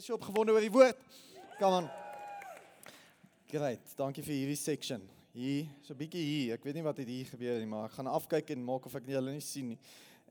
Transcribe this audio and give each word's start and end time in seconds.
is 0.00 0.06
jy 0.08 0.14
opgewonde 0.16 0.54
oor 0.54 0.64
die 0.64 0.72
woord? 0.72 1.00
Kom 1.58 1.74
aan. 1.76 1.88
Great. 3.50 3.90
Dankie 3.98 4.22
vir 4.24 4.32
hierdie 4.32 4.56
section. 4.56 5.02
Hier, 5.36 5.66
so 5.84 5.92
'n 5.92 5.98
bietjie 5.98 6.22
hier. 6.24 6.54
Ek 6.54 6.64
weet 6.64 6.74
nie 6.74 6.84
wat 6.86 6.96
het 6.96 7.06
hier 7.06 7.26
gebeur 7.28 7.58
nie, 7.58 7.68
maar 7.68 7.84
ek 7.84 7.98
gaan 7.98 8.06
afkyk 8.08 8.50
en 8.50 8.64
maak 8.64 8.86
of 8.86 8.94
ek 8.94 9.06
nie 9.06 9.14
hulle 9.14 9.34
nie 9.34 9.44
sien 9.44 9.68
nie. 9.68 9.78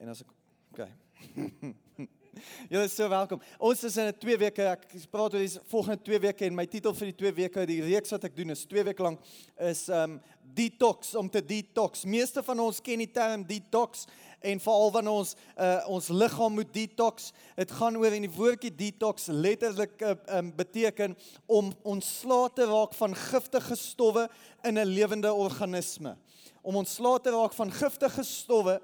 En 0.02 0.10
as 0.10 0.21
ek 0.21 0.32
okay. 0.74 0.90
Julle 2.71 2.86
is 2.86 2.96
so 2.96 3.08
welkom. 3.10 3.42
Ons 3.60 3.84
is 3.84 3.97
in 3.97 4.10
'n 4.10 4.18
2 4.18 4.38
weke 4.38 4.66
ek 4.71 4.88
praat 5.12 5.34
oor 5.34 5.46
die 5.46 5.62
volgende 5.70 6.01
2 6.01 6.20
weke 6.20 6.46
en 6.46 6.56
my 6.56 6.65
titel 6.65 6.94
vir 6.94 7.12
die 7.12 7.17
2 7.22 7.36
weke, 7.36 7.65
die 7.65 7.81
reeks 7.81 8.10
wat 8.10 8.24
ek 8.26 8.36
doen 8.36 8.49
is 8.49 8.65
2 8.65 8.83
weke 8.83 9.04
lank 9.04 9.22
is 9.58 9.88
um 9.90 10.20
detox 10.56 11.13
om 11.15 11.29
te 11.29 11.46
detox. 11.46 12.06
Meeste 12.06 12.42
van 12.42 12.60
ons 12.60 12.81
ken 12.81 12.97
die 12.97 13.12
term 13.12 13.46
detox 13.46 14.08
en 14.40 14.60
veral 14.60 14.92
wanneer 14.92 15.12
ons 15.12 15.35
uh, 15.58 15.83
ons 15.87 16.08
liggaam 16.08 16.53
moet 16.53 16.73
detox. 16.73 17.31
Dit 17.55 17.71
gaan 17.71 17.98
oor 17.98 18.16
in 18.16 18.27
die 18.27 18.35
woordjie 18.35 18.71
detox 18.76 19.27
letterlik 19.31 20.02
uh, 20.02 20.16
um, 20.38 20.53
beteken 20.55 21.17
om 21.45 21.73
ontslae 21.84 22.49
te 22.55 22.65
raak 22.70 22.93
van 22.93 23.15
giftige 23.15 23.75
stowwe 23.75 24.29
in 24.63 24.79
'n 24.79 24.85
lewende 24.85 25.34
organisme. 25.34 26.15
Om 26.62 26.75
ontslae 26.75 27.20
te 27.21 27.31
raak 27.31 27.53
van 27.53 27.71
giftige 27.71 28.23
stowwe 28.23 28.81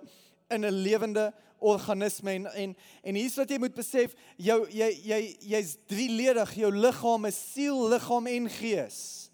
in 0.50 0.66
'n 0.66 0.72
lewende 0.72 1.34
organisme 1.60 2.32
en 2.32 2.46
en 2.46 2.76
en 3.04 3.16
hier's 3.16 3.36
wat 3.36 3.50
jy 3.50 3.58
moet 3.58 3.76
besef, 3.76 4.14
jou 4.38 4.66
jy 4.70 4.90
jy 5.04 5.38
jy's 5.40 5.78
drieledig, 5.88 6.54
jou 6.54 6.72
liggaam 6.72 7.26
is 7.26 7.54
siel, 7.54 7.88
liggaam 7.90 8.28
en 8.28 8.50
gees. 8.50 9.25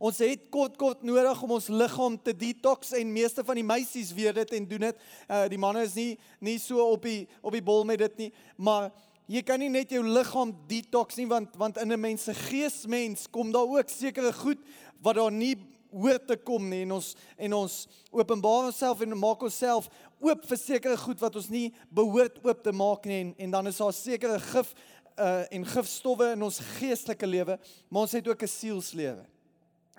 Ons 0.00 0.18
het 0.24 0.46
kort 0.48 0.78
kort 0.80 1.02
nodig 1.04 1.42
om 1.44 1.50
ons 1.58 1.68
liggaam 1.68 2.16
te 2.24 2.32
detox 2.32 2.94
en 2.96 3.12
meeste 3.12 3.44
van 3.44 3.58
die 3.60 3.66
meisies 3.66 4.14
weet 4.16 4.38
dit 4.40 4.54
en 4.56 4.68
doen 4.70 4.86
dit. 4.88 5.02
Uh 5.28 5.44
die 5.52 5.60
manne 5.60 5.84
is 5.84 5.96
nie 5.98 6.14
nie 6.40 6.56
so 6.58 6.80
op 6.94 7.04
die 7.04 7.26
op 7.42 7.52
die 7.52 7.64
bol 7.64 7.84
met 7.84 8.00
dit 8.00 8.22
nie, 8.24 8.30
maar 8.56 8.88
jy 9.30 9.42
kan 9.44 9.60
nie 9.60 9.68
net 9.68 9.92
jou 9.92 10.00
liggaam 10.06 10.54
detox 10.70 11.20
nie 11.20 11.28
want 11.28 11.58
want 11.60 11.76
in 11.76 11.92
'n 11.92 12.00
mens 12.00 12.24
se 12.24 12.34
geesmens 12.34 13.28
kom 13.30 13.52
daar 13.52 13.68
ook 13.68 13.88
sekere 13.88 14.32
goed 14.32 14.58
wat 15.02 15.16
daar 15.16 15.32
nie 15.32 15.56
hoor 15.92 16.18
te 16.24 16.36
kom 16.36 16.68
nie 16.70 16.82
en 16.82 16.92
ons 16.92 17.14
en 17.36 17.52
ons 17.52 17.88
openbaar 18.10 18.70
onsself 18.70 19.00
en 19.00 19.18
maak 19.18 19.42
onsself 19.42 19.88
oop 20.20 20.46
vir 20.46 20.58
sekere 20.58 20.96
goed 20.96 21.20
wat 21.20 21.36
ons 21.36 21.48
nie 21.48 21.74
behoort 21.90 22.38
oop 22.44 22.62
te 22.62 22.72
maak 22.72 23.06
nie 23.06 23.20
en 23.20 23.34
en 23.38 23.50
dan 23.50 23.66
is 23.66 23.76
daar 23.76 23.92
sekere 23.92 24.38
gif 24.38 24.74
uh 25.20 25.44
en 25.52 25.66
gifstowwe 25.66 26.32
in 26.32 26.42
ons 26.42 26.60
geestelike 26.78 27.26
lewe, 27.26 27.58
maar 27.88 28.06
ons 28.06 28.12
het 28.12 28.28
ook 28.28 28.42
'n 28.42 28.48
sielslewe. 28.48 29.24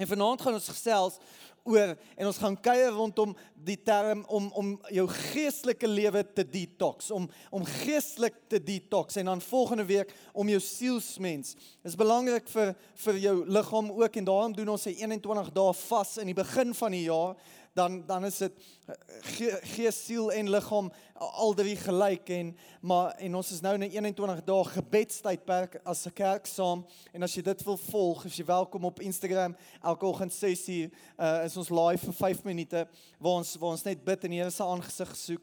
En 0.02 0.08
vanaand 0.08 0.42
gaan 0.42 0.58
ons 0.58 0.70
gesels 0.74 1.20
oor 1.64 1.92
en 1.94 2.26
ons 2.26 2.38
gaan 2.42 2.56
kuier 2.58 2.90
rondom 2.96 3.36
die 3.54 3.78
term 3.86 4.24
om 4.34 4.48
om 4.58 4.72
jou 4.90 5.04
geestelike 5.14 5.86
lewe 5.86 6.24
te 6.34 6.46
detox, 6.48 7.12
om 7.14 7.28
om 7.54 7.68
geestelik 7.84 8.40
te 8.50 8.58
detox 8.58 9.20
en 9.22 9.30
dan 9.30 9.44
volgende 9.46 9.86
week 9.86 10.16
om 10.34 10.50
jou 10.50 10.60
sielsmens. 10.66 11.54
Dit 11.54 11.92
is 11.94 12.00
belangrik 12.00 12.50
vir 12.50 12.74
vir 13.04 13.20
jou 13.28 13.36
liggaam 13.46 13.92
ook 13.94 14.18
en 14.18 14.30
daarom 14.32 14.56
doen 14.58 14.74
ons 14.74 14.88
'n 14.88 14.98
21 15.06 15.54
dae 15.54 15.74
vas 15.74 16.18
in 16.18 16.34
die 16.34 16.42
begin 16.44 16.74
van 16.74 16.92
die 16.92 17.06
jaar 17.06 17.36
dan 17.74 18.06
dan 18.06 18.26
is 18.26 18.38
dit 18.38 18.52
eh, 18.86 19.56
gees, 19.62 20.06
siel 20.06 20.32
en 20.32 20.50
liggaam 20.50 20.92
al 21.14 21.54
drie 21.54 21.76
gelyk 21.76 22.30
en 22.30 22.52
maar 22.82 23.12
en 23.12 23.36
ons 23.36 23.52
is 23.52 23.62
nou 23.62 23.74
in 23.78 23.84
'n 23.84 23.92
21 23.92 24.44
dae 24.44 24.64
gebedstydperk 24.64 25.80
as 25.86 26.06
'n 26.06 26.14
kerk 26.14 26.48
saam 26.48 26.86
en 27.14 27.24
as 27.24 27.36
jy 27.36 27.42
dit 27.42 27.64
wil 27.64 27.78
volg, 27.78 28.26
is 28.26 28.38
jy 28.38 28.46
welkom 28.46 28.86
op 28.86 29.00
Instagram 29.00 29.56
elke 29.84 30.06
oggend 30.06 30.34
6uur 30.34 30.92
uh, 31.20 31.46
is 31.46 31.58
ons 31.58 31.70
live 31.70 32.06
vir 32.06 32.14
5 32.14 32.44
minute 32.44 32.88
waar 33.20 33.38
ons 33.40 33.56
waar 33.56 33.72
ons 33.72 33.84
net 33.84 34.04
bid 34.04 34.24
en 34.24 34.32
die 34.32 34.40
Here 34.40 34.52
se 34.52 34.64
aangesig 34.64 35.16
soek. 35.16 35.42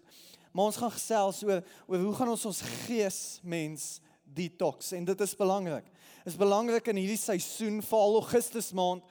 Maar 0.53 0.65
ons 0.65 0.77
gaan 0.77 0.91
gesels 0.91 1.43
oor 1.43 1.62
oor 1.87 1.99
hoe 1.99 2.15
gaan 2.15 2.29
ons 2.29 2.45
ons 2.45 2.62
gees 2.87 3.41
mens 3.43 4.01
detox 4.25 4.93
en 4.93 5.05
dit 5.05 5.21
is 5.21 5.37
belangrik. 5.37 5.84
Dit 6.25 6.33
is 6.33 6.37
belangrik 6.37 6.89
in 6.89 6.97
hierdie 6.97 7.17
seisoen 7.17 7.83
vir 7.83 7.99
Augustus 7.99 8.73
maand 8.73 9.03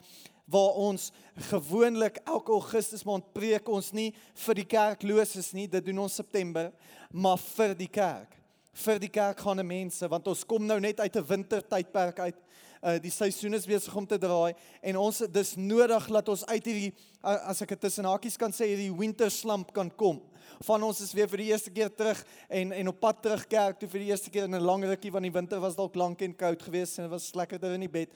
waar 0.47 0.79
ons 0.79 1.11
gewoonlik 1.49 2.21
elke 2.23 2.51
Augustus 2.55 3.03
maand 3.07 3.27
preek 3.35 3.67
ons 3.69 3.91
nie 3.95 4.09
vir 4.45 4.59
die 4.61 4.67
kerkloses 4.69 5.51
nie, 5.55 5.67
dit 5.67 5.85
doen 5.89 6.05
ons 6.05 6.15
September, 6.21 6.71
maar 7.11 7.39
vir 7.41 7.75
die 7.77 7.91
kerk. 7.91 8.37
Vir 8.77 9.01
die 9.01 9.11
kerkgaande 9.11 9.65
mense 9.67 10.07
want 10.07 10.27
ons 10.29 10.45
kom 10.47 10.65
nou 10.67 10.79
net 10.79 10.99
uit 10.99 11.15
'n 11.15 11.27
wintertydperk 11.27 12.19
uit. 12.19 12.39
Uh 12.81 12.99
die 13.01 13.11
seisoen 13.11 13.53
is 13.53 13.65
besig 13.65 13.95
om 13.95 14.05
te 14.05 14.17
draai 14.17 14.53
en 14.81 14.97
ons 14.97 15.17
dis 15.17 15.55
nodig 15.55 16.07
dat 16.07 16.29
ons 16.29 16.45
uit 16.45 16.65
hierdie 16.65 16.93
as 17.21 17.61
ek 17.61 17.69
dit 17.69 17.79
tussen 17.79 18.05
hakies 18.05 18.37
kan 18.37 18.51
sê 18.51 18.67
hierdie 18.67 18.93
winter 18.93 19.31
slump 19.31 19.73
kan 19.73 19.89
kom. 19.89 20.21
Van 20.61 20.83
ons 20.83 21.01
is 21.01 21.13
weer 21.13 21.27
vir 21.27 21.37
die 21.37 21.51
eerste 21.51 21.71
keer 21.71 21.89
terug 21.89 22.23
en 22.49 22.71
en 22.71 22.87
op 22.87 22.99
pad 22.99 23.21
terug 23.21 23.47
kerk 23.47 23.79
toe 23.79 23.89
vir 23.89 23.99
die 23.99 24.11
eerste 24.11 24.29
keer 24.29 24.45
in 24.45 24.55
'n 24.55 24.61
lang 24.63 24.83
rukkie 24.83 25.11
want 25.11 25.23
die 25.23 25.31
winter 25.31 25.59
was 25.59 25.75
dalk 25.75 25.95
lank 25.95 26.21
en 26.21 26.35
koud 26.35 26.61
geweest 26.61 26.99
en 26.99 27.03
dit 27.03 27.11
was 27.11 27.33
lekkerder 27.33 27.73
in 27.73 27.81
die 27.81 27.89
bed. 27.89 28.09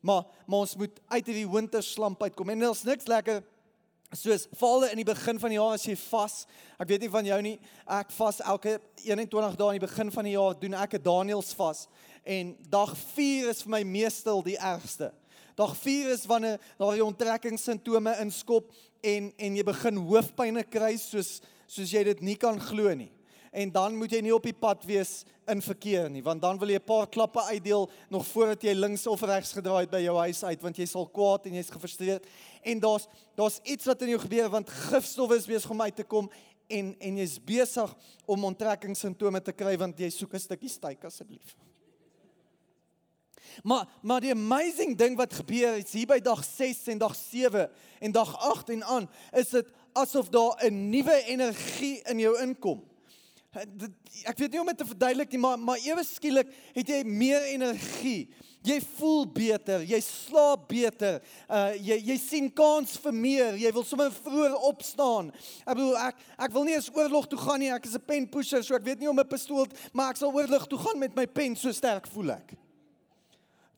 Maar 0.00 0.24
maar 0.46 0.58
ons 0.58 0.76
moet 0.76 1.00
uit 1.08 1.26
hierdie 1.26 1.50
winterslamp 1.50 2.22
uitkom. 2.22 2.50
En 2.50 2.58
daar's 2.58 2.82
niks 2.82 3.06
lekker 3.06 3.42
soos 4.14 4.46
valle 4.54 4.90
in 4.90 5.00
die 5.00 5.08
begin 5.08 5.40
van 5.42 5.50
die 5.50 5.58
jaar 5.58 5.74
as 5.74 5.86
jy 5.86 5.96
vas. 6.06 6.46
Ek 6.78 6.88
weet 6.88 7.00
nie 7.00 7.10
van 7.10 7.26
jou 7.26 7.40
nie. 7.42 7.56
Ek 7.86 8.12
vas 8.16 8.40
elke 8.40 8.78
21 9.04 9.56
dae 9.58 9.74
in 9.74 9.80
die 9.80 9.86
begin 9.86 10.12
van 10.14 10.28
die 10.28 10.36
jaar 10.36 10.54
doen 10.60 10.74
ek 10.74 10.94
'n 10.94 11.02
Daniels 11.02 11.54
vas 11.54 11.88
en 12.24 12.56
dag 12.68 12.96
4 13.14 13.48
is 13.50 13.62
vir 13.62 13.70
my 13.70 13.82
meestal 13.82 14.42
die 14.42 14.58
ergste. 14.58 15.12
Dag 15.54 15.76
4 15.76 16.10
is 16.10 16.26
wanneer 16.26 16.60
daar 16.78 16.94
die 16.94 17.04
onttrekkingssimptome 17.04 18.16
inskop 18.20 18.72
en 19.00 19.32
en 19.36 19.56
jy 19.56 19.62
begin 19.62 19.96
hoofpynne 19.96 20.64
kry 20.64 20.96
soos 20.96 21.40
soos 21.66 21.90
jy 21.90 22.04
dit 22.04 22.20
nie 22.20 22.36
kan 22.36 22.60
glo 22.60 22.94
nie 22.94 23.15
en 23.56 23.72
dan 23.72 23.96
moet 23.96 24.12
jy 24.12 24.20
nie 24.20 24.34
op 24.34 24.44
die 24.44 24.56
pad 24.56 24.84
wees 24.84 25.22
in 25.48 25.62
verkeer 25.64 26.10
nie 26.12 26.22
want 26.24 26.42
dan 26.44 26.58
wil 26.60 26.68
jy 26.68 26.80
'n 26.80 26.90
paar 26.90 27.06
klappe 27.08 27.40
uitdeel 27.40 27.88
nog 28.08 28.26
voordat 28.26 28.62
jy 28.62 28.74
links 28.74 29.06
of 29.06 29.22
regs 29.22 29.52
gedraai 29.52 29.86
het 29.86 29.90
by 29.90 30.02
jou 30.04 30.16
huis 30.16 30.42
uit 30.44 30.62
want 30.62 30.76
jy 30.76 30.86
sal 30.86 31.06
kwaad 31.06 31.46
en 31.46 31.54
jy's 31.54 31.70
gefrustreerd 31.70 32.26
en 32.62 32.80
daar's 32.80 33.08
daar's 33.34 33.60
iets 33.64 33.86
wat 33.86 34.02
in 34.02 34.08
jou 34.08 34.20
gebeur 34.20 34.50
want 34.50 34.68
gifstowwe 34.68 35.36
is 35.36 35.46
besig 35.46 35.70
om 35.70 35.80
uit 35.80 35.96
te 35.96 36.04
kom 36.04 36.30
en 36.68 36.94
en 36.98 37.16
jy's 37.16 37.38
besig 37.38 37.94
om 38.26 38.44
onttrekkingssimptome 38.44 39.42
te 39.42 39.52
kry 39.52 39.76
want 39.78 39.98
jy 39.98 40.10
soek 40.10 40.34
'n 40.34 40.38
stukkie 40.38 40.68
styk 40.68 41.04
asseblief. 41.04 41.56
Maar 43.62 43.88
maar 44.02 44.20
die 44.20 44.32
amazing 44.32 44.96
ding 44.96 45.16
wat 45.16 45.32
gebeur 45.32 45.76
is 45.76 45.92
hier 45.92 46.06
by 46.06 46.18
dag 46.20 46.44
6 46.44 46.86
en 46.88 46.98
dag 46.98 47.14
7 47.14 47.70
en 48.00 48.12
dag 48.12 48.36
8 48.38 48.70
en 48.70 48.84
aan 48.84 49.08
is 49.32 49.48
dit 49.50 49.66
asof 49.94 50.28
daar 50.28 50.64
'n 50.64 50.90
nuwe 50.90 51.24
energie 51.24 52.02
in 52.04 52.18
jou 52.18 52.40
inkom. 52.42 52.84
Ek 53.56 54.36
weet 54.36 54.50
nie 54.50 54.58
hoe 54.58 54.64
om 54.66 54.70
dit 54.72 54.78
te 54.82 54.88
verduidelik 54.88 55.32
nie, 55.32 55.40
maar 55.40 55.58
maar 55.58 55.80
ewe 55.84 56.04
skielik 56.04 56.50
het 56.74 56.90
jy 56.92 57.00
meer 57.08 57.46
energie. 57.52 58.28
Jy 58.66 58.80
voel 58.96 59.26
beter, 59.30 59.84
jy 59.86 60.00
slaap 60.02 60.66
beter. 60.68 61.20
Uh 61.46 61.72
jy 61.78 61.96
jy 62.10 62.16
sien 62.20 62.48
kans 62.50 62.96
vir 63.02 63.14
meer. 63.14 63.58
Jy 63.60 63.72
wil 63.76 63.86
sommer 63.86 64.12
vroeër 64.12 64.56
opstaan. 64.68 65.30
Ek 65.64 65.74
bedoel 65.76 65.98
ek 66.02 66.22
ek 66.48 66.54
wil 66.56 66.66
nie 66.66 66.74
eens 66.76 66.90
oorlog 66.92 67.28
toe 67.30 67.40
gaan 67.40 67.62
nie. 67.62 67.72
Ek 67.72 67.86
is 67.86 67.94
'n 67.94 68.06
pen 68.06 68.26
pusher, 68.28 68.62
so 68.62 68.74
ek 68.74 68.84
weet 68.84 69.00
nie 69.00 69.08
om 69.08 69.18
'n 69.18 69.28
pistool, 69.28 69.66
maar 69.92 70.10
ek 70.10 70.16
sal 70.16 70.34
oorlog 70.34 70.66
toe 70.66 70.78
gaan 70.78 70.98
met 70.98 71.14
my 71.14 71.26
pen, 71.26 71.56
so 71.56 71.72
sterk 71.72 72.06
voel 72.06 72.32
ek. 72.32 72.56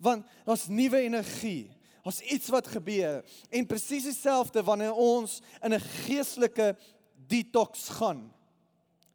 Want 0.00 0.24
daar's 0.46 0.68
nuwe 0.68 1.00
energie. 1.02 1.70
Daar's 2.02 2.22
iets 2.22 2.48
wat 2.48 2.66
gebeur 2.66 3.24
en 3.50 3.66
presies 3.66 4.04
dieselfde 4.04 4.62
wanneer 4.62 4.94
ons 4.94 5.42
in 5.62 5.74
'n 5.74 5.80
geestelike 5.80 6.76
detox 7.28 7.88
gaan. 7.88 8.37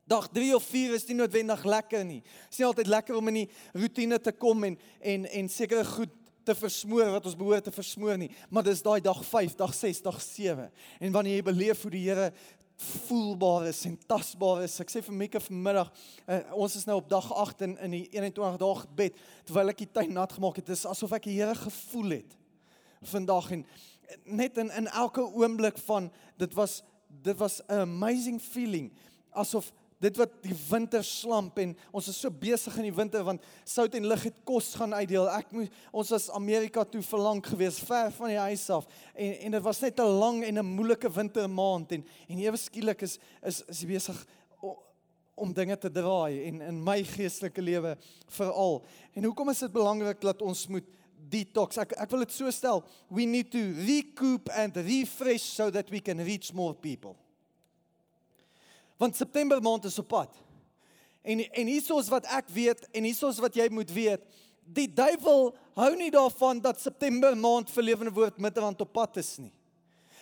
Dag 0.03 0.27
3 0.27 0.55
of 0.55 0.63
4 0.67 0.93
is 0.97 1.05
nie 1.07 1.15
noodwendig 1.15 1.63
lekker 1.63 2.03
nie. 2.05 2.19
Dit 2.23 2.51
is 2.51 2.59
nie 2.59 2.67
altyd 2.67 2.89
lekker 2.91 3.15
om 3.15 3.29
in 3.31 3.37
die 3.43 3.49
rotine 3.71 4.19
te 4.19 4.33
kom 4.35 4.65
en 4.67 4.75
en 4.99 5.25
en 5.25 5.49
sekere 5.49 5.85
goed 5.87 6.11
te 6.43 6.55
versmoor 6.55 7.13
wat 7.13 7.29
ons 7.29 7.37
behoort 7.39 7.63
te 7.63 7.71
versmoor 7.71 8.17
nie. 8.19 8.29
Maar 8.51 8.67
dis 8.67 8.83
daai 8.83 8.99
dag 9.01 9.21
5, 9.25 9.55
dag 9.55 9.71
6, 9.73 10.01
dag 10.03 10.19
7. 10.21 10.67
En 10.99 11.15
wanneer 11.15 11.39
jy 11.39 11.45
beleef 11.47 11.85
hoe 11.85 11.91
die 11.93 12.03
Here 12.03 12.33
voelbaar 13.07 13.69
is 13.69 13.85
en 13.87 13.95
tasbaar 14.09 14.65
is. 14.65 14.75
Ek 14.83 14.91
sê 14.91 14.99
vir 15.05 15.15
Mika 15.15 15.39
vanmiddag, 15.39 15.91
uh, 16.25 16.39
ons 16.65 16.75
is 16.75 16.87
nou 16.89 16.97
op 16.99 17.07
dag 17.09 17.29
8 17.45 17.63
in 17.69 17.77
in 17.85 17.95
die 17.95 18.03
21 18.11 18.59
dae 18.59 18.79
gebed 18.81 19.21
terwyl 19.47 19.71
ek 19.71 19.85
die 19.85 19.91
tuin 19.93 20.11
nat 20.17 20.35
gemaak 20.35 20.59
het. 20.59 20.73
Is 20.73 20.87
asof 20.89 21.15
ek 21.15 21.29
die 21.29 21.37
Here 21.39 21.55
gevoel 21.55 22.17
het 22.17 22.35
vandag 23.03 23.49
en 23.51 23.63
net 24.23 24.57
in 24.57 24.71
in 24.71 24.87
elke 24.91 25.23
oomblik 25.23 25.79
van 25.87 26.11
dit 26.39 26.53
was 26.59 26.81
dit 27.23 27.37
was 27.37 27.61
'n 27.67 27.87
amazing 27.87 28.41
feeling 28.41 28.91
asof 29.31 29.71
dit 30.03 30.19
wat 30.19 30.35
die 30.43 30.55
winter 30.69 31.03
slamp 31.05 31.57
en 31.63 31.73
ons 31.95 32.07
is 32.11 32.19
so 32.19 32.31
besig 32.31 32.75
in 32.81 32.89
die 32.89 32.95
winter 32.95 33.23
want 33.23 33.43
sout 33.67 33.95
en 33.95 34.07
lig 34.11 34.27
het 34.27 34.41
kos 34.47 34.73
gaan 34.79 34.95
uitdeel. 34.97 35.29
Ek 35.31 35.51
moet 35.55 35.81
ons 35.91 36.11
was 36.15 36.29
Amerika 36.35 36.83
toe 36.83 37.03
verlang 37.07 37.39
gewees, 37.45 37.79
ver 37.83 38.11
van 38.17 38.33
die 38.33 38.41
huis 38.41 38.67
af 38.73 38.87
en 39.13 39.35
en 39.47 39.57
dit 39.57 39.63
was 39.63 39.81
net 39.81 39.99
'n 39.99 40.19
lang 40.19 40.43
en 40.43 40.59
'n 40.59 40.75
moeilike 40.75 41.09
wintermaand 41.09 41.91
en 41.91 42.05
en 42.29 42.39
ewe 42.39 42.57
skielik 42.57 43.01
is 43.01 43.19
is 43.43 43.63
is 43.67 43.85
besig 43.85 44.25
om 45.35 45.53
dinge 45.53 45.77
te 45.77 45.91
draai 45.91 46.45
en 46.47 46.61
in 46.61 46.83
my 46.83 47.03
geestelike 47.03 47.61
lewe 47.61 47.97
veral. 48.27 48.83
En 49.13 49.23
hoekom 49.23 49.49
is 49.49 49.59
dit 49.59 49.71
belangrik 49.71 50.21
dat 50.21 50.41
ons 50.41 50.67
moet 50.67 50.85
detox? 51.29 51.77
Ek 51.77 51.95
ek 51.97 52.11
wil 52.11 52.19
dit 52.19 52.31
so 52.31 52.51
stel, 52.51 52.83
we 53.09 53.25
need 53.25 53.51
to 53.51 53.61
recoup 53.87 54.49
and 54.49 54.75
refresh 54.75 55.43
so 55.43 55.71
that 55.71 55.89
we 55.89 56.01
can 56.01 56.21
reach 56.23 56.53
more 56.53 56.73
people. 56.73 57.17
Want 58.97 59.15
September 59.15 59.61
maand 59.61 59.85
is 59.85 59.99
op 59.99 60.07
pad. 60.07 60.39
En 61.21 61.39
en 61.51 61.67
hiersoos 61.67 62.09
wat 62.11 62.25
ek 62.25 62.49
weet 62.51 62.87
en 62.91 63.03
hiersoos 63.03 63.39
wat 63.39 63.55
jy 63.55 63.69
moet 63.71 63.91
weet 63.91 64.23
die 64.63 64.87
duiwel 64.87 65.51
hou 65.77 65.91
nie 65.97 66.11
daarvan 66.13 66.61
dat 66.63 66.79
September 66.81 67.35
maand 67.37 67.71
vir 67.73 67.89
lewende 67.89 68.13
woord 68.15 68.39
middelrand 68.41 68.81
op 68.81 68.93
pad 68.93 69.19
is 69.19 69.35
nie. 69.41 69.51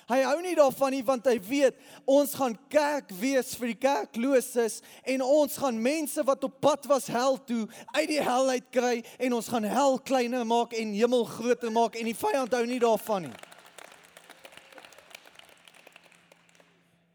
Hy 0.09 0.17
hou 0.25 0.39
nie 0.43 0.55
daarvan 0.57 0.91
nie 0.95 1.03
want 1.07 1.27
hy 1.29 1.37
weet 1.45 1.77
ons 2.09 2.33
gaan 2.35 2.55
kerk 2.73 3.13
wees 3.15 3.53
vir 3.59 3.71
die 3.71 3.79
kerkloses 3.79 4.79
en 5.07 5.23
ons 5.23 5.55
gaan 5.61 5.77
mense 5.79 6.25
wat 6.27 6.43
op 6.47 6.57
pad 6.63 6.87
was 6.89 7.07
hel 7.11 7.37
toe 7.47 7.63
uit 7.93 8.09
die 8.09 8.19
hel 8.23 8.49
uit 8.51 8.67
kry 8.73 8.97
en 9.21 9.37
ons 9.37 9.51
gaan 9.51 9.67
hel 9.67 9.99
kleiner 10.03 10.43
maak 10.47 10.75
en 10.75 10.97
hemel 10.97 11.23
groter 11.29 11.71
maak 11.71 11.95
en 11.99 12.09
die 12.09 12.17
vyand 12.17 12.57
hou 12.57 12.65
nie 12.67 12.81
daarvan 12.81 13.29
nie. 13.29 13.37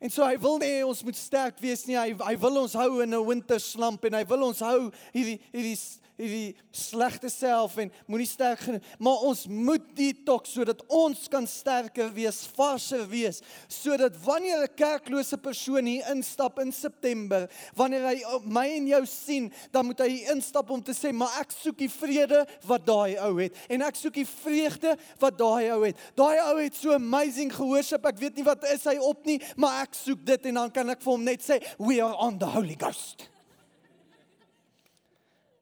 En 0.07 0.13
so 0.15 0.23
hy 0.23 0.37
wil 0.39 0.61
nie 0.63 0.85
ons 0.87 1.01
moet 1.03 1.17
sterk 1.19 1.57
wees 1.59 1.81
nie. 1.89 1.97
Hy 1.99 2.13
hy 2.21 2.35
wil 2.39 2.61
ons 2.61 2.77
hou 2.79 3.01
in 3.03 3.11
'n 3.11 3.27
winter 3.27 3.59
slump 3.59 4.05
en 4.07 4.15
hy 4.15 4.23
wil 4.31 4.45
ons 4.47 4.61
hou 4.63 4.93
hierdie 5.11 5.41
hierdie 5.51 5.75
hierdie 6.17 6.57
slegte 6.71 7.29
self 7.29 7.77
en 7.77 7.93
moenie 8.07 8.29
sterk 8.29 8.61
genoeg 8.61 8.95
maar 8.99 9.25
ons 9.29 9.47
moet 9.47 9.85
detox 9.97 10.55
sodat 10.57 10.83
ons 10.93 11.27
kan 11.33 11.47
sterker 11.49 12.11
wees, 12.15 12.43
varser 12.57 13.05
wees, 13.11 13.43
sodat 13.69 14.17
wanneer 14.25 14.65
'n 14.65 14.75
kerklose 14.77 15.37
persoon 15.37 15.87
hier 15.87 16.07
instap 16.11 16.59
in 16.59 16.73
September, 16.73 17.49
wanneer 17.75 18.07
hy 18.07 18.23
my 18.45 18.67
en 18.77 18.87
jou 18.87 19.07
sien, 19.07 19.53
dan 19.71 19.87
moet 19.87 20.01
hy 20.01 20.27
instap 20.33 20.71
om 20.71 20.83
te 20.83 20.93
sê, 20.93 21.13
"Maar 21.13 21.41
ek 21.41 21.51
soek 21.51 21.79
die 21.79 21.91
vrede 21.91 22.47
wat 22.67 22.87
daai 22.87 23.17
ou 23.19 23.37
het 23.41 23.55
en 23.69 23.83
ek 23.83 23.95
soek 23.95 24.15
die 24.15 24.27
vreugde 24.27 24.97
wat 25.19 25.39
daai 25.39 25.71
ou 25.71 25.85
het. 25.85 25.97
Daai 26.15 26.39
ou 26.41 26.57
het 26.63 26.75
so 26.75 26.93
amazing 26.93 27.53
gehoorship. 27.53 28.07
Ek 28.07 28.19
weet 28.19 28.37
nie 28.37 28.45
wat 28.45 28.65
is 28.65 28.85
hy 28.85 28.97
op 28.97 29.25
nie, 29.27 29.41
maar 29.57 29.83
ek 29.83 29.95
soek 29.95 30.25
dit 30.25 30.47
en 30.47 30.55
dan 30.55 30.71
kan 30.71 30.91
ek 30.91 31.03
vir 31.03 31.13
hom 31.13 31.25
net 31.25 31.43
sê, 31.43 31.63
"We 31.79 32.03
are 32.03 32.17
on 32.17 32.39
the 32.39 32.47
Holy 32.47 32.77
Ghost." 32.79 33.36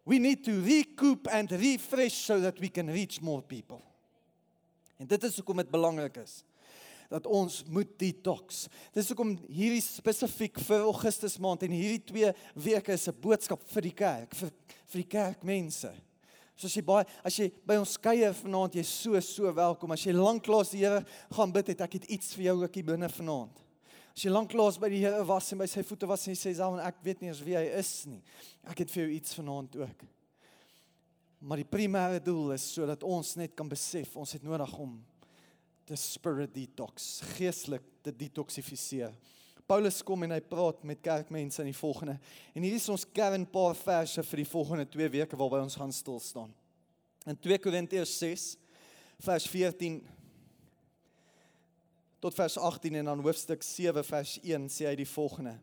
We 0.05 0.19
need 0.19 0.45
to 0.45 0.61
recoup 0.61 1.29
and 1.33 1.51
refresh 1.51 2.15
so 2.27 2.41
that 2.41 2.59
we 2.61 2.69
can 2.69 2.91
reach 2.93 3.21
more 3.21 3.43
people. 3.43 3.81
En 4.97 5.07
dit 5.07 5.25
is 5.25 5.37
hoekom 5.37 5.57
dit 5.57 5.71
belangrik 5.71 6.17
is 6.23 6.43
dat 7.09 7.27
ons 7.27 7.61
moet 7.71 7.91
detox. 8.01 8.65
Dis 8.97 9.11
hoekom 9.13 9.35
hierdie 9.47 9.83
spesifiek 9.85 10.59
vir 10.67 10.87
Augustus 10.89 11.37
maand 11.39 11.63
en 11.67 11.75
hierdie 11.75 12.01
2 12.09 12.33
weke 12.65 12.93
is 12.97 13.09
'n 13.09 13.21
boodskap 13.21 13.63
vir 13.75 13.83
die 13.83 13.95
kerk, 13.95 14.35
vir 14.35 14.51
vir 14.87 15.03
die 15.03 15.09
kerkmense. 15.09 15.93
So 16.57 16.67
as 16.67 16.77
jy 16.77 16.83
baie 16.83 17.07
as 17.25 17.37
jy 17.39 17.51
by 17.67 17.77
ons 17.77 17.97
kuier 17.97 18.33
vanaand, 18.33 18.75
jy's 18.75 18.89
so 18.89 19.21
so 19.21 19.53
welkom. 19.53 19.93
As 19.93 20.05
jy 20.05 20.13
lanklaas 20.13 20.71
die 20.71 20.85
Here 20.85 21.05
gaan 21.31 21.53
bid 21.53 21.67
het, 21.69 21.81
ek 21.81 21.93
het 21.93 22.05
iets 22.05 22.35
vir 22.35 22.45
jou 22.45 22.63
ook 22.63 22.75
hier 22.75 22.85
binne 22.85 23.09
vanaand. 23.09 23.64
As 24.15 24.23
jy 24.23 24.31
lanklaas 24.31 24.77
by 24.79 24.87
die 24.93 25.01
Here 25.03 25.25
was 25.27 25.49
en 25.51 25.59
by 25.59 25.67
sy 25.67 25.83
voete 25.83 26.07
was 26.07 26.23
en 26.29 26.37
jy 26.37 26.39
sê 26.39 26.53
self 26.55 26.79
ek 26.87 27.01
weet 27.03 27.23
nie 27.23 27.33
eens 27.33 27.41
wie 27.43 27.57
hy 27.59 27.65
is 27.81 27.91
nie. 28.07 28.21
Ek 28.71 28.85
het 28.85 28.93
vir 28.95 29.03
jou 29.03 29.15
iets 29.17 29.35
vanaand 29.35 29.75
ook. 29.81 30.05
Maar 31.45 31.61
die 31.61 31.69
primêre 31.69 32.21
doel 32.23 32.55
is 32.55 32.69
sodat 32.77 33.03
ons 33.03 33.35
net 33.41 33.57
kan 33.59 33.69
besef 33.69 34.15
ons 34.17 34.37
het 34.37 34.47
nodig 34.47 34.71
om 34.79 34.95
te 35.85 35.99
spirit 35.99 36.55
detox, 36.55 37.19
geestelik 37.35 37.85
te 38.07 38.15
detoxifiseer. 38.15 39.13
Paulus 39.67 39.99
kom 40.07 40.23
en 40.25 40.37
hy 40.37 40.41
praat 40.47 40.85
met 40.87 41.03
kerkmense 41.03 41.61
in 41.65 41.73
die 41.73 41.77
volgende 41.77 42.15
en 42.55 42.65
hier 42.65 42.79
is 42.79 42.89
ons 42.93 43.07
kern 43.17 43.49
paar 43.51 43.75
verse 43.77 44.23
vir 44.31 44.45
die 44.45 44.49
volgende 44.49 44.87
2 44.95 45.11
weke 45.19 45.41
waarby 45.41 45.65
ons 45.65 45.79
gaan 45.81 45.93
stil 45.93 46.23
staan. 46.23 46.55
In 47.27 47.37
2 47.41 47.59
Korintiërs 47.67 48.15
6 48.23 48.47
vers 49.27 49.51
14 49.51 50.05
tot 52.25 52.35
vers 52.35 52.57
18 52.59 52.95
en 52.95 53.05
dan 53.05 53.21
hoofstuk 53.21 53.63
7 53.63 54.05
vers 54.05 54.39
1 54.41 54.71
sê 54.73 54.87
hy 54.89 54.95
die 54.97 55.09
volgende. 55.09 55.59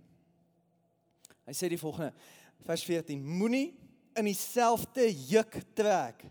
Hy 1.50 1.56
sê 1.58 1.72
die 1.72 1.80
volgende 1.82 2.12
vers 2.68 2.84
14: 2.86 3.18
Moenie 3.18 3.72
in 4.20 4.30
dieselfde 4.30 5.08
juk 5.32 5.58
trek 5.74 6.22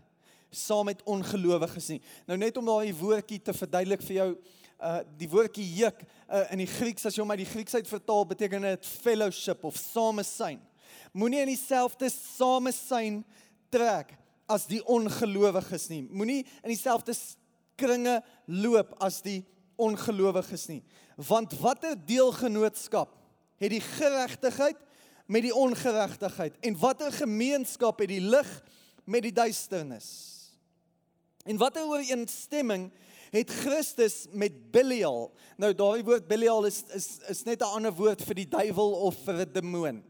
saam 0.55 0.87
met 0.87 1.03
ongelowiges 1.03 1.91
nie. 1.91 1.99
Nou 2.29 2.39
net 2.39 2.55
om 2.59 2.67
daai 2.67 2.93
woordjie 2.95 3.41
te 3.43 3.55
verduidelik 3.55 4.07
vir 4.07 4.17
jou, 4.21 4.29
uh 4.79 4.95
die 5.19 5.29
woordjie 5.31 5.67
juk 5.81 5.99
uh, 5.99 6.45
in 6.55 6.63
die 6.63 6.71
Grieks 6.77 7.05
as 7.05 7.17
jy 7.17 7.25
hom 7.25 7.35
uit 7.35 7.43
die 7.43 7.51
Grieks 7.51 7.75
uit 7.75 7.91
vertaal 7.91 8.23
beteken 8.31 8.71
dit 8.71 8.91
fellowship 9.03 9.67
of 9.67 9.75
samesyn. 9.79 10.63
Moenie 11.11 11.43
in 11.43 11.51
dieselfde 11.51 12.07
samesyn 12.07 13.19
trek 13.71 14.15
as 14.47 14.63
die 14.71 14.79
ongelowiges 14.87 15.91
nie. 15.91 16.05
Moenie 16.07 16.45
in 16.63 16.71
dieselfde 16.71 17.19
kringe 17.79 18.21
loop 18.47 18.95
as 19.03 19.19
die 19.25 19.41
ongelowiges 19.81 20.67
nie. 20.71 20.81
Want 21.15 21.57
watter 21.59 21.95
deelgenootskap 21.97 23.15
het 23.61 23.73
die 23.73 23.83
geregtigheid 23.83 24.77
met 25.31 25.45
die 25.45 25.55
ongeregtigheid 25.55 26.57
en 26.65 26.77
watter 26.81 27.11
gemeenskap 27.15 27.99
het 28.03 28.11
die 28.11 28.23
lig 28.23 28.49
met 29.05 29.25
die 29.25 29.33
duisternis? 29.35 30.09
En 31.45 31.57
watter 31.57 31.87
ooreenstemming 31.89 32.91
het 33.31 33.49
Christus 33.63 34.27
met 34.31 34.71
Belial? 34.71 35.31
Nou 35.57 35.73
daardie 35.73 36.05
woord 36.05 36.27
Belial 36.29 36.67
is 36.69 36.83
is 36.93 37.17
is 37.31 37.43
net 37.43 37.61
'n 37.61 37.75
ander 37.77 37.93
woord 37.93 38.21
vir 38.21 38.35
die 38.35 38.49
duiwel 38.49 38.91
of 39.07 39.15
vir 39.25 39.45
'n 39.45 39.53
demoon. 39.53 40.03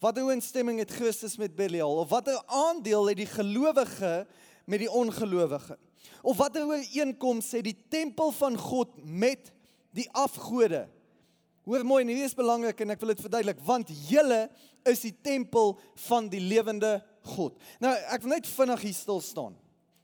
Watter 0.00 0.24
ooreenstemming 0.24 0.78
het 0.78 0.90
Christus 0.90 1.36
met 1.36 1.54
Belial 1.54 1.98
of 2.00 2.08
watter 2.08 2.42
aandeel 2.46 3.08
het 3.08 3.16
die 3.16 3.28
gelowige 3.28 4.26
met 4.64 4.78
die 4.78 4.90
ongelowige? 4.90 5.78
Of 6.22 6.38
watter 6.40 6.66
ooreenkoms 6.68 7.52
het 7.56 7.66
die 7.66 7.76
tempel 7.92 8.32
van 8.36 8.58
God 8.60 8.96
met 9.04 9.52
die 9.96 10.08
afgode? 10.12 10.84
Hoor 11.68 11.84
mooi, 11.86 12.04
hierdie 12.04 12.26
is 12.26 12.36
belangrik 12.36 12.80
en 12.82 12.94
ek 12.94 13.00
wil 13.02 13.12
dit 13.14 13.24
verduidelik 13.24 13.60
want 13.64 13.90
julle 14.08 14.46
is 14.88 15.02
die 15.04 15.14
tempel 15.22 15.74
van 16.08 16.28
die 16.32 16.42
lewende 16.42 16.98
God. 17.34 17.58
Nou, 17.82 17.92
ek 18.12 18.24
wil 18.24 18.34
net 18.34 18.48
vinnig 18.48 18.86
hier 18.88 18.96
stil 18.96 19.20
staan. 19.24 19.58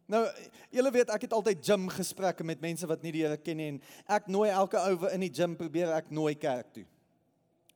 Nou, 0.06 0.22
julle 0.70 0.93
weet 0.94 1.10
ek 1.10 1.25
het 1.26 1.34
altyd 1.34 1.64
gym 1.66 1.88
gesprekke 1.90 2.44
met 2.46 2.60
mense 2.62 2.87
wat 2.87 3.02
nie 3.02 3.14
die 3.16 3.25
Here 3.25 3.38
ken 3.40 3.58
nie 3.58 3.70
en 3.72 3.81
ek 4.19 4.28
nooi 4.31 4.50
elke 4.52 4.78
ou 4.78 5.08
in 5.10 5.25
die 5.25 5.32
gym 5.34 5.56
probeer 5.58 5.90
ek 5.96 6.12
nooi 6.14 6.37
kerk 6.38 6.70
toe. 6.76 6.84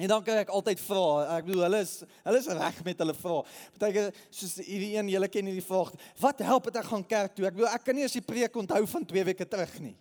En 0.00 0.08
dan 0.08 0.22
kry 0.24 0.38
ek 0.40 0.52
altyd 0.56 0.80
vra. 0.80 1.06
Ek 1.36 1.44
bedoel 1.44 1.66
hulle 1.66 1.80
is 1.84 1.90
hulle 2.24 2.40
is 2.40 2.48
reg 2.56 2.78
met 2.86 3.02
hulle 3.04 3.14
vra. 3.18 3.40
Partyke 3.74 4.06
soos 4.32 4.54
hierdie 4.64 4.94
een, 4.94 5.10
julle 5.12 5.28
ken 5.28 5.50
hierdie 5.50 5.64
vraag. 5.66 5.90
Wat 6.22 6.40
help 6.46 6.70
dit 6.70 6.78
ek 6.80 6.88
gaan 6.88 7.04
kerk 7.10 7.34
toe? 7.36 7.44
Ek 7.48 7.58
bedoel 7.58 7.68
ek 7.74 7.84
kan 7.84 7.98
nie 7.98 8.06
as 8.08 8.16
die 8.16 8.24
preek 8.24 8.56
onthou 8.56 8.80
van 8.94 9.04
2 9.12 9.26
weke 9.28 9.46
terug 9.48 9.74
nie. 9.84 9.92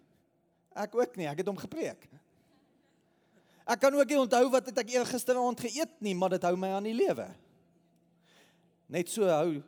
Ek 0.80 0.96
ook 0.96 1.19
nie. 1.19 1.28
Ek 1.28 1.42
het 1.44 1.51
hom 1.51 1.60
gepreek. 1.60 2.07
Ek 3.69 3.81
kan 3.84 3.94
ook 3.94 4.07
nie 4.10 4.22
onthou 4.22 4.46
wat 4.54 4.72
het 4.72 4.80
ek 4.81 4.96
eergisteraand 4.96 5.68
geëet 5.68 6.00
nie, 6.06 6.16
maar 6.18 6.31
dit 6.34 6.48
hou 6.48 6.56
my 6.57 6.72
aan 6.78 6.88
die 6.88 6.96
lewe. 6.96 7.28
Net 8.90 9.12
so 9.12 9.28
hou 9.30 9.60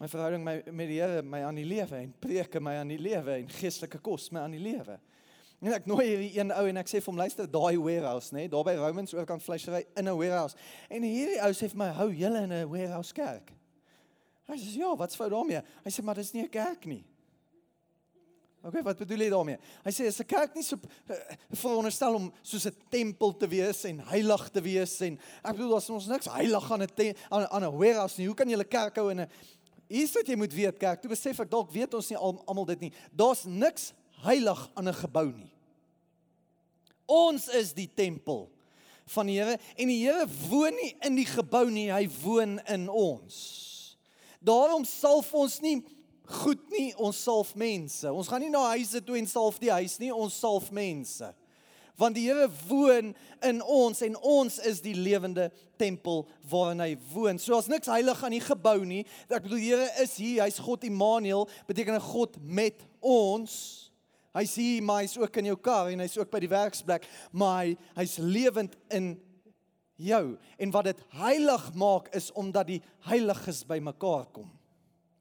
my 0.00 0.08
verhouding 0.08 0.44
my 0.44 0.58
met 0.72 0.88
die 0.88 1.00
Here 1.00 1.24
my 1.24 1.42
aan 1.44 1.58
die 1.58 1.66
lewe 1.68 1.98
en 2.04 2.12
preke 2.20 2.60
my 2.62 2.76
aan 2.80 2.92
die 2.92 3.00
lewe 3.00 3.40
en 3.40 3.50
geestelike 3.52 3.98
kos 4.04 4.28
my 4.32 4.44
aan 4.44 4.54
die 4.54 4.62
lewe. 4.62 5.00
En 5.60 5.74
ek 5.76 5.86
nooi 5.86 6.06
hierdie 6.06 6.30
een 6.38 6.52
ou 6.56 6.62
en 6.70 6.80
ek 6.80 6.88
sê 6.88 7.02
vir 7.02 7.10
hom 7.12 7.18
luister 7.20 7.48
daai 7.50 7.76
warehouse 7.76 8.32
nê, 8.32 8.46
nee, 8.46 8.48
daar 8.52 8.64
by 8.64 8.78
Romans 8.78 9.12
oorkant 9.12 9.44
vleisery 9.44 9.84
in 9.96 10.08
'n 10.08 10.16
warehouse. 10.16 10.56
En 10.88 11.02
hierdie 11.04 11.40
ou 11.44 11.52
sê 11.52 11.68
vir 11.68 11.76
my 11.76 11.90
hou 12.00 12.08
julle 12.08 12.42
in 12.46 12.52
'n 12.52 12.68
warehouse 12.70 13.12
kerk. 13.12 13.52
Hy 14.48 14.56
sê 14.56 14.78
ja, 14.78 14.96
wat's 14.96 15.16
fout 15.16 15.30
daarmee? 15.30 15.62
Hy 15.84 15.90
sê 15.90 16.02
maar 16.02 16.14
dis 16.14 16.32
nie 16.32 16.42
'n 16.42 16.48
kerk 16.48 16.86
nie. 16.86 17.04
OK, 18.62 18.82
wat 18.82 18.98
bedoel 18.98 19.22
jy 19.24 19.30
daarmee? 19.30 19.58
Hy 19.84 19.90
sê 19.90 20.04
is 20.04 20.20
'n 20.20 20.24
kerk 20.24 20.54
nie 20.54 20.62
so 20.62 20.76
uh, 20.76 21.14
veronderstel 21.52 22.14
om 22.14 22.32
soos 22.42 22.66
'n 22.66 22.76
tempel 22.90 23.36
te 23.36 23.48
wees 23.48 23.84
en 23.84 24.00
heilig 24.00 24.48
te 24.48 24.60
wees 24.60 25.00
en 25.00 25.18
ek 25.44 25.56
bedoel 25.56 25.76
as 25.76 25.90
ons 25.90 26.06
niks 26.06 26.28
heilig 26.28 26.72
aan 26.72 26.82
'n 26.82 27.14
aan 27.30 27.46
aan 27.50 27.64
'n 27.64 27.78
warehouse 27.78 28.18
nie. 28.18 28.26
Hoe 28.26 28.34
kan 28.34 28.48
jy 28.48 28.56
'n 28.56 28.68
kerk 28.68 28.96
hou 28.96 29.10
in 29.10 29.20
'n 29.20 29.28
Hier's 29.90 30.12
wat 30.14 30.28
jy 30.28 30.36
moet 30.36 30.52
weet, 30.54 30.76
kerk. 30.78 31.00
Toe 31.02 31.10
besef 31.10 31.40
ek 31.40 31.50
dalk 31.50 31.72
weet 31.72 31.94
ons 31.94 32.08
nie 32.08 32.16
almal 32.16 32.64
dit 32.64 32.80
nie. 32.80 32.92
Daar's 33.10 33.42
niks 33.44 33.92
heilig 34.22 34.70
aan 34.74 34.88
'n 34.88 34.94
gebou 34.94 35.32
nie. 35.32 35.52
Ons 37.06 37.48
is 37.48 37.72
die 37.72 37.90
tempel 37.94 38.50
van 39.10 39.26
die 39.26 39.38
Here 39.38 39.58
en 39.76 39.88
die 39.88 40.04
Here 40.04 40.26
woon 40.48 40.74
nie 40.74 40.94
in 41.00 41.16
die 41.16 41.26
gebou 41.26 41.70
nie, 41.70 41.90
hy 41.90 42.08
woon 42.22 42.60
in 42.70 42.88
ons. 42.88 43.96
Daarom 44.40 44.84
salf 44.84 45.34
ons 45.34 45.60
nie 45.60 45.80
goed 46.30 46.62
nie, 46.70 46.92
ons 46.96 47.18
salf 47.22 47.54
mense. 47.58 48.06
Ons 48.12 48.28
gaan 48.30 48.40
nie 48.44 48.52
na 48.52 48.62
huise 48.76 49.02
toe 49.04 49.18
en 49.18 49.26
salf 49.26 49.58
die 49.58 49.72
huis 49.72 49.98
nie, 49.98 50.12
ons 50.14 50.38
salf 50.38 50.70
mense. 50.70 51.34
Want 52.00 52.16
die 52.16 52.28
Here 52.30 52.46
woon 52.68 53.12
in 53.44 53.60
ons 53.60 54.00
en 54.06 54.16
ons 54.16 54.56
is 54.64 54.80
die 54.80 54.94
lewende 54.96 55.50
tempel 55.80 56.24
waarin 56.48 56.80
hy 56.80 56.94
woon. 57.12 57.40
So 57.42 57.58
as 57.58 57.68
niks 57.68 57.90
heilig 57.92 58.22
aan 58.24 58.36
die 58.36 58.44
gebou 58.44 58.78
nie, 58.88 59.02
ek 59.28 59.44
bedoel 59.44 59.60
die 59.60 59.68
Here 59.74 59.90
is 60.04 60.16
hier, 60.16 60.44
hy's 60.46 60.60
God 60.62 60.86
Immanuel, 60.88 61.48
beteken 61.68 62.00
God 62.00 62.38
met 62.40 62.80
ons. 63.04 63.89
Hy 64.36 64.44
sê 64.46 64.66
maar 64.82 65.02
hy's 65.02 65.16
ook 65.18 65.36
in 65.40 65.50
jou 65.50 65.56
kar 65.58 65.90
en 65.90 66.02
hy's 66.04 66.18
ook 66.18 66.30
by 66.30 66.40
die 66.44 66.52
werksplek, 66.52 67.06
maar 67.32 67.64
hy 67.64 67.74
hy's 67.96 68.18
lewend 68.22 68.76
in 68.94 69.12
jou. 70.00 70.36
En 70.58 70.74
wat 70.74 70.90
dit 70.90 71.00
heilig 71.18 71.64
maak 71.74 72.10
is 72.14 72.30
omdat 72.38 72.70
die 72.70 72.80
heiliges 73.08 73.64
bymekaar 73.66 74.28
kom. 74.32 74.50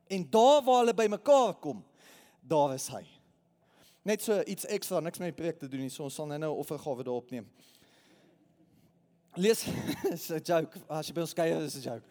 En 0.09 0.25
daar 0.29 0.61
waar 0.65 0.83
hulle 0.83 0.97
bymekaar 0.97 1.55
kom, 1.61 1.81
daar 2.41 2.73
is 2.77 2.87
hy. 2.93 3.03
Net 4.07 4.23
so 4.23 4.39
iets 4.47 4.65
ekstra, 4.69 5.01
niks 5.03 5.19
met 5.21 5.33
die 5.33 5.41
preek 5.41 5.59
te 5.59 5.67
doen 5.69 5.83
nie, 5.85 5.93
so 5.93 6.05
ons 6.07 6.15
sal 6.15 6.29
nou 6.29 6.39
'n 6.39 6.61
offergawe 6.61 7.03
daarop 7.03 7.31
neem. 7.31 7.49
Lees 9.35 9.65
is 10.13 10.29
'n 10.31 10.41
joke. 10.41 10.79
As 10.87 11.07
jy 11.07 11.13
by 11.13 11.21
ons 11.21 11.33
kuier 11.33 11.61
is 11.61 11.75
'n 11.75 11.81
joke. 11.81 12.05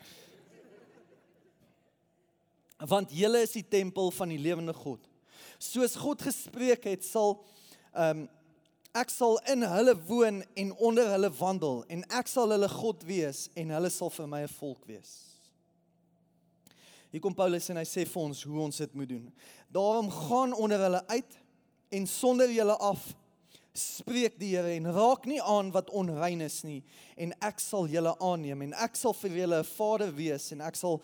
want 2.86 3.10
julle 3.10 3.40
is 3.42 3.52
die 3.52 3.68
tempel 3.68 4.10
van 4.10 4.28
die 4.28 4.38
lewende 4.38 4.72
God. 4.72 5.00
Soos 5.58 5.96
God 5.96 6.22
gespreek 6.22 6.84
het, 6.84 7.04
sal 7.04 7.40
ehm 7.94 8.24
um, 8.24 8.28
ek 8.98 9.10
sal 9.12 9.36
in 9.52 9.62
hulle 9.68 9.92
woon 10.08 10.40
en 10.58 10.70
onder 10.82 11.10
hulle 11.12 11.28
wandel 11.38 11.82
en 11.92 12.00
ek 12.18 12.26
sal 12.26 12.50
hulle 12.50 12.66
God 12.72 13.04
wees 13.06 13.44
en 13.54 13.70
hulle 13.76 13.90
sal 13.94 14.10
vir 14.10 14.26
my 14.26 14.40
'n 14.42 14.54
volk 14.58 14.86
wees. 14.88 15.10
Hier 17.12 17.20
kom 17.20 17.34
Paulus 17.34 17.70
en 17.70 17.76
hy 17.76 17.86
sê 17.88 18.04
vir 18.04 18.22
ons 18.22 18.42
hoe 18.42 18.60
ons 18.60 18.76
dit 18.76 18.94
moet 18.94 19.08
doen. 19.08 19.32
Daarom 19.72 20.10
gaan 20.10 20.52
onder 20.52 20.78
hulle 20.78 21.06
uit 21.06 21.38
en 21.90 22.06
sonder 22.06 22.50
julle 22.50 22.76
af 22.76 23.14
spreek 23.78 24.38
die 24.38 24.56
Here 24.56 24.74
en 24.74 24.90
raak 24.92 25.26
nie 25.26 25.40
aan 25.42 25.70
wat 25.72 25.90
onrein 25.90 26.40
is 26.40 26.62
nie 26.64 26.82
en 27.16 27.32
ek 27.44 27.60
sal 27.60 27.86
julle 27.86 28.14
aanneem 28.18 28.62
en 28.62 28.74
ek 28.74 28.96
sal 28.96 29.14
vir 29.14 29.30
julle 29.30 29.60
'n 29.62 29.64
vader 29.64 30.12
wees 30.12 30.52
en 30.52 30.60
ek 30.60 30.76
sal 30.76 31.00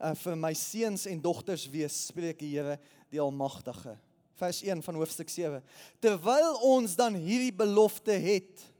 uh, 0.00 0.14
vir 0.14 0.36
my 0.36 0.52
seuns 0.54 1.06
en 1.06 1.20
dogters 1.20 1.66
wees 1.70 2.06
spreek 2.08 2.38
die 2.38 2.54
Here 2.54 2.78
die 3.12 3.20
almagtige 3.22 3.96
vers 4.40 4.62
1 4.64 4.82
van 4.82 4.98
hoofstuk 4.98 5.30
7 5.30 5.62
terwyl 6.02 6.56
ons 6.66 6.96
dan 6.98 7.14
hierdie 7.14 7.54
belofte 7.54 8.16
het 8.16 8.72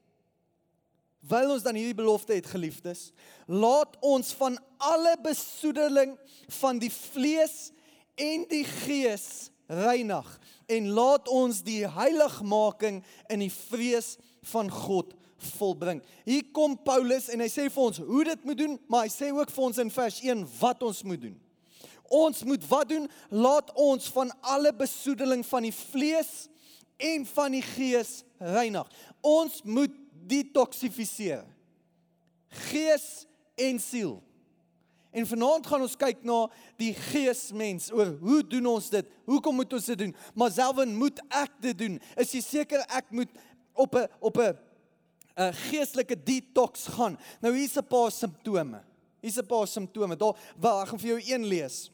Wyl 1.22 1.52
ons 1.54 1.62
dan 1.62 1.76
hierdie 1.78 1.94
belofte 1.94 2.34
het 2.34 2.48
geliefdes, 2.50 3.12
laat 3.46 3.94
ons 4.02 4.32
van 4.34 4.56
alle 4.82 5.14
besoedeling 5.22 6.16
van 6.58 6.80
die 6.82 6.90
vlees 6.90 7.70
en 8.18 8.42
die 8.50 8.64
gees 8.66 9.52
reinig 9.70 10.26
en 10.66 10.90
laat 10.96 11.30
ons 11.30 11.62
die 11.62 11.84
heiligmaking 11.86 13.00
in 13.30 13.44
die 13.44 13.52
vrees 13.54 14.16
van 14.50 14.70
God 14.72 15.14
volbring. 15.54 16.02
Hier 16.26 16.42
kom 16.54 16.74
Paulus 16.82 17.28
en 17.30 17.42
hy 17.42 17.48
sê 17.50 17.68
vir 17.70 17.84
ons 17.86 18.02
hoe 18.02 18.24
dit 18.26 18.44
moet 18.48 18.58
doen, 18.58 18.76
maar 18.90 19.06
hy 19.06 19.14
sê 19.14 19.30
ook 19.30 19.54
vir 19.54 19.68
ons 19.70 19.78
in 19.82 19.94
vers 19.94 20.18
1 20.26 20.42
wat 20.58 20.82
ons 20.86 21.04
moet 21.06 21.22
doen. 21.22 21.38
Ons 22.12 22.42
moet 22.44 22.64
wat 22.68 22.90
doen? 22.92 23.08
Laat 23.32 23.72
ons 23.72 24.08
van 24.12 24.32
alle 24.40 24.74
besoedeling 24.76 25.46
van 25.48 25.64
die 25.64 25.72
vlees 25.72 26.32
en 27.00 27.24
van 27.26 27.56
die 27.56 27.64
gees 27.64 28.20
reinig. 28.38 28.88
Ons 29.24 29.62
moet 29.64 29.94
detoksifiseer. 30.28 31.46
Gees 32.68 33.24
en 33.56 33.80
siel. 33.80 34.18
En 35.12 35.26
vanaand 35.28 35.66
gaan 35.68 35.84
ons 35.84 35.96
kyk 36.00 36.22
na 36.24 36.46
die 36.80 36.92
geesmens 37.12 37.90
oor 37.92 38.14
hoe 38.22 38.40
doen 38.48 38.70
ons 38.70 38.88
dit? 38.92 39.08
Hoekom 39.28 39.58
moet 39.60 39.74
ons 39.76 39.88
dit 39.92 39.98
doen? 40.06 40.14
Maar 40.34 40.54
selfs 40.54 40.94
moet 40.96 41.20
ek 41.36 41.58
dit 41.64 41.80
doen? 41.84 41.98
Is 42.20 42.32
jy 42.32 42.40
seker 42.44 42.84
ek 42.88 43.10
moet 43.12 43.32
op 43.76 43.96
'n 43.96 44.08
op 44.20 44.38
'n 44.40 44.56
'n 45.36 45.52
geestelike 45.68 46.16
detox 46.16 46.86
gaan? 46.96 47.18
Nou 47.40 47.54
hier's 47.54 47.76
'n 47.76 47.84
paar 47.84 48.10
simptome. 48.10 48.80
Hier's 49.20 49.38
'n 49.38 49.46
paar 49.46 49.66
simptome. 49.66 50.16
Daar 50.16 50.36
waar 50.56 50.82
ek 50.82 50.88
gaan 50.88 50.98
vir 50.98 51.08
jou 51.08 51.34
een 51.34 51.44
lees. 51.44 51.90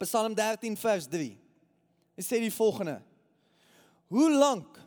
Psalm 0.00 0.34
13 0.34 0.76
vers 0.80 1.06
3. 1.12 1.36
Hy 2.16 2.24
sê 2.24 2.40
die 2.40 2.52
volgende: 2.52 2.98
Hoe 4.08 4.30
lank 4.32 4.78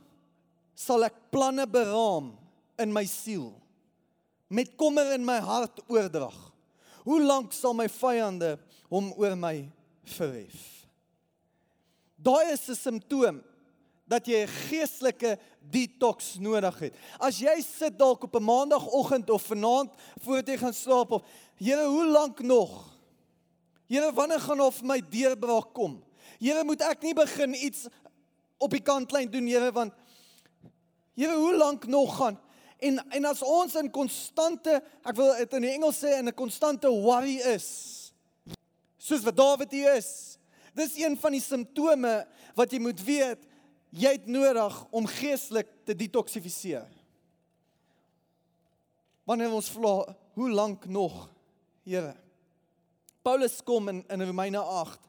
sal 0.74 1.06
ek 1.06 1.20
planne 1.34 1.68
beraam 1.70 2.32
in 2.82 2.94
my 2.94 3.06
siel 3.06 3.52
met 4.54 4.74
kommer 4.78 5.14
in 5.14 5.26
my 5.26 5.40
hart 5.42 5.82
oordrag? 5.86 6.36
Hoe 7.06 7.22
lank 7.22 7.54
sal 7.54 7.76
my 7.78 7.88
vyande 7.92 8.56
hom 8.90 9.12
oor 9.20 9.38
my 9.38 9.56
verhef? 10.16 10.88
Daai 12.18 12.54
is 12.54 12.70
'n 12.70 12.76
simptoom 12.76 13.42
dat 14.08 14.26
jy 14.26 14.44
'n 14.44 14.56
geestelike 14.70 15.38
detox 15.60 16.40
nodig 16.40 16.80
het. 16.80 16.94
As 17.20 17.40
jy 17.40 17.62
sit 17.62 17.98
dalk 17.98 18.24
op 18.24 18.36
'n 18.36 18.44
maandagooggend 18.44 19.30
of 19.30 19.44
vanaand 19.44 19.92
voordat 20.22 20.48
jy 20.48 20.58
gaan 20.58 20.74
slaap 20.74 21.12
of 21.12 21.24
Here, 21.58 21.86
hoe 21.86 22.08
lank 22.08 22.42
nog? 22.42 22.93
Here, 23.94 24.10
wanneer 24.14 24.42
gaan 24.42 24.60
of 24.60 24.82
my 24.82 24.98
deurbraak 25.06 25.74
kom? 25.78 26.00
Here, 26.42 26.64
moet 26.66 26.82
ek 26.82 27.04
nie 27.06 27.14
begin 27.14 27.54
iets 27.54 27.86
op 28.58 28.74
die 28.74 28.82
kantlyn 28.82 29.30
doen, 29.30 29.46
Here, 29.46 29.70
want 29.76 29.94
Here, 31.14 31.36
hoe 31.38 31.54
lank 31.60 31.86
nog 31.86 32.16
gaan? 32.18 32.40
En 32.82 32.98
en 33.14 33.28
as 33.30 33.44
ons 33.46 33.76
in 33.78 33.92
konstante, 33.94 34.80
ek 35.06 35.14
wil 35.16 35.30
dit 35.38 35.54
in 35.60 35.68
die 35.68 35.76
Engels 35.76 36.02
sê 36.02 36.16
in 36.18 36.28
'n 36.28 36.34
konstante 36.34 36.90
worry 36.90 37.38
is. 37.54 38.12
Soos 38.98 39.22
wat 39.22 39.38
Dawid 39.38 39.72
hier 39.72 39.94
is. 39.94 40.40
Dis 40.74 40.98
een 40.98 41.16
van 41.18 41.32
die 41.32 41.42
simptome 41.42 42.26
wat 42.56 42.72
jy 42.72 42.80
moet 42.80 43.00
weet, 43.06 43.46
jy 43.92 44.12
het 44.12 44.26
nodig 44.26 44.86
om 44.92 45.06
geestelik 45.06 45.70
te 45.86 45.94
detoksifiseer. 45.94 46.90
Wanneer 49.24 49.54
ons 49.54 49.70
vra, 49.70 50.16
hoe 50.34 50.50
lank 50.50 50.86
nog, 50.86 51.30
Here? 51.86 52.23
Paulus 53.24 53.62
kom 53.64 53.88
in 53.90 54.04
in 54.12 54.22
Romeine 54.22 54.60
8 54.60 55.00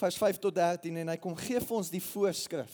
vers 0.00 0.16
5 0.16 0.38
tot 0.38 0.54
13 0.56 0.96
en 0.96 1.12
hy 1.12 1.16
kom 1.20 1.36
gee 1.38 1.60
vir 1.60 1.76
ons 1.76 1.92
die 1.92 2.02
voorskrif. 2.02 2.72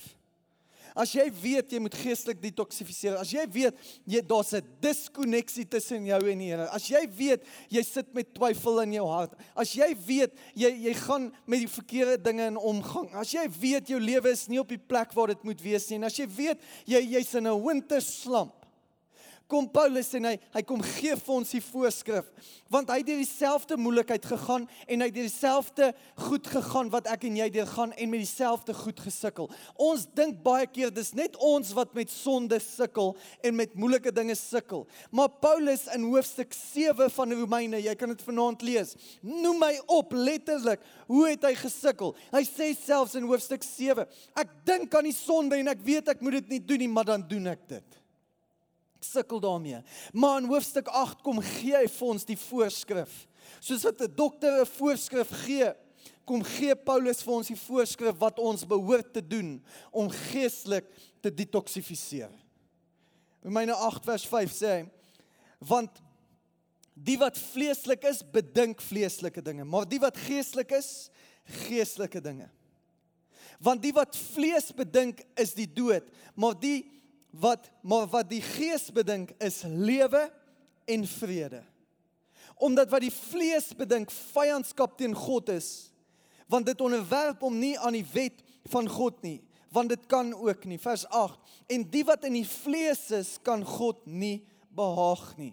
As 0.98 1.12
jy 1.14 1.26
weet 1.42 1.70
jy 1.70 1.80
moet 1.82 1.94
geestelik 1.94 2.40
detoksifiseer, 2.42 3.16
as 3.20 3.30
jy 3.30 3.44
weet 3.52 3.76
jy 4.10 4.20
daar's 4.26 4.52
'n 4.54 4.64
diskonneksie 4.82 5.64
tussen 5.68 6.06
jou 6.06 6.20
en 6.30 6.38
die 6.38 6.50
Here, 6.50 6.68
as 6.70 6.88
jy 6.88 7.06
weet 7.06 7.44
jy 7.68 7.82
sit 7.82 8.12
met 8.14 8.34
twyfel 8.34 8.82
in 8.82 8.94
jou 8.94 9.06
hart, 9.06 9.32
as 9.54 9.72
jy 9.74 9.94
weet 9.94 10.32
jy 10.54 10.70
jy 10.88 10.94
gaan 10.94 11.32
met 11.46 11.60
die 11.60 11.68
verkeerde 11.68 12.22
dinge 12.22 12.46
in 12.46 12.56
omgang, 12.56 13.14
as 13.14 13.32
jy 13.32 13.46
weet 13.48 13.88
jou 13.88 14.00
lewe 14.00 14.30
is 14.30 14.48
nie 14.48 14.58
op 14.58 14.68
die 14.68 14.78
plek 14.78 15.12
waar 15.14 15.28
dit 15.28 15.44
moet 15.44 15.60
wees 15.62 15.88
nie, 15.90 15.96
en 15.96 16.04
as 16.04 16.16
jy 16.16 16.26
weet 16.26 16.58
jy 16.86 17.00
jy's 17.00 17.34
in 17.34 17.46
'n 17.46 17.62
winterslamp, 17.62 18.59
kom 19.50 19.68
Paulus 19.70 20.12
en 20.18 20.30
hy 20.30 20.36
hy 20.54 20.62
kom 20.66 20.82
gee 20.96 21.16
vir 21.18 21.34
ons 21.34 21.54
die 21.54 21.62
voorskrif 21.64 22.30
want 22.70 22.90
hy 22.92 23.00
het 23.00 23.08
deur 23.08 23.18
dieselfde 23.18 23.76
moeilikheid 23.80 24.26
gegaan 24.30 24.66
en 24.86 25.02
hy 25.02 25.08
het 25.08 25.16
deur 25.16 25.26
dieselfde 25.26 25.90
goed 26.28 26.46
gegaan 26.52 26.90
wat 26.92 27.08
ek 27.10 27.26
en 27.26 27.38
jy 27.40 27.48
deur 27.56 27.68
gaan 27.70 27.94
en 27.96 28.12
met 28.12 28.22
dieselfde 28.22 28.74
goed 28.78 29.00
gesukkel. 29.02 29.48
Ons 29.74 30.06
dink 30.16 30.38
baie 30.44 30.68
keer 30.70 30.92
dis 30.94 31.12
net 31.18 31.34
ons 31.42 31.72
wat 31.76 31.94
met 31.98 32.12
sonde 32.12 32.60
sukkel 32.62 33.14
en 33.46 33.56
met 33.58 33.74
moeilike 33.74 34.12
dinge 34.14 34.36
sukkel. 34.38 34.86
Maar 35.10 35.32
Paulus 35.42 35.86
in 35.94 36.06
hoofstuk 36.06 36.54
7 36.54 37.10
van 37.16 37.34
Romeine, 37.40 37.82
jy 37.82 37.94
kan 37.98 38.14
dit 38.14 38.22
vanaand 38.26 38.62
lees. 38.66 38.94
Noem 39.26 39.58
my 39.64 39.72
op 39.90 40.14
letterlik, 40.14 40.84
hoe 41.10 41.26
het 41.28 41.46
hy 41.48 41.56
gesukkel? 41.58 42.14
Hy 42.30 42.44
sê 42.46 42.70
selfs 42.78 43.18
in 43.18 43.26
hoofstuk 43.26 43.66
7, 43.66 44.06
ek 44.38 44.60
dink 44.68 44.94
aan 44.94 45.10
die 45.10 45.16
sonde 45.16 45.58
en 45.58 45.74
ek 45.74 45.82
weet 45.86 46.14
ek 46.14 46.22
moet 46.22 46.40
dit 46.40 46.54
nie 46.56 46.62
doen 46.70 46.84
nie, 46.84 46.92
maar 46.92 47.10
dan 47.10 47.26
doen 47.26 47.50
ek 47.50 47.66
dit 47.74 47.99
sukkel 49.04 49.40
daarmee. 49.40 49.82
Maar 50.12 50.40
in 50.40 50.48
hoofstuk 50.48 50.88
8 50.88 51.22
kom 51.22 51.40
gee 51.40 51.76
hy 51.76 51.86
vir 51.88 52.08
ons 52.08 52.24
die 52.28 52.38
voorskrif. 52.38 53.26
Soos 53.60 53.84
wat 53.84 54.00
'n 54.00 54.14
dokter 54.14 54.60
'n 54.60 54.66
voorskrif 54.66 55.30
gee, 55.44 55.72
kom 56.24 56.42
gee 56.42 56.74
Paulus 56.74 57.22
vir 57.22 57.34
ons 57.34 57.48
die 57.50 57.58
voorskrif 57.58 58.18
wat 58.18 58.38
ons 58.38 58.66
behoort 58.66 59.12
te 59.12 59.22
doen 59.26 59.64
om 59.90 60.10
geestelik 60.10 60.86
te 61.20 61.34
detoksifiseer. 61.34 62.30
Romeine 63.42 63.74
8 63.74 64.04
vers 64.04 64.26
5 64.26 64.52
sê 64.52 64.66
hy: 64.66 64.88
Want 65.58 65.90
die 66.94 67.18
wat 67.18 67.38
vleeslik 67.38 68.04
is, 68.04 68.22
bedink 68.22 68.80
vleeslike 68.80 69.42
dinge, 69.42 69.64
maar 69.64 69.88
die 69.88 70.00
wat 70.00 70.16
geestelik 70.16 70.70
is, 70.76 71.10
geestelike 71.66 72.20
dinge. 72.20 72.50
Want 73.60 73.82
die 73.82 73.92
wat 73.92 74.16
vlees 74.16 74.70
bedink 74.76 75.24
is 75.40 75.52
die 75.56 75.68
dood, 75.68 76.06
maar 76.34 76.54
die 76.60 76.99
wat 77.30 77.70
maar 77.82 78.08
wat 78.10 78.30
die 78.30 78.42
gees 78.42 78.90
bedink 78.94 79.32
is 79.38 79.62
lewe 79.66 80.26
en 80.90 81.06
vrede. 81.06 81.62
Omdat 82.60 82.90
wat 82.90 83.04
die 83.04 83.14
vlees 83.14 83.70
bedink 83.76 84.10
vyandskap 84.10 84.98
teen 84.98 85.14
God 85.16 85.48
is, 85.54 85.90
want 86.50 86.66
dit 86.66 86.80
onderwerp 86.82 87.40
hom 87.40 87.56
nie 87.58 87.76
aan 87.78 87.96
die 87.96 88.06
wet 88.12 88.42
van 88.72 88.88
God 88.90 89.22
nie, 89.24 89.38
want 89.70 89.92
dit 89.92 90.02
kan 90.10 90.32
ook 90.34 90.66
nie. 90.66 90.80
Vers 90.82 91.06
8. 91.06 91.38
En 91.70 91.86
die 91.90 92.02
wat 92.04 92.26
in 92.26 92.34
die 92.40 92.46
vlees 92.46 93.06
is, 93.14 93.36
kan 93.42 93.62
God 93.64 94.02
nie 94.06 94.42
behaag 94.74 95.36
nie. 95.38 95.52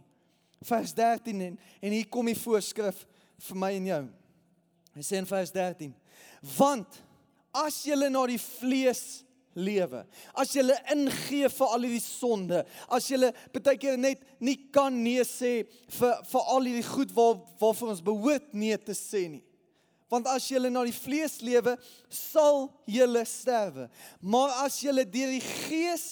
Vers 0.65 0.93
13 0.97 1.41
en, 1.45 1.59
en 1.81 1.93
hier 1.93 2.09
kom 2.09 2.25
die 2.25 2.37
voorskrif 2.37 3.05
vir 3.47 3.59
my 3.61 3.71
en 3.77 3.91
jou. 3.91 4.03
Hy 4.97 5.05
sê 5.05 5.19
in 5.21 5.29
vers 5.29 5.53
13: 5.53 5.93
Want 6.57 6.97
as 7.53 7.83
jy 7.85 7.97
na 8.09 8.23
die 8.29 8.41
vlees 8.41 9.21
lewe. 9.57 10.03
As 10.37 10.53
jy 10.55 10.63
ingee 10.93 11.49
vir 11.51 11.73
al 11.73 11.87
hierdie 11.87 12.03
sonde, 12.03 12.63
as 12.93 13.09
jy 13.09 13.31
baie 13.55 13.79
keer 13.81 13.97
net 13.99 14.23
nie 14.39 14.57
kan 14.73 14.93
nee 14.93 15.25
sê 15.27 15.65
vir 15.97 16.15
vir 16.31 16.53
al 16.53 16.69
hierdie 16.69 16.87
goed 16.87 17.13
waar 17.17 17.41
waarvoor 17.59 17.93
ons 17.95 18.05
behoort 18.05 18.53
nee 18.53 18.77
te 18.77 18.95
sê 18.97 19.27
nie. 19.31 19.43
Want 20.07 20.29
as 20.31 20.45
jy 20.47 20.61
na 20.69 20.85
die 20.87 20.95
vlees 20.95 21.41
lewe, 21.43 21.75
sal 22.07 22.69
jy 22.87 23.07
sterwe. 23.27 23.89
Maar 24.21 24.63
as 24.63 24.79
jy 24.79 24.93
deur 25.03 25.33
die 25.35 25.43
gees 25.43 26.07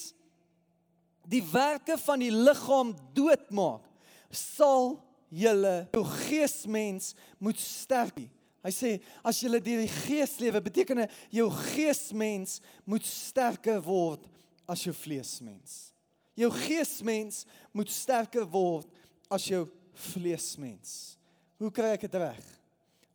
die 1.25 1.41
werke 1.41 1.97
van 1.97 2.21
die 2.21 2.33
liggaam 2.33 2.91
doodmaak, 3.17 3.81
sal 4.29 4.97
jy 5.33 5.53
jou 5.95 6.03
geesmens 6.27 7.13
moet 7.39 7.59
sterk 7.59 8.19
wees. 8.19 8.31
Hy 8.65 8.71
sê 8.73 8.91
as 9.21 9.37
jy 9.43 9.51
deur 9.53 9.83
die 9.83 9.97
gees 10.07 10.39
lewe, 10.41 10.61
beteken 10.65 11.03
dit 11.03 11.17
jou 11.37 11.45
geesmens 11.53 12.57
moet 12.89 13.05
sterker 13.05 13.77
word 13.85 14.23
as 14.65 14.81
jou 14.87 14.93
vleesmens. 14.97 15.91
Jou 16.35 16.49
geesmens 16.49 17.43
moet 17.75 17.91
sterker 17.93 18.47
word 18.49 18.89
as 19.29 19.45
jou 19.51 19.67
vleesmens. 20.09 21.15
Hoe 21.61 21.69
kry 21.71 21.93
ek 21.93 22.07
dit 22.07 22.17
reg? 22.19 22.41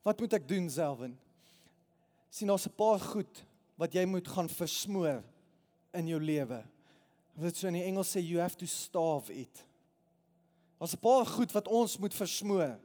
Wat 0.06 0.22
moet 0.22 0.38
ek 0.38 0.46
doen, 0.48 0.68
Selwyn? 0.70 1.16
Sien 2.30 2.48
daar's 2.48 2.66
'n 2.66 2.76
paar 2.78 3.00
goed 3.00 3.42
wat 3.76 3.92
jy 3.92 4.04
moet 4.06 4.28
gaan 4.28 4.48
versmoor 4.48 5.24
in 5.92 6.06
jou 6.06 6.20
lewe. 6.20 6.62
Wat 7.34 7.56
so 7.56 7.66
in 7.66 7.74
die 7.74 7.84
Engels 7.84 8.14
sê 8.14 8.22
you 8.22 8.38
have 8.38 8.56
to 8.56 8.66
starve 8.66 9.30
it. 9.30 9.64
Daar's 10.78 10.94
'n 10.94 11.02
paar 11.02 11.26
goed 11.26 11.52
wat 11.52 11.68
ons 11.68 11.98
moet 11.98 12.14
versmoor 12.14 12.78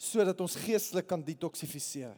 sodat 0.00 0.40
ons 0.40 0.56
geestelik 0.64 1.08
kan 1.10 1.22
detoksifiseer 1.24 2.16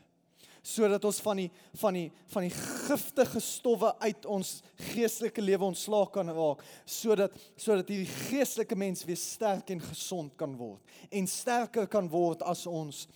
sodat 0.62 1.03
ons 1.09 1.19
van 1.25 1.41
die 1.43 1.49
van 1.81 1.97
die 1.99 2.09
van 2.31 2.45
die 2.47 2.55
giftige 2.55 3.41
stowwe 3.43 3.91
uit 4.05 4.29
ons 4.31 4.61
geestelike 4.93 5.43
lewe 5.43 5.67
ontslae 5.73 6.11
kan 6.15 6.31
raak 6.31 6.62
sodat 6.87 7.35
sodat 7.57 7.91
hierdie 7.91 8.29
geestelike 8.31 8.79
mens 8.79 9.03
weer 9.09 9.19
sterk 9.19 9.75
en 9.75 9.83
gesond 9.83 10.37
kan 10.39 10.55
word 10.61 10.95
en 11.11 11.27
sterker 11.27 11.91
kan 11.91 12.07
word 12.12 12.47
as 12.47 12.62
ons 12.71 13.09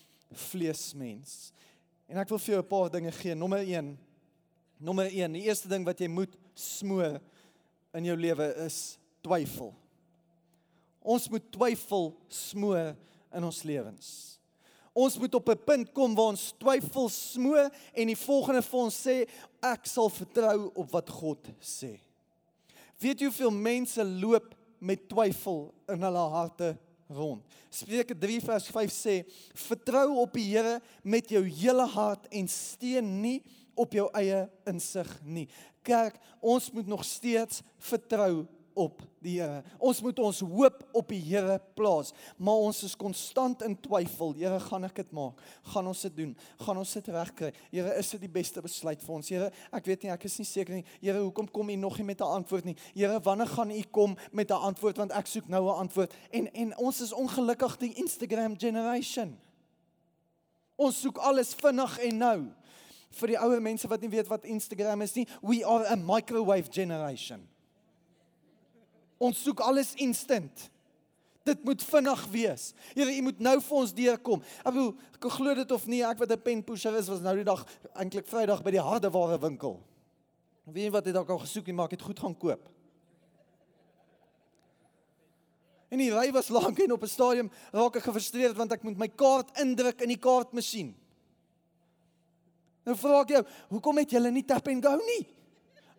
vleesmens. 0.51 1.53
En 2.07 2.19
ek 2.23 2.31
wil 2.31 2.39
vir 2.39 2.55
jou 2.55 2.63
'n 2.63 2.69
paar 2.69 2.91
dinge 2.91 3.13
gee. 3.13 3.35
Nommer 3.35 3.59
1. 3.59 3.99
Nommer 4.79 5.07
1, 5.07 5.33
die 5.33 5.43
eerste 5.43 5.69
ding 5.69 5.85
wat 5.85 5.99
jy 5.99 6.09
moet 6.09 6.37
smoor 6.55 7.21
in 7.95 8.05
jou 8.05 8.17
lewe 8.17 8.55
is 8.67 8.99
twyfel. 9.23 9.75
Ons 11.01 11.29
moet 11.29 11.53
twyfel 11.53 12.17
smoor 12.29 12.97
in 13.33 13.45
ons 13.45 13.63
lewens. 13.63 14.36
Ons 14.97 15.19
moet 15.21 15.35
op 15.35 15.49
'n 15.53 15.65
punt 15.65 15.93
kom 15.93 16.15
waar 16.15 16.33
ons 16.33 16.55
twyfel 16.59 17.09
smoor 17.09 17.69
en 17.93 18.07
die 18.07 18.17
volgende 18.17 18.63
vir 18.63 18.81
ons 18.81 19.07
sê 19.07 19.29
ek 19.61 19.87
sal 19.87 20.09
vertrou 20.09 20.71
op 20.75 20.91
wat 20.91 21.11
God 21.11 21.49
sê. 21.61 22.01
Weet 22.99 23.21
jy 23.21 23.29
hoeveel 23.29 23.51
mense 23.51 24.05
loop 24.05 24.55
met 24.79 25.09
twyfel 25.09 25.75
in 25.89 26.03
hulle 26.03 26.29
harte 26.33 26.79
rond? 27.09 27.45
Spreuke 27.71 28.17
3 28.19 28.41
vers 28.41 28.71
5 28.73 28.91
sê 28.91 29.25
vertrou 29.53 30.17
op 30.17 30.33
die 30.33 30.49
Here 30.49 30.81
met 31.03 31.29
jou 31.29 31.45
hele 31.45 31.87
hart 31.87 32.27
en 32.31 32.49
steun 32.49 33.21
nie 33.21 33.43
op 33.75 33.93
jou 33.93 34.09
eie 34.17 34.47
insig 34.65 35.11
nie. 35.23 35.49
Kerk, 35.83 36.17
ons 36.41 36.71
moet 36.73 36.87
nog 36.87 37.05
steeds 37.05 37.61
vertrou 37.79 38.47
op 38.77 39.01
die 39.25 39.39
Here. 39.41 39.63
Ons 39.83 40.03
moet 40.05 40.19
ons 40.23 40.43
hoop 40.45 40.83
op 40.97 41.09
die 41.11 41.21
Here 41.25 41.57
plaas, 41.79 42.13
maar 42.37 42.67
ons 42.69 42.83
is 42.87 42.97
konstant 42.99 43.65
in 43.67 43.75
twyfel. 43.81 44.35
Here, 44.37 44.59
gaan 44.69 44.85
ek 44.87 45.01
dit 45.01 45.15
maak? 45.17 45.41
Gaan 45.73 45.89
ons 45.91 46.03
dit 46.07 46.19
doen? 46.21 46.35
Gaan 46.63 46.81
ons 46.83 46.93
dit 46.99 47.09
regkry? 47.17 47.51
Here, 47.73 47.95
is 47.99 48.13
dit 48.15 48.27
die 48.27 48.33
beste 48.33 48.63
besluit 48.65 49.03
vir 49.03 49.15
ons? 49.17 49.31
Here, 49.33 49.49
ek 49.75 49.89
weet 49.89 50.05
nie, 50.05 50.13
ek 50.15 50.29
is 50.29 50.37
nie 50.43 50.49
seker 50.49 50.79
nie. 50.79 50.85
Here, 51.01 51.19
hoekom 51.25 51.49
kom 51.53 51.73
U 51.73 51.79
nog 51.81 51.99
nie 51.99 52.07
met 52.13 52.21
'n 52.21 52.37
antwoord 52.43 52.65
nie? 52.65 52.77
Here, 52.95 53.19
wanneer 53.21 53.49
gaan 53.49 53.71
U 53.71 53.83
kom 53.91 54.17
met 54.33 54.51
'n 54.51 54.61
antwoord 54.71 54.97
want 54.97 55.13
ek 55.13 55.27
soek 55.27 55.49
nou 55.49 55.65
'n 55.65 55.81
antwoord. 55.89 56.13
En 56.31 56.53
en 56.53 56.77
ons 56.79 57.01
is 57.01 57.13
ongelukkig 57.13 57.77
die 57.79 57.95
Instagram 57.95 58.59
generation. 58.59 59.37
Ons 60.77 61.01
soek 61.01 61.19
alles 61.19 61.55
vinnig 61.55 61.99
en 61.99 62.19
nou. 62.19 62.39
Vir 63.11 63.29
die 63.29 63.39
ouer 63.39 63.63
mense 63.63 63.89
wat 63.89 64.01
nie 64.01 64.11
weet 64.11 64.29
wat 64.29 64.45
Instagram 64.45 65.03
is 65.03 65.15
nie, 65.15 65.27
we 65.43 65.65
are 65.65 65.87
a 65.89 65.97
microwave 65.97 66.71
generation. 66.71 67.49
Ons 69.19 69.43
soek 69.43 69.61
alles 69.65 69.95
instant. 69.95 70.71
Dit 71.47 71.65
moet 71.65 71.83
vinnig 71.83 72.23
wees. 72.33 72.73
Here, 72.95 73.13
u 73.17 73.21
moet 73.23 73.39
nou 73.39 73.57
vir 73.63 73.77
ons 73.79 73.93
deurkom. 73.95 74.43
Ek 74.65 74.73
bedoel, 74.75 74.95
ek 75.15 75.29
glo 75.37 75.55
dit 75.55 75.75
of 75.77 75.85
nie, 75.87 76.03
ek 76.03 76.19
wat 76.19 76.33
'n 76.33 76.43
pen 76.43 76.63
pusher 76.63 76.97
is, 76.99 77.09
was 77.09 77.21
nou 77.21 77.37
die 77.37 77.45
dag 77.45 77.65
eintlik 77.95 78.27
Vrydag 78.27 78.63
by 78.63 78.71
die 78.71 78.83
hardeware 78.83 79.39
winkel. 79.39 79.81
Weet 80.67 80.85
jy 80.85 80.91
wat 80.91 81.07
het 81.07 81.17
ek 81.17 81.31
al 81.31 81.39
gesoek 81.39 81.69
en 81.69 81.75
maak 81.75 81.91
dit 81.91 82.03
goed 82.03 82.19
gaan 82.19 82.35
koop? 82.35 82.69
En 85.89 85.99
die 85.99 86.11
ry 86.11 86.33
was 86.35 86.49
lank 86.49 86.79
en 86.83 86.93
op 86.93 87.03
'n 87.03 87.09
stadium 87.09 87.51
raak 87.73 87.97
ek 87.97 88.03
gefrustreerd 88.03 88.57
want 88.57 88.73
ek 88.73 88.83
moet 88.83 88.99
my 88.99 89.09
kaart 89.09 89.59
indruk 89.61 90.01
in 90.03 90.09
die 90.09 90.19
kaartmasjien. 90.19 90.95
Nou 92.85 92.97
vra 92.97 93.21
ek 93.21 93.29
jou, 93.29 93.45
hoekom 93.71 93.99
het 93.99 94.11
julle 94.11 94.31
nie 94.31 94.45
tap 94.45 94.67
and 94.69 94.85
go 94.85 94.97
nie? 94.97 95.29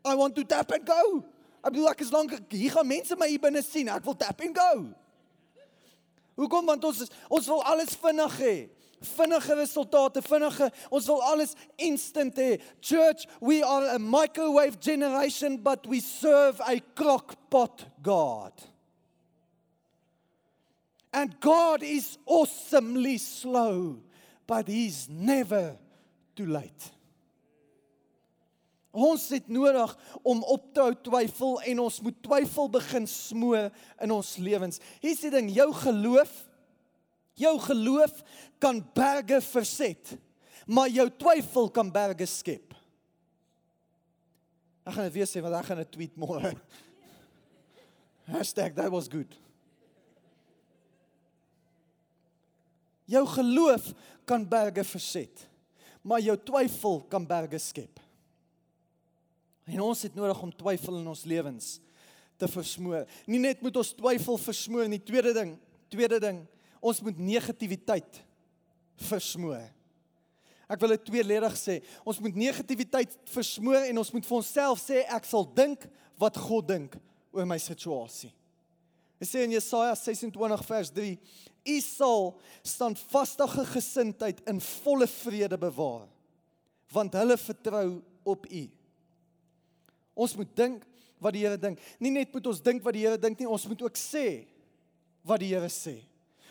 I 0.06 0.16
want 0.16 0.36
to 0.36 0.44
tap 0.44 0.72
and 0.72 0.86
go. 0.88 1.24
Ek 1.64 1.74
bedoel 1.74 1.92
ek 1.92 2.06
is 2.06 2.14
lank 2.14 2.34
hier 2.54 2.74
gaan 2.74 2.88
mense 2.88 3.18
my 3.20 3.28
hier 3.32 3.42
binne 3.42 3.64
sien. 3.66 3.90
Ek 3.92 4.06
wil 4.06 4.18
tap 4.18 4.42
and 4.46 4.56
go. 4.56 4.72
Hoekom? 6.38 6.68
Want 6.70 6.86
ons 6.86 7.06
is, 7.06 7.14
ons 7.34 7.48
wil 7.50 7.64
alles 7.66 7.96
vinnig 7.98 8.36
hê. 8.44 8.56
Vinnige 8.98 9.56
resultate, 9.58 10.22
vinnige. 10.26 10.70
Ons 10.94 11.10
wil 11.10 11.22
alles 11.26 11.54
instant 11.82 12.38
hê. 12.38 12.58
Church, 12.82 13.26
we 13.42 13.62
are 13.64 13.96
a 13.96 14.00
microwave 14.00 14.80
generation 14.80 15.58
but 15.58 15.86
we 15.90 16.00
serve 16.00 16.62
a 16.62 16.80
crockpot 16.96 17.86
God. 18.02 18.54
And 21.14 21.40
God 21.40 21.82
is 21.82 22.18
awesomely 22.26 23.18
slow, 23.18 23.98
but 24.46 24.68
he's 24.68 25.10
never 25.10 25.78
too 26.36 26.46
late. 26.46 26.92
Ons 28.98 29.28
het 29.30 29.46
nodig 29.54 29.92
om 30.26 30.42
op 30.42 30.74
te 30.74 30.82
hou 30.82 30.94
twyfel 31.06 31.60
en 31.70 31.84
ons 31.86 32.02
moet 32.02 32.16
twyfel 32.26 32.70
begin 32.74 33.06
smoor 33.06 33.70
in 34.02 34.14
ons 34.16 34.32
lewens. 34.42 34.82
Hier's 35.04 35.22
die 35.22 35.34
ding, 35.34 35.52
jou 35.54 35.70
geloof 35.86 36.48
jou 37.38 37.54
geloof 37.62 38.24
kan 38.58 38.82
berge 38.94 39.42
verset, 39.46 40.16
maar 40.66 40.90
jou 40.90 41.08
twyfel 41.22 41.70
kan 41.74 41.92
berge 41.94 42.26
skep. 42.30 42.74
Ek 44.88 44.96
gaan 44.96 45.10
dit 45.10 45.18
weer 45.20 45.30
sê 45.30 45.44
want 45.44 45.58
ek 45.60 45.68
gaan 45.70 45.84
'n 45.84 45.92
tweet 45.92 46.16
môre. 46.16 46.54
#that 48.28 48.90
was 48.90 49.08
good. 49.08 49.38
Jou 53.06 53.26
geloof 53.26 53.94
kan 54.26 54.48
berge 54.48 54.84
verset, 54.84 55.48
maar 56.02 56.20
jou 56.20 56.38
twyfel 56.38 57.06
kan 57.08 57.26
berge 57.26 57.60
skep. 57.60 58.00
En 59.68 59.84
ons 59.84 60.02
het 60.08 60.16
nodig 60.16 60.42
om 60.42 60.54
twyfel 60.56 61.02
in 61.02 61.10
ons 61.12 61.26
lewens 61.28 61.78
te 62.40 62.48
versmoor. 62.48 63.08
Nie 63.28 63.42
net 63.42 63.64
moet 63.66 63.80
ons 63.80 63.96
twyfel 63.98 64.38
versmoor 64.40 64.88
nie, 64.92 65.02
tweede 65.04 65.34
ding, 65.36 65.56
tweede 65.92 66.20
ding, 66.24 66.44
ons 66.80 67.02
moet 67.04 67.18
negativiteit 67.20 68.22
versmoor. 69.08 69.66
Ek 70.68 70.82
wil 70.84 70.94
dit 70.96 71.06
tweeledig 71.08 71.56
sê. 71.60 71.78
Ons 72.08 72.20
moet 72.24 72.36
negativiteit 72.36 73.14
versmoor 73.32 73.88
en 73.88 74.02
ons 74.04 74.12
moet 74.14 74.26
vir 74.28 74.38
onsself 74.40 74.82
sê 74.84 75.04
ek 75.16 75.28
sal 75.28 75.48
dink 75.56 75.88
wat 76.20 76.40
God 76.48 76.68
dink 76.70 76.98
oor 77.32 77.48
my 77.48 77.58
situasie. 77.62 78.34
Dit 79.18 79.32
sê 79.32 79.46
in 79.48 79.56
Jesaja 79.56 79.96
26 79.98 80.66
vers 80.68 80.92
3: 80.94 81.14
U 81.68 81.78
sal 81.82 82.28
standvastige 82.62 83.66
gesindheid 83.72 84.44
in 84.50 84.60
volle 84.62 85.08
vrede 85.10 85.58
bewaar, 85.60 86.06
want 86.94 87.16
hulle 87.18 87.40
vertrou 87.42 87.88
op 88.28 88.46
U. 88.46 88.64
Ons 90.18 90.36
moet 90.36 90.50
dink 90.58 90.86
wat 91.22 91.36
die 91.36 91.46
Here 91.46 91.58
dink. 91.62 91.82
Nie 92.02 92.12
net 92.14 92.34
moet 92.34 92.50
ons 92.50 92.62
dink 92.64 92.84
wat 92.86 92.96
die 92.98 93.06
Here 93.06 93.20
dink 93.22 93.40
nie, 93.40 93.50
ons 93.50 93.66
moet 93.70 93.82
ook 93.86 93.98
sê 94.00 94.28
wat 95.28 95.42
die 95.44 95.54
Here 95.54 95.70
sê. 95.72 96.00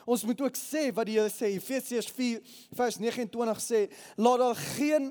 Ons 0.06 0.22
moet 0.26 0.40
ook 0.44 0.58
sê 0.58 0.88
wat 0.94 1.08
die 1.08 1.16
Here 1.18 1.30
sê. 1.32 1.50
Efesiërs 1.56 2.10
4 2.14 2.42
vers 2.78 2.98
29 3.02 3.62
sê: 3.62 3.86
"Laat 4.16 4.42
daar 4.42 4.60
geen 4.78 5.10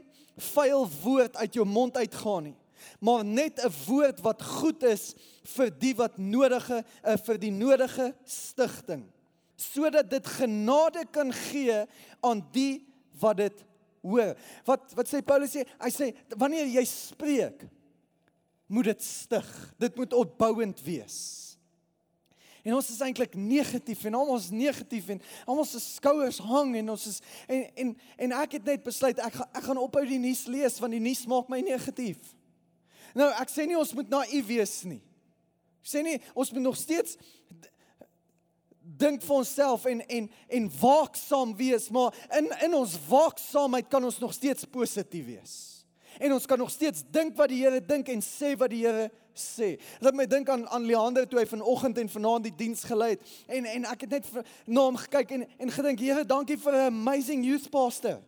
vuil 0.54 0.88
woord 1.04 1.36
uit 1.36 1.54
jou 1.54 1.66
mond 1.66 1.98
uitgaan 1.98 2.44
nie, 2.44 2.58
maar 3.00 3.26
net 3.26 3.60
'n 3.60 3.72
woord 3.88 4.20
wat 4.22 4.42
goed 4.42 4.84
is 4.84 5.16
vir 5.44 5.70
die 5.70 5.96
wat 5.96 6.18
nodige 6.18 6.84
uh, 7.04 7.18
vir 7.18 7.38
die 7.38 7.52
nodige 7.52 8.16
stigting, 8.26 9.06
sodat 9.56 10.10
dit 10.10 10.28
genade 10.28 11.06
kan 11.12 11.32
gee 11.32 11.86
aan 12.22 12.46
die 12.52 12.86
wat 13.20 13.38
dit 13.38 13.66
hoor." 14.02 14.36
Wat 14.66 14.94
wat 14.96 15.08
sê 15.08 15.22
Paulus 15.22 15.52
sê? 15.52 15.68
Hy 15.80 15.90
sê 15.92 16.16
wanneer 16.38 16.68
jy 16.68 16.86
spreek, 16.86 17.68
moet 18.66 18.84
dit 18.84 19.04
stig. 19.04 19.74
Dit 19.78 19.96
moet 19.96 20.14
opbouend 20.14 20.82
wees. 20.82 21.46
En 22.66 22.74
ons 22.74 22.88
is 22.90 23.00
eintlik 23.06 23.36
negatief 23.38 24.04
en 24.10 24.16
almal 24.18 24.40
is 24.42 24.50
negatief 24.50 25.12
en 25.14 25.20
almal 25.46 25.68
se 25.70 25.80
skouers 25.80 26.40
hang 26.42 26.74
en 26.80 26.90
ons 26.96 27.04
is 27.12 27.20
en 27.46 27.68
en 27.84 27.92
en 28.26 28.34
ek 28.42 28.58
het 28.58 28.72
net 28.72 28.88
besluit 28.88 29.22
ek 29.22 29.38
gaan 29.38 29.52
ek 29.60 29.68
gaan 29.68 29.82
ophou 29.84 30.02
die 30.10 30.18
nuus 30.22 30.48
lees 30.50 30.80
want 30.82 30.98
die 30.98 31.04
nuus 31.04 31.22
maak 31.30 31.52
my 31.54 31.62
negatief. 31.62 32.34
Nou 33.14 33.30
ek 33.38 33.54
sê 33.54 33.68
nie 33.70 33.78
ons 33.78 33.94
moet 33.94 34.10
naïef 34.10 34.50
wees 34.50 34.74
nie. 34.90 35.04
Ek 35.86 35.92
sê 35.94 36.02
nie 36.02 36.18
ons 36.34 36.56
moet 36.56 36.66
nog 36.66 36.80
steeds 36.82 37.20
dink 38.82 39.22
vir 39.22 39.38
onsself 39.38 39.86
en 39.86 40.02
en 40.02 40.32
en 40.58 40.68
waaksaam 40.82 41.54
wees, 41.62 41.92
maar 41.94 42.18
in 42.34 42.50
in 42.66 42.82
ons 42.82 42.98
waaksaamheid 43.06 43.94
kan 43.94 44.10
ons 44.10 44.18
nog 44.26 44.34
steeds 44.34 44.66
positief 44.66 45.30
wees 45.30 45.75
en 46.20 46.34
ons 46.34 46.46
kan 46.46 46.58
nog 46.58 46.72
steeds 46.72 47.04
dink 47.12 47.36
wat 47.38 47.50
die 47.50 47.62
Here 47.64 47.82
dink 47.82 48.10
en 48.10 48.22
sê 48.22 48.56
wat 48.58 48.70
die 48.70 48.84
Here 48.86 49.10
sê. 49.36 49.76
Laat 50.00 50.16
my 50.16 50.26
dink 50.26 50.50
aan 50.50 50.68
aan 50.70 50.86
Leander 50.86 51.28
toe 51.28 51.40
hy 51.40 51.46
vanoggend 51.50 51.98
en 51.98 52.10
vanaand 52.10 52.48
die 52.48 52.56
diens 52.56 52.84
gelei 52.88 53.16
het 53.16 53.34
en 53.48 53.66
en 53.66 53.90
ek 53.92 54.06
het 54.08 54.16
net 54.18 54.30
vir, 54.32 54.46
na 54.66 54.88
hom 54.88 54.98
gekyk 54.98 55.36
en 55.38 55.46
en 55.60 55.76
gedink 55.80 56.00
Here, 56.00 56.24
dankie 56.26 56.58
vir 56.58 56.74
'n 56.74 56.88
amazing 56.94 57.46
youth 57.46 57.70
pastor. 57.70 58.22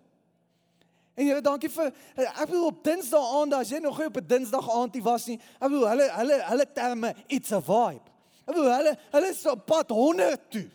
En 1.17 1.25
Here, 1.25 1.41
dankie 1.41 1.69
vir 1.69 1.93
ek 2.15 2.45
bedoel 2.45 2.65
op 2.65 2.83
Dinsdag 2.83 3.33
aand 3.41 3.53
as 3.53 3.69
jy 3.69 3.79
nog 3.79 3.97
nie 3.97 4.07
op 4.07 4.17
'n 4.17 4.27
Dinsdag 4.27 4.69
aand 4.69 4.93
hier 4.93 5.03
was 5.03 5.27
nie. 5.27 5.39
Ek 5.59 5.69
bedoel 5.69 5.87
hulle 5.87 6.11
hulle 6.11 6.41
hulle 6.43 6.65
terme 6.73 7.15
it's 7.27 7.51
a 7.51 7.61
vibe. 7.61 8.05
Ek 8.47 8.53
bedoel 8.53 8.71
hulle 8.71 8.97
hulle 9.11 9.29
is 9.29 9.45
op 9.45 9.65
pad 9.65 9.89
100 9.89 10.51
toe. 10.51 10.69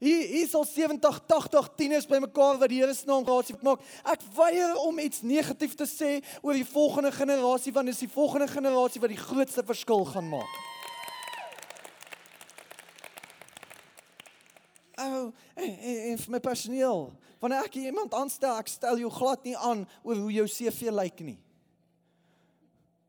Hier 0.00 0.26
hier 0.26 0.44
is 0.44 0.54
al 0.54 0.64
70, 0.66 1.20
80 1.26 1.68
tieners 1.76 2.06
bymekaar 2.06 2.58
wat 2.58 2.68
die 2.68 2.80
Here 2.80 2.94
se 2.94 3.06
naam 3.06 3.24
grasie 3.26 3.56
maak. 3.62 3.82
Ek 4.10 4.22
weier 4.36 4.74
om 4.82 4.98
iets 4.98 5.22
negatief 5.22 5.74
te 5.78 5.86
sê 5.86 6.18
oor 6.42 6.56
die 6.56 6.66
volgende 6.66 7.12
generasie 7.14 7.72
want 7.72 7.90
dit 7.90 7.94
is 7.94 8.04
die 8.06 8.12
volgende 8.12 8.48
generasie 8.50 9.02
wat 9.02 9.12
die 9.14 9.20
grootste 9.20 9.64
verskil 9.66 10.04
gaan 10.10 10.28
maak. 10.32 10.60
Oh, 15.04 15.32
en, 15.58 15.70
en, 15.70 15.96
en 16.10 16.18
vir 16.22 16.32
my 16.32 16.40
personeel, 16.40 17.08
wanneer 17.42 17.66
ek 17.66 17.80
iemand 17.82 18.14
aanstel, 18.14 18.54
ek 18.62 18.70
stel 18.70 19.00
jou 19.02 19.10
glad 19.12 19.42
nie 19.46 19.56
aan 19.58 19.82
oor 20.06 20.20
hoe 20.22 20.34
jou 20.36 20.46
CV 20.48 20.92
lyk 20.94 21.24
nie. 21.26 21.38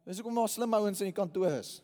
Dis 0.06 0.20
hoekom 0.20 0.36
maar 0.38 0.50
slim 0.50 0.74
ouens 0.78 1.02
in 1.02 1.10
die 1.10 1.18
kantoor 1.18 1.60
is. 1.62 1.80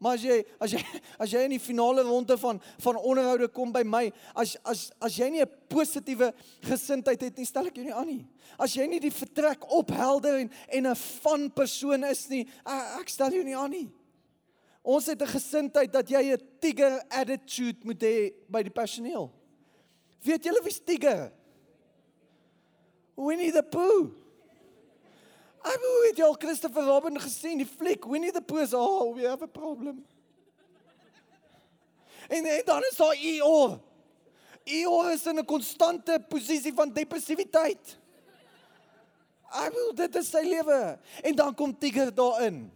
Maar 0.00 0.16
as 0.16 0.22
jy 0.24 0.36
as 0.64 0.72
jy 0.72 0.80
as 1.22 1.32
jy 1.34 1.42
in 1.44 1.54
die 1.54 1.62
finale 1.62 2.02
ronde 2.06 2.36
van 2.40 2.60
van 2.80 2.98
onderhoude 2.98 3.50
kom 3.52 3.72
by 3.72 3.82
my, 3.84 4.06
as 4.32 4.56
as 4.64 4.88
as 4.98 5.18
jy 5.20 5.28
nie 5.34 5.42
'n 5.44 5.52
positiewe 5.68 6.32
gesindheid 6.64 7.20
het 7.20 7.36
nie, 7.36 7.44
stel 7.44 7.68
ek 7.68 7.76
jou 7.76 7.84
nie 7.84 7.94
aan 7.94 8.08
nie. 8.08 8.24
As 8.58 8.74
jy 8.74 8.88
nie 8.88 9.00
die 9.00 9.12
vertrek 9.12 9.66
ophelder 9.68 10.40
en 10.40 10.50
en 10.72 10.86
'n 10.86 10.96
van 10.96 11.50
persoon 11.52 12.04
is 12.04 12.28
nie, 12.28 12.48
ek 12.64 13.08
stel 13.08 13.30
jou 13.30 13.44
nie 13.44 13.56
aan 13.56 13.70
nie. 13.70 13.88
Ons 14.82 15.06
het 15.06 15.20
'n 15.20 15.36
gesindheid 15.36 15.92
dat 15.92 16.08
jy 16.08 16.32
'n 16.32 16.40
tiger 16.60 17.04
attitude 17.10 17.84
moet 17.84 18.00
hê 18.00 18.32
by 18.48 18.62
die 18.62 18.72
personeel. 18.72 19.30
Weet 20.24 20.44
julle 20.44 20.62
wie's 20.64 20.80
tiger? 20.80 21.32
Winnie 23.16 23.52
the 23.52 23.62
Pooh. 23.62 24.16
Ek 25.60 25.82
het 26.08 26.16
jou 26.16 26.30
Christopher 26.38 26.86
Robin 26.88 27.20
gesien, 27.20 27.58
die 27.60 27.68
fliek 27.68 28.04
Winnie 28.08 28.32
the 28.32 28.40
Pooh. 28.40 28.72
Oh, 28.74 29.14
we 29.14 29.26
have 29.28 29.42
a 29.42 29.46
problem. 29.46 30.04
En, 32.28 32.44
en 32.44 32.62
dan 32.64 32.82
is 32.90 32.96
daar 32.96 33.14
Eeyore. 33.14 33.80
Eeyore 34.64 35.12
is 35.12 35.26
in 35.26 35.38
'n 35.38 35.44
konstante 35.44 36.24
posisie 36.28 36.72
van 36.74 36.92
depressiwiteit. 36.92 37.98
Ek 39.50 39.72
wil 39.72 39.94
dit 39.94 40.14
is 40.14 40.30
sy 40.30 40.42
lewe. 40.46 40.98
En 41.22 41.34
dan 41.34 41.54
kom 41.54 41.78
Tiger 41.78 42.14
daarin. 42.14 42.70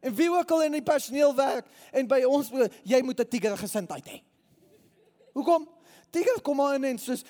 En 0.00 0.14
wie 0.14 0.30
ook 0.30 0.50
al 0.50 0.62
in 0.62 0.72
die 0.72 0.82
personeel 0.82 1.34
werk 1.34 1.66
en 1.92 2.06
by 2.06 2.22
ons 2.24 2.50
jy 2.82 3.02
moet 3.02 3.20
'n 3.20 3.28
Tiger 3.28 3.56
gesindheid 3.56 4.06
hê. 4.06 4.22
Hoekom? 5.32 5.68
Tiger 6.10 6.40
kom 6.42 6.56
maar 6.56 6.74
in 6.74 6.84
en 6.84 6.98
soos 6.98 7.22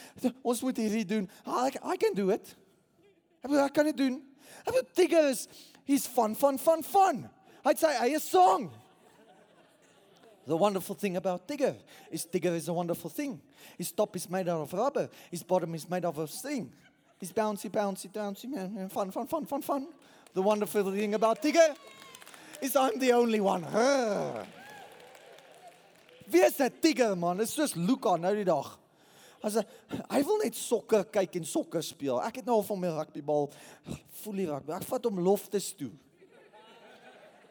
ons 0.43 0.61
moet 0.61 0.77
hierdie 0.77 1.05
doen. 1.05 1.31
I, 1.47 1.71
I 1.93 1.97
can 1.97 2.15
do 2.15 2.31
it. 2.31 2.57
Ek 3.43 3.73
kan 3.73 3.85
dit 3.85 3.97
doen. 3.97 4.28
En 4.69 4.75
wat 4.75 4.95
Tigger 4.95 5.29
is, 5.31 5.49
he's 5.85 6.07
fun, 6.07 6.35
fun, 6.37 6.59
fun, 6.59 6.83
fun. 6.83 7.29
I'd 7.65 7.79
say, 7.79 7.97
hey, 7.97 8.15
a 8.15 8.21
song. 8.21 8.71
The 10.47 10.57
wonderful 10.57 10.95
thing 10.95 11.17
about 11.17 11.47
Tigger 11.49 11.75
is 12.11 12.27
Tigger 12.27 12.55
is 12.55 12.69
a 12.69 12.73
wonderful 12.73 13.11
thing. 13.11 13.41
His 13.77 13.93
top 13.93 14.15
is 14.17 14.29
made 14.29 14.49
out 14.49 14.61
of 14.61 14.73
rubber. 14.73 15.09
His 15.31 15.43
bottom 15.43 15.75
is 15.75 15.89
made 15.89 16.05
out 16.05 16.17
of 16.17 16.19
a 16.19 16.27
thing. 16.27 16.73
He's 17.19 17.33
bouncy, 17.33 17.71
bouncy, 17.71 18.09
bouncy, 18.11 18.47
man. 18.49 18.89
Fun, 18.89 19.11
fun, 19.11 19.27
fun, 19.27 19.47
fun, 19.47 19.63
fun. 19.63 19.89
The 20.35 20.43
wonderful 20.43 20.91
thing 20.93 21.15
about 21.15 21.43
Tigger 21.43 21.75
is 22.61 22.77
I'm 22.77 22.99
the 22.99 23.13
only 23.13 23.41
one. 23.41 23.67
Wie 26.31 26.41
is 26.41 26.61
'n 26.61 26.71
Tigger 26.81 27.17
man? 27.17 27.39
Dit 27.39 27.49
is 27.49 27.55
soos 27.55 27.75
Luka 27.75 28.17
nou 28.17 28.45
dag. 28.45 28.79
As 29.45 29.55
hy 29.61 29.65
hy 30.11 30.21
wil 30.27 30.41
net 30.43 30.57
sokker 30.59 31.05
kyk 31.15 31.39
en 31.41 31.47
sokker 31.47 31.85
speel. 31.85 32.19
Ek 32.27 32.41
het 32.41 32.47
nou 32.49 32.59
al 32.59 32.67
van 32.67 32.81
my 32.83 32.93
rugbybal 32.97 33.51
voel 34.23 34.41
die 34.43 34.47
rugby. 34.51 34.75
Ek 34.75 34.87
vat 34.89 35.11
hom 35.11 35.21
loftes 35.23 35.73
toe. 35.79 35.93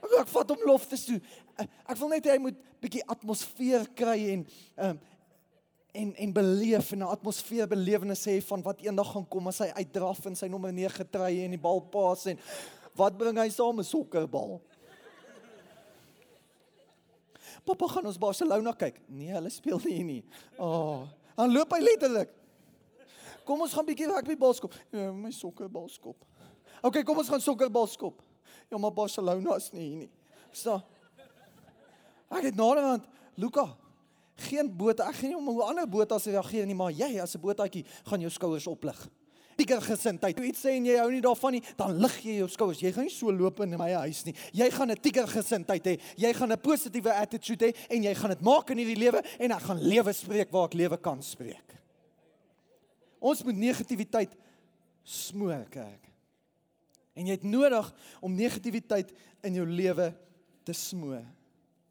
Ek, 0.03 0.15
ek 0.23 0.31
vat 0.31 0.55
hom 0.55 0.65
loftes 0.67 1.05
toe. 1.07 1.19
Ek 1.57 1.99
wil 1.99 2.11
net 2.11 2.27
hy 2.29 2.37
moet 2.43 2.57
bietjie 2.83 3.05
atmosfeer 3.09 3.87
kry 3.97 4.17
en 4.35 4.43
um, 4.85 4.99
en 5.97 6.11
en 6.25 6.33
beleef 6.33 6.91
en 6.91 6.99
'n 6.99 7.13
atmosfeer 7.15 7.67
belewenis 7.67 8.25
hê 8.29 8.41
van 8.41 8.61
wat 8.61 8.81
eendag 8.81 9.11
gaan 9.11 9.27
kom 9.27 9.47
as 9.47 9.63
hy 9.63 9.71
uitdraf 9.81 10.25
in 10.25 10.35
sy 10.35 10.47
nommer 10.47 10.73
9 10.73 11.09
trui 11.09 11.43
en 11.43 11.55
die 11.55 11.61
bal 11.61 11.81
pas 11.81 12.25
en 12.25 12.37
wat 12.95 13.17
bring 13.17 13.37
hy 13.37 13.49
saam 13.49 13.79
'n 13.79 13.83
sokkerbal? 13.83 14.61
Pappa 17.65 17.87
gaan 17.87 18.05
ons 18.05 18.17
Barcelona 18.17 18.73
kyk. 18.73 19.01
Nee, 19.07 19.31
hulle 19.33 19.49
speel 19.49 19.79
nie 19.85 19.93
hier 19.93 20.05
nie. 20.05 20.23
Oh, 20.57 21.07
Dan 21.37 21.53
loop 21.53 21.73
hy 21.75 21.81
letterlik. 21.83 22.33
Kom 23.47 23.61
ons 23.63 23.73
gaan 23.77 23.85
bietjie 23.87 24.09
rugbybal 24.09 24.55
skop. 24.57 24.75
Ja, 24.91 25.11
my 25.13 25.31
sokkerbal 25.31 25.87
skop. 25.93 26.17
OK, 26.83 27.03
kom 27.05 27.21
ons 27.21 27.29
gaan 27.31 27.43
sokkerbal 27.43 27.87
skop. 27.87 28.23
Ja, 28.67 28.79
maar 28.81 28.91
Barcelona 28.93 29.55
is 29.61 29.69
nie 29.71 29.85
hier 29.85 29.99
nie. 30.05 30.09
Sta. 30.51 30.81
Ek 32.27 32.49
het 32.49 32.57
naderhand 32.57 33.05
Luka 33.39 33.69
geen 34.47 34.67
boot. 34.77 34.99
Ek 34.99 35.15
gaan 35.21 35.31
nie 35.31 35.37
om 35.37 35.47
hoe 35.53 35.63
ander 35.69 35.87
bote 35.89 36.17
as 36.17 36.27
reageer 36.29 36.67
nie, 36.67 36.75
maar 36.77 36.91
jy 36.91 37.19
as 37.21 37.35
'n 37.35 37.41
bootjie 37.41 37.85
gaan 38.05 38.21
jou 38.21 38.29
skouers 38.29 38.67
oplig. 38.67 38.97
Pieker 39.57 39.81
gesindheid. 39.81 40.37
Jy 40.37 40.51
iets 40.51 40.61
sê 40.61 40.75
en 40.77 40.85
jy 40.85 40.97
hou 40.99 41.09
nie 41.11 41.21
daarvan 41.23 41.57
nie, 41.57 41.63
dan 41.79 41.95
lig 41.97 42.17
jy 42.21 42.35
jou 42.43 42.49
skouers. 42.53 42.81
Jy 42.83 42.91
gaan 42.93 43.07
nie 43.09 43.13
so 43.13 43.33
loop 43.33 43.59
in 43.65 43.73
my 43.79 43.89
huis 44.03 44.23
nie. 44.27 44.35
Jy 44.53 44.69
gaan 44.71 44.91
'n 44.91 45.01
pieker 45.01 45.27
gesindheid 45.27 45.83
hê. 45.83 45.99
Jy 46.15 46.33
gaan 46.33 46.51
'n 46.51 46.61
positiewe 46.61 47.11
attitude 47.11 47.65
hê 47.65 47.75
en 47.89 48.03
jy 48.03 48.13
gaan 48.13 48.29
dit 48.29 48.41
maak 48.41 48.69
in 48.69 48.77
hierdie 48.77 49.01
lewe 49.03 49.23
en 49.39 49.51
ek 49.51 49.61
gaan 49.61 49.81
lewe 49.81 50.13
spreek 50.13 50.51
waar 50.51 50.65
ek 50.65 50.73
lewe 50.73 50.97
kan 50.97 51.21
spreek. 51.21 51.73
Ons 53.19 53.43
moet 53.43 53.55
negativiteit 53.55 54.35
smoor, 55.03 55.65
kerk. 55.69 56.05
En 57.15 57.25
jy 57.25 57.31
het 57.31 57.43
nodig 57.43 57.93
om 58.21 58.35
negativiteit 58.35 59.11
in 59.43 59.53
jou 59.53 59.65
lewe 59.65 60.13
te 60.63 60.73
smoor. 60.73 61.25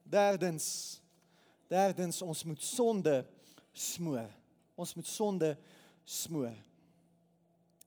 Derdens 0.04 1.00
derdens 1.68 2.22
ons 2.22 2.44
moet 2.44 2.62
sonde 2.62 3.26
smoor. 3.72 4.28
Ons 4.78 4.94
moet 4.94 5.06
sonde 5.06 5.56
smoor. 6.04 6.54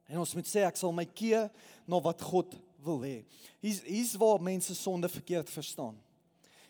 En 0.09 0.23
ons 0.23 0.35
moet 0.35 0.49
sê 0.49 0.65
ek 0.65 0.79
sal 0.79 0.93
my 0.95 1.05
keer 1.05 1.47
na 1.89 1.99
wat 2.01 2.21
God 2.25 2.55
wil 2.83 3.03
hê. 3.05 3.21
Hier's 3.61 3.81
hier's 3.85 4.15
waar 4.19 4.41
mense 4.41 4.75
sonde 4.75 5.09
verkeerd 5.11 5.49
verstaan. 5.53 5.97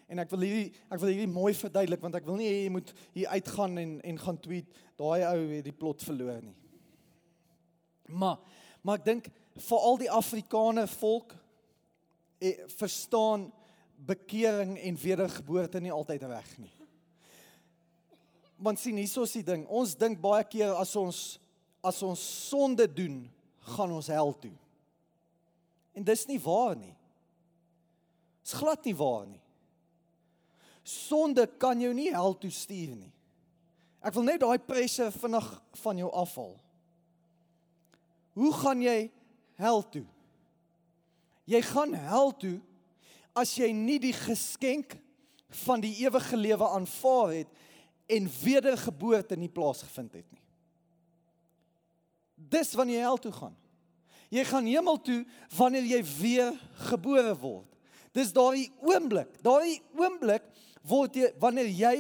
En 0.10 0.20
ek 0.20 0.32
wil 0.34 0.44
hierdie 0.44 0.72
ek 0.90 1.00
wil 1.00 1.12
hierdie 1.14 1.32
mooi 1.32 1.54
verduidelik 1.56 2.02
want 2.04 2.18
ek 2.20 2.26
wil 2.28 2.40
nie 2.40 2.50
hê 2.50 2.64
jy 2.66 2.72
moet 2.74 2.94
hier 3.14 3.36
uitgaan 3.36 3.78
en 3.78 3.92
en 4.12 4.24
gaan 4.24 4.40
tweet 4.42 4.80
daai 5.00 5.22
ou 5.30 5.44
het 5.54 5.68
die 5.68 5.76
plot 5.76 6.04
verloor 6.04 6.42
nie. 6.44 6.58
Maar 8.10 8.42
maar 8.84 9.00
ek 9.00 9.06
dink 9.06 9.30
vir 9.60 9.86
al 9.86 10.00
die 10.00 10.12
Afrikaner 10.12 10.88
volk 11.00 11.36
eh, 12.40 12.66
verstaan 12.80 13.50
bekering 14.08 14.78
en 14.80 15.00
wedergeboorte 15.00 15.82
nie 15.84 15.94
altyd 15.94 16.24
reg 16.32 16.52
nie. 16.58 16.72
Want 18.60 18.80
sien 18.80 18.98
hierso 19.00 19.24
is 19.28 19.36
die 19.36 19.46
ding, 19.46 19.66
ons 19.68 19.96
dink 20.00 20.20
baie 20.24 20.44
keer 20.48 20.74
as 20.80 20.96
ons 21.00 21.40
as 21.86 22.02
ons 22.04 22.22
sonde 22.50 22.88
doen, 22.94 23.22
gaan 23.76 23.92
ons 23.92 24.08
hel 24.12 24.34
toe. 24.40 24.56
En 25.96 26.06
dis 26.06 26.26
nie 26.30 26.40
waar 26.42 26.76
nie. 26.80 26.96
Dis 28.44 28.58
glad 28.60 28.86
nie 28.88 28.96
waar 28.98 29.28
nie. 29.28 29.42
Sonde 30.84 31.46
kan 31.62 31.80
jou 31.82 31.92
nie 31.94 32.10
hel 32.14 32.34
toe 32.40 32.52
stuur 32.54 32.96
nie. 32.98 33.12
Ek 34.00 34.16
wil 34.16 34.26
net 34.26 34.42
daai 34.42 34.58
presse 34.64 35.10
vinnig 35.20 35.48
van 35.82 36.00
jou 36.00 36.10
afhaal. 36.16 36.56
Hoe 38.40 38.54
gaan 38.62 38.82
jy 38.82 39.00
hel 39.60 39.84
toe? 39.92 40.06
Jy 41.50 41.62
gaan 41.68 41.96
hel 41.98 42.32
toe 42.40 42.58
as 43.38 43.52
jy 43.58 43.70
nie 43.76 44.00
die 44.02 44.16
geskenk 44.16 44.96
van 45.66 45.82
die 45.84 45.96
ewige 46.06 46.38
lewe 46.38 46.68
aanvaar 46.78 47.34
het 47.42 47.66
en 48.10 48.30
wedergeboorte 48.42 49.38
nie 49.38 49.52
plaasgevind 49.52 50.14
het 50.22 50.28
nie. 50.32 50.44
Dis 52.50 52.74
wanneer 52.78 53.00
jy 53.00 53.08
hel 53.08 53.22
toe 53.22 53.34
gaan. 53.34 53.56
Jy 54.30 54.44
gaan 54.46 54.68
hemel 54.70 55.00
toe 55.02 55.20
wanneer 55.58 55.86
jy 55.90 56.00
weer 56.20 56.54
gebore 56.90 57.34
word. 57.42 57.68
Dis 58.14 58.34
daardie 58.34 58.70
oomblik, 58.86 59.32
daardie 59.46 59.80
oomblik 59.98 60.46
word 60.90 61.18
jy 61.18 61.30
wanneer 61.42 61.70
jy 61.70 61.96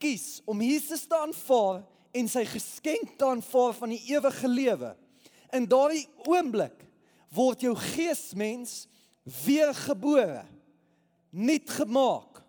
kies 0.00 0.40
om 0.48 0.60
Jesus 0.64 1.06
te 1.08 1.16
aanvaar 1.16 1.82
en 2.16 2.28
sy 2.30 2.44
geskenk 2.48 3.16
te 3.20 3.26
aanvaar 3.28 3.74
van 3.76 3.92
die 3.92 4.00
ewige 4.12 4.48
lewe. 4.48 4.94
In 5.56 5.68
daardie 5.68 6.06
oomblik 6.28 6.84
word 7.34 7.64
jou 7.64 7.74
geesmens 7.76 8.86
weer 9.44 9.74
gebore, 9.76 10.44
nuut 11.30 11.68
gemaak. 11.80 12.40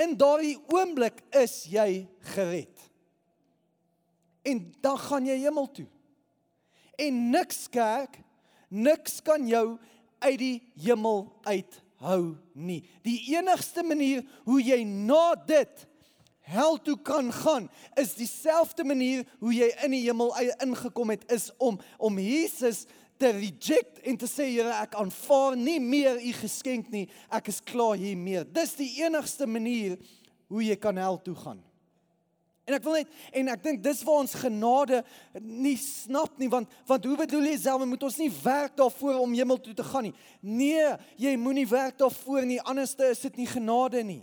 In 0.00 0.16
daardie 0.20 0.58
oomblik 0.72 1.20
is 1.40 1.62
jy 1.72 2.04
gered. 2.34 2.88
En 4.44 4.64
dan 4.84 4.98
gaan 4.98 5.28
jy 5.28 5.38
hemel 5.44 5.68
toe 5.72 5.88
en 6.96 7.24
niks 7.30 7.66
kerk 7.72 8.20
niks 8.72 9.20
kan 9.22 9.44
jou 9.48 9.76
uit 10.22 10.38
die 10.40 10.58
hemel 10.80 11.26
uithou 11.44 12.36
nie. 12.54 12.80
Die 13.04 13.18
enigste 13.36 13.84
manier 13.84 14.22
hoe 14.46 14.60
jy 14.62 14.80
na 14.86 15.34
dit 15.46 15.86
hel 16.52 16.78
toe 16.82 16.96
kan 17.04 17.28
gaan 17.32 17.68
is 18.00 18.16
dieselfde 18.18 18.84
manier 18.86 19.26
hoe 19.42 19.52
jy 19.54 19.68
in 19.84 19.94
die 19.94 20.02
hemel 20.06 20.32
ingekom 20.64 21.12
het 21.14 21.26
is 21.32 21.50
om 21.62 21.78
om 21.98 22.18
Jesus 22.18 22.86
te 23.20 23.30
reject 23.36 24.00
en 24.08 24.18
te 24.18 24.26
sê 24.26 24.48
Here 24.50 24.72
ek 24.80 24.96
aanvaar 24.98 25.56
nie 25.56 25.78
meer 25.80 26.16
u 26.18 26.32
geskenk 26.40 26.88
nie. 26.90 27.06
Ek 27.30 27.52
is 27.52 27.60
klaar 27.62 28.00
hiermee. 28.00 28.42
Dis 28.50 28.74
die 28.80 28.90
enigste 29.04 29.46
manier 29.46 29.98
hoe 30.50 30.64
jy 30.64 30.76
kan 30.80 30.98
hel 30.98 31.20
toe 31.22 31.36
gaan. 31.38 31.60
En 32.62 32.76
ek 32.76 32.84
wil 32.86 33.00
net 33.00 33.14
en 33.34 33.50
ek 33.50 33.62
dink 33.64 33.80
dis 33.82 34.02
waar 34.06 34.20
ons 34.22 34.34
genade 34.38 35.00
nie 35.42 35.74
snap 35.80 36.36
nie 36.38 36.50
want 36.50 36.70
want 36.86 37.06
hoe 37.08 37.16
bedoel 37.18 37.48
jy 37.50 37.56
self 37.64 37.82
moet 37.88 38.04
ons 38.06 38.18
nie 38.22 38.30
werk 38.42 38.76
daarvoor 38.78 39.18
om 39.24 39.34
hemel 39.34 39.58
toe 39.58 39.74
te 39.74 39.86
gaan 39.86 40.06
nie. 40.06 40.14
Nee, 40.40 40.92
jy 41.18 41.34
moenie 41.40 41.66
werk 41.66 41.98
daarvoor 41.98 42.46
nie, 42.46 42.60
anderste 42.62 43.10
is 43.10 43.24
dit 43.26 43.42
nie 43.42 43.48
genade 43.50 44.04
nie. 44.06 44.22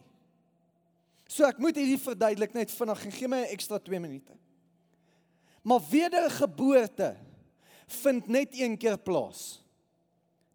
So 1.30 1.45
ek 1.45 1.60
moet 1.62 1.78
hierdie 1.78 1.99
verduidelik 1.99 2.56
net 2.56 2.71
vinnig 2.71 3.06
en 3.06 3.17
gee 3.17 3.28
my 3.28 3.41
'n 3.43 3.54
ekstra 3.54 3.80
2 3.80 3.99
minute. 3.99 4.34
Maar 5.62 5.82
wedergeboorte 5.89 7.15
vind 7.88 8.28
net 8.28 8.56
een 8.56 8.78
keer 8.78 8.97
plaas. 8.97 9.62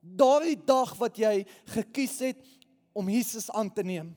Daardie 0.00 0.58
dag 0.64 0.96
wat 0.96 1.16
jy 1.16 1.46
gekies 1.64 2.18
het 2.18 2.42
om 2.92 3.08
Jesus 3.08 3.50
aan 3.50 3.72
te 3.72 3.82
neem 3.82 4.16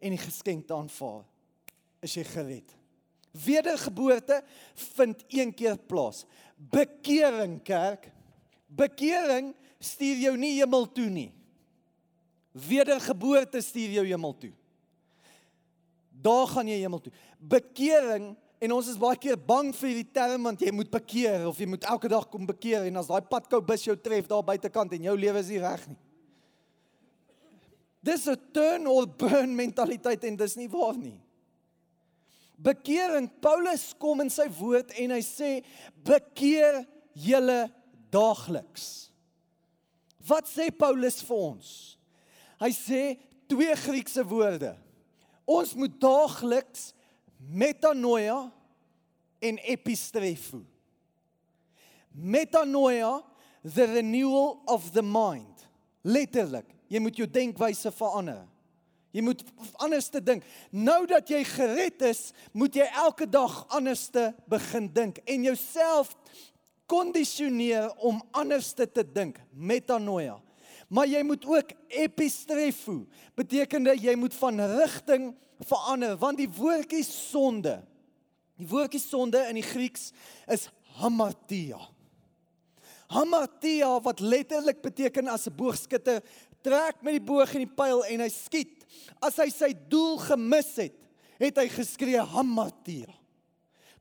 en 0.00 0.10
die 0.10 0.18
geskenk 0.18 0.66
te 0.66 0.74
aanvaar, 0.74 1.24
is 2.00 2.14
jy 2.14 2.24
gered. 2.24 2.81
Wedergeboorte 3.32 4.42
vind 4.94 5.24
een 5.28 5.54
keer 5.54 5.78
plaas. 5.78 6.26
Bekering 6.56 7.62
kerk. 7.64 8.10
Bekering 8.66 9.54
stuur 9.78 10.20
jou 10.20 10.34
nie 10.36 10.52
hemel 10.58 10.86
toe 10.92 11.08
nie. 11.08 11.30
Wedergeboorte 12.52 13.60
stuur 13.64 13.96
jou 13.96 14.04
hemel 14.06 14.36
toe. 14.36 14.52
Daar 16.22 16.46
gaan 16.46 16.68
jy 16.68 16.78
hemel 16.84 17.00
toe. 17.00 17.12
Bekering 17.38 18.34
en 18.62 18.76
ons 18.76 18.92
is 18.92 19.00
baie 19.00 19.18
keer 19.18 19.40
bang 19.40 19.72
vir 19.74 19.96
die 20.02 20.10
term 20.14 20.44
want 20.46 20.60
jy 20.62 20.70
moet 20.70 20.92
bekeer 20.92 21.48
of 21.48 21.58
jy 21.58 21.66
moet 21.72 21.88
elke 21.88 22.12
dag 22.12 22.28
kom 22.30 22.44
bekeer 22.46 22.84
en 22.86 23.00
as 23.00 23.08
daai 23.10 23.24
padkou 23.26 23.58
bus 23.64 23.88
jou 23.88 23.96
tref 23.98 24.28
daar 24.30 24.44
buitekant 24.46 24.92
en 24.92 25.08
jou 25.08 25.16
lewe 25.18 25.40
is 25.40 25.50
nie 25.50 25.64
reg 25.64 25.88
nie. 25.88 25.98
Dis 28.02 28.28
'n 28.28 28.38
turn 28.52 28.86
or 28.86 29.06
burn 29.06 29.56
mentaliteit 29.62 30.24
en 30.24 30.36
dis 30.36 30.56
nie 30.56 30.68
waar 30.68 30.96
nie 31.00 31.18
bekering. 32.62 33.28
Paulus 33.42 33.90
kom 34.00 34.22
in 34.24 34.30
sy 34.32 34.48
woord 34.58 34.94
en 35.02 35.14
hy 35.16 35.20
sê 35.26 35.52
bekeer 36.06 36.82
julle 37.18 37.66
daagliks. 38.12 38.88
Wat 40.22 40.46
sê 40.50 40.70
Paulus 40.70 41.20
vir 41.26 41.44
ons? 41.50 41.70
Hy 42.62 42.70
sê 42.76 43.02
twee 43.50 43.74
Griekse 43.84 44.22
woorde. 44.30 44.76
Ons 45.50 45.74
moet 45.74 45.94
daagliks 46.00 46.92
metanoia 47.50 48.38
en 49.42 49.58
epistrefo. 49.66 50.62
Metanoia 52.14 53.18
the 53.64 53.86
renewal 53.86 54.62
of 54.68 54.92
the 54.92 55.02
mind. 55.02 55.46
Letterlik, 56.04 56.66
jy 56.90 57.00
moet 57.02 57.18
jou 57.18 57.28
denkwyse 57.30 57.92
verander. 57.94 58.42
Jy 59.12 59.20
moet 59.20 59.42
anders 59.84 60.08
te 60.08 60.22
dink. 60.24 60.44
Nou 60.72 61.04
dat 61.06 61.28
jy 61.28 61.42
gered 61.44 62.00
is, 62.08 62.30
moet 62.56 62.74
jy 62.74 62.86
elke 63.04 63.28
dag 63.28 63.62
anders 63.68 64.06
te 64.12 64.30
begin 64.50 64.88
dink 64.92 65.20
en 65.28 65.44
jouself 65.44 66.14
kondisioneer 66.88 67.92
om 68.04 68.20
anders 68.36 68.72
te, 68.76 68.86
te 68.88 69.04
dink, 69.04 69.38
metanoia. 69.52 70.38
Maar 70.92 71.08
jy 71.08 71.22
moet 71.24 71.44
ook 71.48 71.70
epistrefo, 72.02 72.98
betekende 73.36 73.94
jy 73.96 74.16
moet 74.20 74.34
van 74.36 74.60
rigting 74.74 75.30
verander 75.64 76.18
want 76.20 76.40
die 76.40 76.50
woordjie 76.52 77.04
sonde. 77.06 77.78
Die 78.60 78.68
woordjie 78.68 79.00
sonde 79.00 79.40
in 79.48 79.60
die 79.60 79.66
Grieks 79.66 80.10
is 80.52 80.68
hamartia. 81.00 81.80
Hamartia 83.12 83.94
wat 84.04 84.20
letterlik 84.20 84.80
beteken 84.84 85.28
as 85.28 85.48
'n 85.48 85.56
boogskutter 85.56 86.20
trek 86.62 87.02
met 87.02 87.18
die 87.18 87.26
boog 87.32 87.54
en 87.54 87.64
die 87.64 87.74
pyl 87.76 88.04
en 88.04 88.20
hy 88.20 88.28
skiet 88.28 88.81
As 89.22 89.38
hy 89.42 89.48
sy 89.52 89.72
doel 89.90 90.18
gemis 90.22 90.70
het, 90.80 90.96
het 91.42 91.58
hy 91.58 91.66
geskree 91.72 92.22
hamartia. 92.34 93.10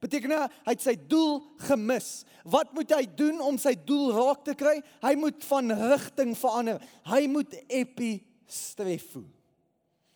Beteken 0.02 0.34
hy 0.34 0.48
het 0.66 0.82
sy 0.82 0.96
doel 0.98 1.44
gemis. 1.68 2.24
Wat 2.50 2.72
moet 2.74 2.90
hy 2.96 3.04
doen 3.06 3.38
om 3.46 3.60
sy 3.62 3.76
doel 3.86 4.10
raak 4.16 4.42
te 4.48 4.56
kry? 4.58 4.80
Hy 5.04 5.14
moet 5.20 5.44
van 5.46 5.76
rigting 5.94 6.34
verander. 6.38 6.82
Hy 7.06 7.28
moet 7.30 7.54
epistrefo. 7.70 9.22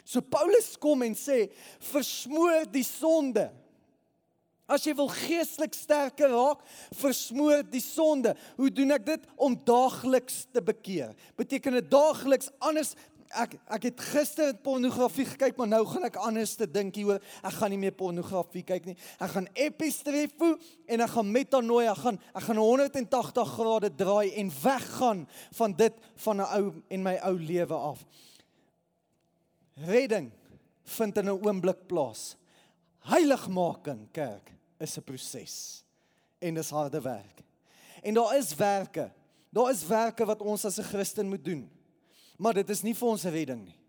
So 0.05 0.21
Paulus 0.25 0.73
kom 0.81 1.05
en 1.05 1.13
sê 1.17 1.45
versmoor 1.91 2.65
die 2.73 2.85
sonde. 2.85 3.45
As 4.65 4.81
jy 4.87 4.95
wil 4.97 5.11
geestelik 5.13 5.75
sterker 5.77 6.31
raak, 6.33 6.63
versmoor 6.97 7.61
die 7.69 7.83
sonde. 7.85 8.33
Hoe 8.57 8.71
doen 8.73 8.95
ek 8.95 9.05
dit 9.05 9.27
om 9.37 9.53
daagliks 9.53 10.47
te 10.49 10.63
bekeer? 10.65 11.13
Beteken 11.37 11.77
dit 11.77 11.91
daagliks 11.93 12.49
anders 12.57 12.95
ek 13.33 13.55
ek 13.67 13.87
het 13.89 14.01
gister 14.13 14.53
pornografie 14.63 15.25
gekyk, 15.25 15.57
maar 15.57 15.67
nou 15.67 15.81
gaan 15.89 16.05
ek 16.07 16.19
anders 16.21 16.55
te 16.55 16.67
dink 16.69 16.95
hieroor. 16.95 17.21
Ek 17.43 17.57
gaan 17.57 17.73
nie 17.73 17.79
meer 17.81 17.95
pornografie 17.95 18.63
kyk 18.63 18.85
nie. 18.85 18.97
Ek 19.19 19.33
gaan 19.33 19.47
epistrefo 19.53 20.55
en 20.87 21.01
ek 21.01 21.13
gaan 21.15 21.31
metanoia 21.31 21.95
gaan. 21.95 22.19
Ek 22.33 22.47
gaan 22.47 22.61
180 22.61 23.53
grade 23.57 23.91
draai 23.95 24.35
en 24.41 24.51
weggaan 24.63 25.27
van 25.57 25.73
dit 25.73 25.93
van 26.25 26.41
'n 26.41 26.49
ou 26.59 26.73
en 26.89 27.03
my 27.03 27.15
ou 27.23 27.35
lewe 27.39 27.73
af. 27.73 28.05
Redding 29.75 30.31
vind 30.83 31.17
in 31.17 31.25
'n 31.25 31.41
oomblik 31.41 31.87
plaas. 31.87 32.35
Heiligmaking, 32.99 34.11
kerk, 34.11 34.51
is 34.79 34.97
'n 34.97 35.03
proses 35.03 35.83
en 36.39 36.53
dis 36.53 36.69
harde 36.69 37.01
werk. 37.01 37.43
En 38.01 38.13
daar 38.13 38.37
is 38.37 38.55
werke. 38.55 39.11
Daar 39.49 39.71
is 39.71 39.87
werke 39.87 40.25
wat 40.25 40.41
ons 40.41 40.65
as 40.65 40.77
'n 40.77 40.83
Christen 40.83 41.29
moet 41.29 41.45
doen. 41.45 41.74
Maar 42.37 42.53
dit 42.53 42.69
is 42.69 42.81
nie 42.81 42.95
vir 42.95 43.07
ons 43.07 43.23
redding 43.23 43.65
nie. 43.65 43.79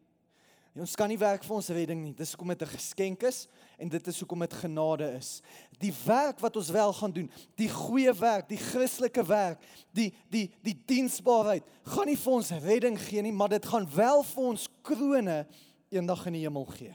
Ons 0.77 0.93
kan 0.99 1.09
nie 1.09 1.17
werk 1.17 1.45
vir 1.47 1.57
ons 1.57 1.69
redding 1.73 2.03
nie. 2.05 2.13
Dis 2.13 2.35
hoekom 2.35 2.53
dit 2.53 2.63
'n 2.63 2.77
geskenk 2.77 3.23
is 3.23 3.49
en 3.79 3.89
dit 3.89 4.07
is 4.07 4.21
hoekom 4.21 4.41
dit 4.41 4.53
genade 4.53 5.09
is. 5.17 5.41
Die 5.79 5.93
werk 6.05 6.39
wat 6.41 6.57
ons 6.57 6.69
wel 6.69 6.93
gaan 6.93 7.13
doen, 7.13 7.31
die 7.57 7.69
goeie 7.69 8.13
werk, 8.13 8.49
die 8.49 8.59
Christelike 8.59 9.25
werk, 9.25 9.59
die 9.93 10.13
die 10.29 10.53
die 10.63 10.83
diensbaarheid, 10.87 11.65
gaan 11.83 12.07
nie 12.07 12.17
vir 12.17 12.33
ons 12.33 12.51
redding 12.51 12.99
gee 12.99 13.23
nie, 13.23 13.33
maar 13.33 13.49
dit 13.49 13.65
gaan 13.65 13.89
wel 13.95 14.23
vir 14.23 14.45
ons 14.45 14.69
krone 14.83 15.47
eendag 15.89 16.27
in 16.27 16.33
die 16.33 16.43
hemel 16.43 16.65
gee. 16.65 16.95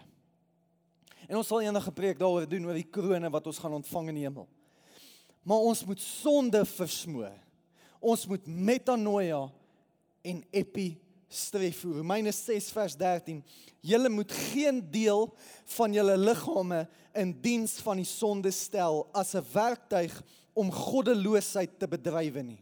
En 1.28 1.38
ons 1.38 1.48
sal 1.48 1.62
eendag 1.62 1.88
'n 1.88 1.94
preek 1.94 2.20
daaroor 2.20 2.48
doen 2.48 2.66
oor 2.66 2.74
die 2.74 2.92
krone 2.92 3.30
wat 3.30 3.48
ons 3.48 3.58
gaan 3.58 3.74
ontvang 3.74 4.10
in 4.10 4.16
die 4.16 4.28
hemel. 4.28 4.48
Maar 5.44 5.58
ons 5.58 5.86
moet 5.86 6.00
sonde 6.00 6.66
versmoor. 6.66 7.34
Ons 8.00 8.28
moet 8.28 8.48
metanoia 8.48 9.52
en 10.22 10.44
epi 10.52 11.00
stref. 11.34 11.84
Romeine 11.84 12.32
6 12.32 12.72
vers 12.72 12.96
13. 12.98 13.44
Julle 13.82 14.10
moet 14.10 14.32
geen 14.32 14.84
deel 14.92 15.34
van 15.76 15.94
julle 15.94 16.18
liggame 16.18 16.88
in 17.18 17.34
diens 17.42 17.80
van 17.82 18.02
die 18.02 18.08
sonde 18.08 18.52
stel 18.52 19.08
as 19.12 19.34
'n 19.36 19.46
werktuig 19.54 20.24
om 20.54 20.72
goddeloosheid 20.72 21.80
te 21.80 21.88
bedrywe 21.88 22.42
nie. 22.44 22.62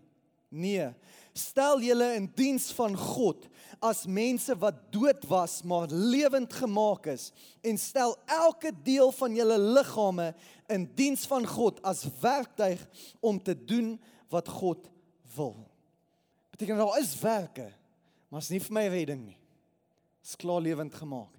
Nee, 0.50 0.94
stel 1.34 1.82
julle 1.82 2.14
in 2.16 2.32
diens 2.36 2.72
van 2.72 2.98
God 2.98 3.48
as 3.80 4.06
mense 4.06 4.56
wat 4.60 4.92
dood 4.92 5.26
was 5.30 5.62
maar 5.64 5.88
lewend 5.88 6.54
gemaak 6.54 7.06
is 7.06 7.32
en 7.62 7.78
stel 7.78 8.16
elke 8.26 8.72
deel 8.84 9.12
van 9.12 9.36
julle 9.36 9.58
liggame 9.58 10.34
in 10.68 10.90
diens 10.96 11.26
van 11.28 11.48
God 11.48 11.82
as 11.82 12.06
werktuig 12.22 12.88
om 13.20 13.44
te 13.44 13.56
doen 13.66 14.00
wat 14.30 14.48
God 14.48 14.90
wil. 15.36 15.56
Beteken 16.50 16.78
daar 16.78 17.00
is 17.00 17.20
werke 17.20 17.79
maar 18.30 18.44
is 18.44 18.52
nie 18.54 18.62
vir 18.63 18.76
my 18.78 18.88
redding 18.94 19.26
nie. 19.26 19.38
Is 20.24 20.38
klaar 20.39 20.62
lewend 20.62 20.94
gemaak. 20.94 21.36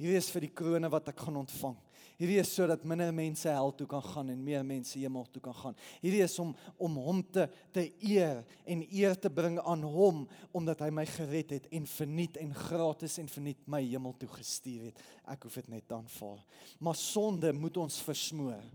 Hierdie 0.00 0.16
is 0.16 0.30
vir 0.32 0.46
die 0.46 0.54
krone 0.56 0.88
wat 0.92 1.10
ek 1.12 1.18
gaan 1.26 1.42
ontvang. 1.42 1.76
Hierdie 2.20 2.36
is 2.42 2.50
sodat 2.52 2.82
minder 2.84 3.14
mense 3.16 3.48
hel 3.48 3.70
toe 3.72 3.86
kan 3.88 4.02
gaan 4.04 4.28
en 4.28 4.40
meer 4.44 4.64
mense 4.64 4.98
hemel 5.00 5.24
toe 5.32 5.40
kan 5.44 5.54
gaan. 5.56 5.76
Hierdie 6.02 6.20
is 6.24 6.34
om 6.42 6.50
om 6.76 6.98
hom 7.00 7.22
te 7.24 7.46
te 7.72 7.86
eer 8.04 8.42
en 8.68 8.82
eer 8.84 9.16
te 9.16 9.30
bring 9.32 9.56
aan 9.60 9.86
hom 9.88 10.26
omdat 10.56 10.82
hy 10.84 10.90
my 10.92 11.06
gered 11.08 11.54
het 11.56 11.70
en 11.72 11.88
verniet 11.88 12.36
en 12.40 12.52
gratis 12.56 13.16
en 13.22 13.28
verniet 13.32 13.64
my 13.64 13.80
hemel 13.86 14.12
toe 14.20 14.28
gestuur 14.34 14.90
het. 14.90 15.00
Ek 15.32 15.48
hoef 15.48 15.56
dit 15.62 15.72
net 15.72 15.88
te 15.88 15.96
aanvaar. 15.96 16.44
Maar 16.78 17.00
sonde 17.00 17.54
moet 17.56 17.80
ons 17.80 18.02
versmoor 18.04 18.68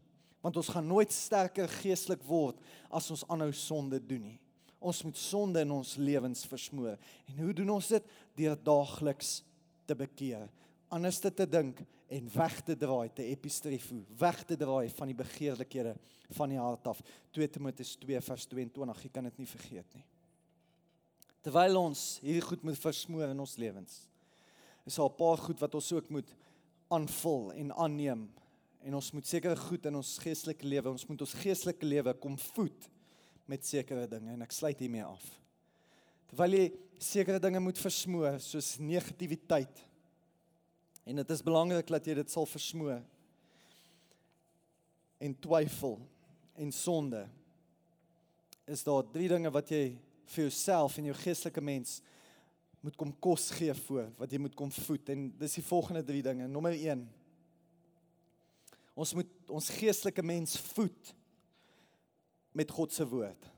want 0.46 0.60
ons 0.62 0.68
gaan 0.70 0.86
nooit 0.86 1.10
sterker 1.10 1.70
geestelik 1.82 2.22
word 2.26 2.60
as 2.94 3.08
ons 3.10 3.24
aanhou 3.34 3.50
sonde 3.58 3.98
doen 3.98 4.28
nie. 4.28 4.39
Ons 4.86 5.02
moet 5.08 5.17
sonde 5.17 5.63
in 5.65 5.71
ons 5.74 5.95
lewens 5.98 6.45
versmoor. 6.45 6.98
En 7.32 7.41
hoe 7.41 7.54
doen 7.58 7.74
ons 7.78 7.88
dit? 7.95 8.13
Deur 8.38 8.58
daagliks 8.67 9.39
te 9.86 9.98
bekeer, 9.98 10.50
anders 10.93 11.19
te, 11.21 11.32
te 11.34 11.45
dink 11.50 11.82
en 12.13 12.28
weg 12.34 12.58
te 12.65 12.76
draai 12.78 13.10
te 13.13 13.26
epistrefo, 13.32 13.98
weg 14.17 14.43
te 14.45 14.58
draai 14.58 14.89
van 14.93 15.10
die 15.10 15.17
begeerlikhede 15.17 15.95
van 16.38 16.54
die 16.54 16.60
hart 16.62 16.89
af. 16.89 17.02
2 17.38 17.50
Timoteus 17.58 17.95
2 18.02 18.21
vers 18.26 18.48
22, 18.52 19.04
jy 19.06 19.12
kan 19.13 19.30
dit 19.30 19.41
nie 19.41 19.50
vergeet 19.50 19.98
nie. 19.98 20.06
Terwyl 21.45 21.78
ons 21.78 22.06
hierdie 22.24 22.45
goed 22.45 22.63
moet 22.65 22.82
versmoor 22.82 23.30
in 23.30 23.41
ons 23.41 23.58
lewens, 23.62 24.00
is 24.86 24.98
daar 24.98 25.10
'n 25.10 25.17
paar 25.17 25.38
goed 25.38 25.60
wat 25.62 25.76
ons 25.76 25.91
ook 25.93 26.10
moet 26.10 26.36
aanvul 26.89 27.52
en 27.54 27.74
aanneem. 27.74 28.30
En 28.86 28.95
ons 28.95 29.12
moet 29.12 29.26
sekere 29.26 29.56
goed 29.56 29.86
in 29.86 29.95
ons 29.95 30.17
geestelike 30.17 30.65
lewe, 30.65 30.89
ons 30.89 31.08
moet 31.08 31.21
ons 31.21 31.34
geestelike 31.34 31.86
lewe 31.86 32.13
kom 32.13 32.38
voed 32.38 32.89
met 33.50 33.66
sekere 33.66 34.08
dinge 34.10 34.34
en 34.34 34.46
ek 34.46 34.54
sluit 34.56 34.80
hiermee 34.80 35.06
af. 35.06 35.26
Terwyl 36.32 36.58
jy 36.58 36.70
sekere 37.00 37.42
dinge 37.42 37.62
moet 37.62 37.80
versmoor 37.80 38.40
soos 38.44 38.76
negativiteit. 38.82 39.84
En 41.06 41.22
dit 41.22 41.36
is 41.36 41.44
belangrik 41.46 41.92
dat 41.94 42.08
jy 42.08 42.16
dit 42.18 42.32
sal 42.34 42.48
versmoor. 42.50 43.04
en 45.18 45.36
twyfel 45.40 46.00
en 46.56 46.72
sonde 46.72 47.26
is 48.66 48.84
daar 48.84 49.06
drie 49.14 49.30
dinge 49.30 49.52
wat 49.54 49.70
jy 49.72 49.84
vir 50.34 50.48
jouself 50.48 50.98
en 50.98 51.10
jou 51.10 51.18
geestelike 51.22 51.64
mens 51.64 52.00
moet 52.86 52.98
kom 53.00 53.12
kos 53.24 53.50
gee 53.58 53.74
voor 53.86 54.10
wat 54.20 54.34
jy 54.34 54.42
moet 54.42 54.58
kom 54.58 54.72
voed 54.74 55.12
en 55.14 55.28
dis 55.40 55.58
die 55.60 55.66
volgende 55.66 56.04
drie 56.06 56.24
dinge 56.26 56.50
nommer 56.52 56.76
1 56.76 57.06
ons 58.96 59.14
moet 59.18 59.52
ons 59.52 59.72
geestelike 59.80 60.26
mens 60.26 60.58
voed 60.74 61.14
met 62.56 62.72
God 62.72 62.94
se 62.96 63.08
woord 63.08 63.50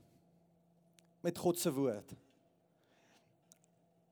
met 1.24 1.38
God 1.38 1.60
se 1.60 1.72
woord 1.74 2.14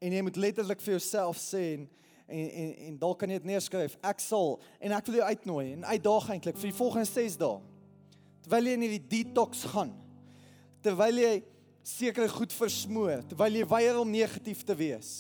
en 0.05 0.17
jy 0.17 0.23
moet 0.25 0.41
letterlik 0.41 0.83
vir 0.85 0.97
jouself 0.97 1.41
sê 1.43 1.67
en 1.75 1.87
en 2.27 2.49
en, 2.51 2.71
en 2.89 2.97
dalk 2.99 3.21
kan 3.21 3.31
jy 3.31 3.39
dit 3.39 3.51
neerskryf 3.53 3.99
ek 4.07 4.23
sal 4.23 4.57
en 4.81 4.95
ek 4.97 5.11
wil 5.11 5.21
jou 5.21 5.29
uitnooi 5.31 5.67
en 5.75 5.85
uitdaag 5.93 6.33
eintlik 6.35 6.59
vir 6.59 6.73
die 6.73 6.79
volgende 6.79 7.11
6 7.11 7.39
dae 7.43 7.61
terwyl 8.47 8.71
jy 8.71 8.79
in 8.79 8.87
hierdie 8.87 9.07
detox 9.13 9.67
gaan 9.75 9.95
terwyl 10.87 11.23
jy 11.23 11.35
sekere 11.87 12.29
goed 12.31 12.55
versmoor, 12.55 13.23
terwyl 13.31 13.61
jy 13.61 13.67
weier 13.71 13.99
om 14.01 14.11
negatief 14.11 14.65
te 14.67 14.75
wees. 14.79 15.11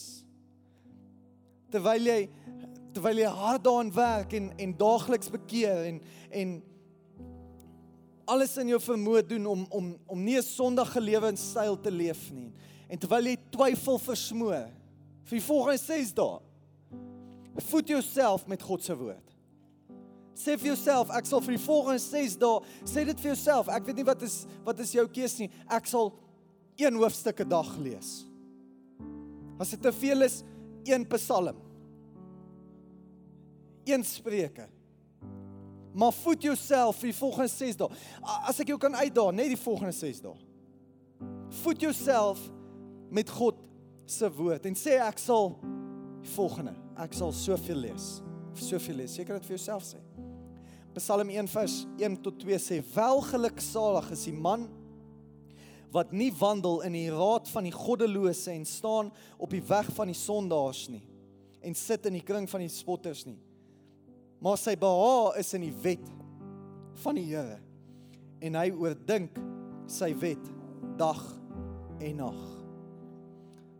Terwyl 1.70 2.10
jy 2.10 2.20
terwyl 2.96 3.20
jy 3.20 3.28
hard 3.28 3.64
daaraan 3.66 3.92
werk 3.92 4.32
en 4.38 4.48
en 4.62 4.72
daagliks 4.80 5.28
bekeer 5.30 5.84
en 5.90 6.00
en 6.40 6.54
alles 8.26 8.56
in 8.58 8.72
jou 8.74 8.80
vermoë 8.82 9.22
doen 9.26 9.46
om 9.46 9.66
om 9.70 9.92
om 10.06 10.24
nie 10.24 10.36
'n 10.36 10.42
sondige 10.42 11.00
lewenstyl 11.00 11.80
te 11.80 11.90
leef 11.90 12.30
nie. 12.32 12.52
En 12.88 12.98
terwyl 12.98 13.24
jy 13.24 13.36
twyfel 13.50 13.98
versmoor 13.98 14.68
vir 15.24 15.38
die 15.38 15.46
volgende 15.46 15.78
6 15.78 16.12
dae, 16.14 16.40
voed 17.70 17.88
jouself 17.88 18.46
met 18.46 18.62
God 18.62 18.82
se 18.82 18.96
woord. 18.96 19.34
Sê 20.34 20.58
vir 20.58 20.74
jouself, 20.74 21.10
ek 21.10 21.26
sal 21.26 21.40
vir 21.40 21.56
die 21.56 21.64
volgende 21.64 21.98
6 21.98 22.36
dae, 22.36 22.60
sê 22.84 23.04
dit 23.04 23.20
vir 23.20 23.32
jouself. 23.34 23.68
Ek 23.68 23.86
weet 23.86 23.96
nie 23.96 24.04
wat 24.04 24.22
is 24.22 24.46
wat 24.64 24.78
is 24.78 24.92
jou 24.92 25.06
keuse 25.08 25.38
nie. 25.40 25.50
Ek 25.68 25.86
sal 25.86 26.12
een 26.76 26.94
hoofstuk 26.94 27.40
'n 27.40 27.48
dag 27.48 27.76
lees. 27.78 28.24
As 29.58 29.70
dit 29.70 29.82
te 29.82 29.92
veel 29.92 30.22
is, 30.22 30.42
een 30.84 31.06
Psalm. 31.06 31.56
Een 33.84 34.04
Spreuke. 34.04 34.68
Maar 35.96 36.12
voed 36.12 36.42
jouself 36.44 36.98
vir 37.00 37.08
die 37.08 37.16
volgende 37.16 37.48
6 37.48 37.78
dae. 37.80 37.88
As 38.44 38.60
ek 38.60 38.68
jou 38.74 38.76
kan 38.80 38.94
uitdaag, 38.98 39.32
net 39.32 39.48
die 39.54 39.60
volgende 39.60 39.94
6 39.96 40.20
dae. 40.26 40.34
Voed 41.62 41.86
jouself 41.86 42.42
met 43.08 43.30
God 43.32 43.62
se 44.06 44.28
woord 44.36 44.68
en 44.68 44.76
sê 44.76 44.98
ek 45.00 45.18
sal 45.22 45.54
die 46.20 46.34
volgende, 46.34 46.74
ek 47.00 47.16
sal 47.16 47.32
soveel 47.32 47.80
lees. 47.86 48.18
Soveel 48.60 49.00
lees. 49.00 49.16
Seker 49.16 49.38
dit 49.38 49.48
vir 49.48 49.56
jouself 49.56 49.86
sê. 49.88 50.02
Psalm 50.96 51.32
1 51.32 51.48
vers 51.52 51.78
1 52.00 52.20
tot 52.24 52.38
2 52.44 52.60
sê 52.60 52.82
welgeluksalig 52.94 54.12
is 54.16 54.28
die 54.28 54.36
man 54.36 54.64
wat 55.92 56.12
nie 56.12 56.30
wandel 56.36 56.82
in 56.84 56.96
die 56.96 57.10
raad 57.12 57.48
van 57.52 57.68
die 57.68 57.74
goddelose 57.74 58.52
en 58.52 58.64
staan 58.68 59.10
op 59.36 59.52
die 59.52 59.64
weg 59.64 59.88
van 59.96 60.12
die 60.12 60.16
sondaars 60.16 60.86
nie 60.92 61.04
en 61.64 61.76
sit 61.76 62.08
in 62.08 62.16
die 62.18 62.24
kring 62.24 62.48
van 62.48 62.64
die 62.64 62.72
spotters 62.72 63.26
nie 63.28 63.36
maar 64.42 64.58
sy 64.60 64.76
behaag 64.78 65.38
is 65.42 65.54
in 65.56 65.66
die 65.66 65.76
wet 65.84 66.10
van 67.02 67.18
die 67.18 67.26
Here 67.30 67.58
en 68.44 68.58
hy 68.58 68.68
oordink 68.74 69.38
sy 69.90 70.12
wet 70.20 70.52
dag 71.00 71.22
en 72.02 72.20
nag 72.20 72.42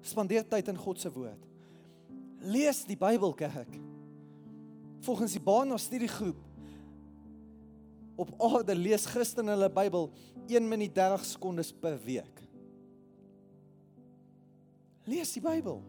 spandeer 0.06 0.46
tyd 0.48 0.70
in 0.72 0.80
God 0.80 1.02
se 1.02 1.12
woord 1.12 1.42
lees 2.46 2.84
die 2.88 2.98
Bybel 2.98 3.34
kerk 3.36 3.78
volgens 5.06 5.36
die 5.36 5.42
Baan 5.42 5.74
studiegroep 5.78 6.46
op 8.16 8.32
aarde 8.40 8.74
lees 8.74 9.04
Christene 9.12 9.52
hulle 9.52 9.68
Bybel 9.72 10.08
1 10.48 10.68
minuut 10.68 10.94
30 10.94 11.24
sekondes 11.24 11.72
per 11.72 11.98
week. 12.04 12.42
Lees 15.06 15.32
die 15.36 15.42
Bybel. 15.44 15.82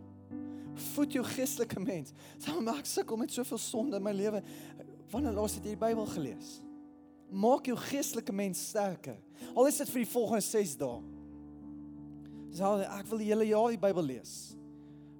Voed 0.93 1.13
jou 1.13 1.23
geestelike 1.25 1.79
mens. 1.81 2.13
Sê 2.37 2.53
maar 2.59 2.81
ek 2.81 2.89
sukkel 2.89 3.17
met 3.17 3.33
soveel 3.33 3.61
sonde 3.61 3.97
in 3.97 4.03
my 4.05 4.13
lewe. 4.15 4.43
Wanneer 5.11 5.33
laas 5.37 5.57
het 5.57 5.65
jy 5.65 5.75
die 5.75 5.81
Bybel 5.81 6.05
gelees? 6.11 6.57
Maak 7.31 7.67
jou 7.67 7.77
geestelike 7.77 8.33
mens 8.35 8.61
sterker. 8.69 9.17
Al 9.55 9.67
is 9.67 9.79
dit 9.81 9.89
vir 9.89 10.03
die 10.03 10.11
volgende 10.11 10.45
6 10.45 10.75
dae. 10.79 11.01
Sê 12.57 12.69
ek 12.85 13.09
wil 13.09 13.23
die 13.23 13.31
hele 13.31 13.49
jaar 13.49 13.73
die 13.73 13.81
Bybel 13.81 14.13
lees. 14.13 14.35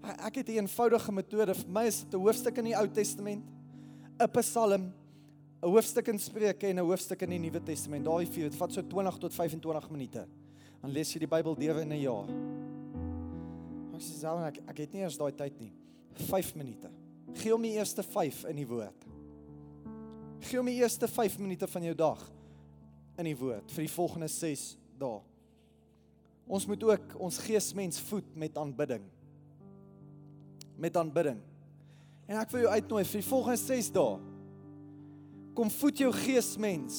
Ek 0.03 0.35
het 0.39 0.49
'n 0.49 0.63
eenvoudige 0.63 1.11
metode. 1.11 1.53
Vir 1.53 1.69
my 1.69 1.85
is 1.87 2.03
dit 2.03 2.13
'n 2.13 2.21
hoofstuk 2.21 2.57
in 2.57 2.65
die 2.65 2.77
Ou 2.77 2.87
Testament, 2.87 3.43
'n 4.19 4.31
Psalm 4.31 4.93
'n 5.63 5.69
hoofstuk 5.69 6.07
in 6.07 6.19
Spreuke 6.19 6.67
en 6.67 6.77
'n 6.77 6.85
hoofstuk 6.85 7.21
in 7.21 7.29
die 7.29 7.39
Nuwe 7.39 7.63
Testament. 7.63 8.05
Daai 8.05 8.25
vier, 8.25 8.49
dit 8.49 8.55
vat 8.55 8.73
so 8.73 8.81
20 8.81 9.17
tot 9.17 9.33
25 9.33 9.89
minute. 9.89 10.27
Dan 10.81 10.91
lees 10.91 11.13
jy 11.13 11.19
die 11.19 11.27
Bybel 11.27 11.55
deur 11.55 11.81
in 11.81 11.91
'n 11.91 12.01
jaar. 12.01 12.56
Ek 13.97 14.03
sê 14.05 14.19
self 14.19 14.43
ek 14.45 14.59
ek 14.69 14.79
het 14.83 14.91
nie 14.93 15.01
eers 15.01 15.17
daai 15.17 15.33
tyd 15.33 15.55
nie. 15.57 15.71
5 16.27 16.51
minute. 16.57 16.91
Gee 17.37 17.49
hom 17.49 17.63
die 17.65 17.73
eerste 17.79 18.05
5 18.05 18.43
in 18.51 18.59
die 18.61 18.67
woord. 18.69 19.07
Gee 20.45 20.59
hom 20.59 20.69
die 20.69 20.77
eerste 20.77 21.09
5 21.09 21.39
minute 21.41 21.65
van 21.69 21.87
jou 21.87 21.95
dag 21.97 22.21
in 23.17 23.25
die 23.31 23.37
woord 23.39 23.73
vir 23.73 23.87
die 23.87 23.93
volgende 23.95 24.29
6 24.29 24.67
dae. 25.01 25.17
Ons 26.45 26.69
moet 26.69 26.85
ook 26.85 27.17
ons 27.25 27.41
geesmens 27.41 27.97
voed 28.05 28.29
met 28.37 28.61
aanbidding. 28.61 29.09
Met 30.77 31.01
aanbidding. 31.01 31.41
En 32.29 32.37
ek 32.37 32.53
wil 32.53 32.67
jou 32.67 32.77
uitnooi 32.77 33.03
vir 33.03 33.23
die 33.23 33.29
volgende 33.33 33.61
6 33.65 33.93
dae 33.97 34.17
kom 35.57 35.73
voed 35.73 36.05
jou 36.05 36.11
gees 36.13 36.51
mens 36.61 36.97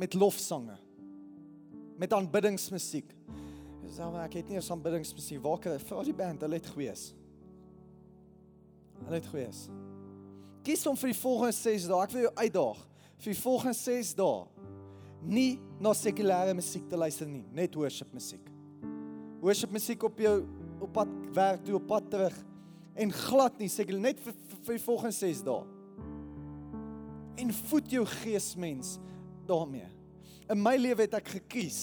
met 0.00 0.16
lofsange 0.16 0.78
met 1.98 2.14
aanbiddingsmusiek 2.14 3.14
dis 3.82 4.00
al 4.04 4.16
ek 4.24 4.40
het 4.40 4.50
nie 4.50 4.58
eens 4.60 4.70
aanbiddingsmusiek 4.74 5.42
waar 5.44 5.60
kan 5.62 5.78
vir 5.82 6.10
die 6.10 6.18
band 6.22 6.46
hulle 6.46 6.60
het 6.60 6.72
gewees 6.74 7.10
hulle 9.04 9.20
het 9.20 9.30
gewees 9.32 9.66
kies 10.68 10.84
om 10.88 10.98
vir 11.00 11.14
die 11.14 11.16
volgende 11.16 11.56
6 11.56 11.88
dae. 11.88 12.04
Ek 12.04 12.12
wil 12.12 12.26
jou 12.26 12.34
uitdaag. 12.42 12.84
Vir 13.22 13.32
die 13.32 13.40
volgende 13.40 13.78
6 13.78 14.12
dae. 14.18 14.68
Nie 15.28 15.48
na 15.82 15.94
sekulêre 15.96 16.54
musiek 16.56 16.84
te 16.90 16.98
luister 17.00 17.28
nie. 17.30 17.44
Net 17.56 17.76
worship 17.78 18.12
musiek 18.14 18.44
worship 19.38 19.70
musiek 19.70 20.02
op 20.02 20.16
jou 20.18 20.32
op 20.82 20.90
pad 20.96 21.10
werk 21.36 21.60
toe 21.62 21.76
op 21.78 21.84
pad 21.86 22.08
terug. 22.10 22.34
En 22.98 23.12
glad 23.14 23.60
nie 23.62 23.68
seker 23.70 23.94
net 23.94 24.18
vir, 24.18 24.34
vir, 24.34 24.58
vir 24.66 24.78
die 24.78 24.82
volgende 24.82 25.14
6 25.14 25.44
dae. 25.46 25.62
En 27.38 27.54
voed 27.70 27.94
jou 27.94 28.02
geesmens 28.18 28.96
daarmee. 29.46 29.86
In 30.48 30.60
my 30.62 30.76
lewe 30.80 31.04
het 31.04 31.16
ek 31.18 31.32
gekies 31.38 31.80